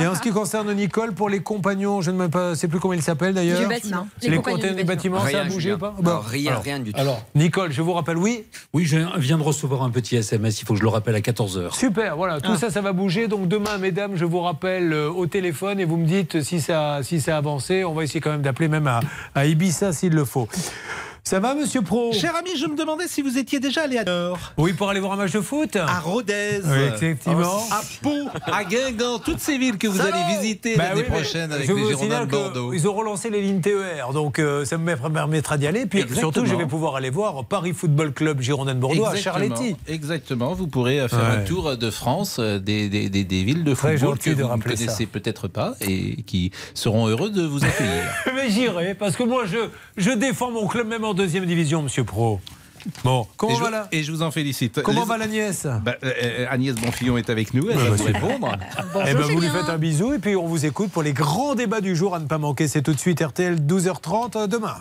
[0.00, 2.94] Et en ce qui concerne Nicole, pour les compagnons, je ne sais sais plus comment
[2.94, 3.58] ils s'appellent d'ailleurs.
[3.58, 4.06] Du bâtiment.
[4.22, 6.92] Les, Les compagnons du bâtiment, ça a Rien, bougé ou pas Non, rien, rien du
[6.92, 7.00] tout.
[7.00, 10.66] Alors, Nicole, je vous rappelle, oui Oui, je viens de recevoir un petit SMS, il
[10.66, 11.74] faut que je le rappelle à 14h.
[11.76, 12.58] Super, voilà, tout Ah.
[12.58, 13.26] ça, ça va bouger.
[13.26, 17.00] Donc demain, mesdames, je vous rappelle euh, au téléphone et vous me dites si ça,
[17.02, 17.84] si ça a avancé.
[17.84, 18.99] On va essayer quand même d'appeler même à,
[19.34, 20.48] à Ibiza s'il le faut.
[21.22, 24.04] Ça va, monsieur Pro Cher ami, je me demandais si vous étiez déjà allé à
[24.04, 24.38] Nord.
[24.56, 26.60] Oui, pour aller voir un match de foot À Rodez.
[26.64, 27.62] Oui, effectivement.
[27.70, 28.10] À Pau,
[28.50, 31.86] à Guingamp, toutes ces villes que vous allez visiter Bah l'année oui, prochaine avec les
[31.88, 32.72] Girondins de Bordeaux.
[32.72, 35.86] Ils ont relancé les lignes TER, donc euh, ça me permettra d'y aller.
[35.86, 36.32] Puis Exactement.
[36.32, 39.14] surtout, je vais pouvoir aller voir Paris Football Club Girondins de Bordeaux à.
[39.14, 39.76] Charletti.
[39.86, 41.36] Exactement, vous pourrez euh, faire Ouais.
[41.36, 44.42] un tour de France, euh, des, des, des, des villes de Très football que de
[44.42, 48.02] vous ne connaissez peut-être pas et qui seront heureux de vous accueillir.
[48.34, 49.58] Mais j'irai, parce que moi, je,
[49.98, 52.40] je défends mon club même en deuxième division, monsieur Pro.
[53.04, 53.88] Bon, comment et, je, va la...
[53.92, 54.82] et je vous en félicite.
[54.82, 57.90] Comment Les- va la nièce Bah, euh, euh, Agnès Bonfillon est avec nous, elle va
[57.90, 58.56] bah, répondre.
[59.06, 61.54] Eh ben, vous lui faites un bisou et puis on vous écoute pour les grands
[61.54, 62.68] débats du jour à ne pas manquer.
[62.68, 64.76] C'est tout de suite RTL 12h30 demain.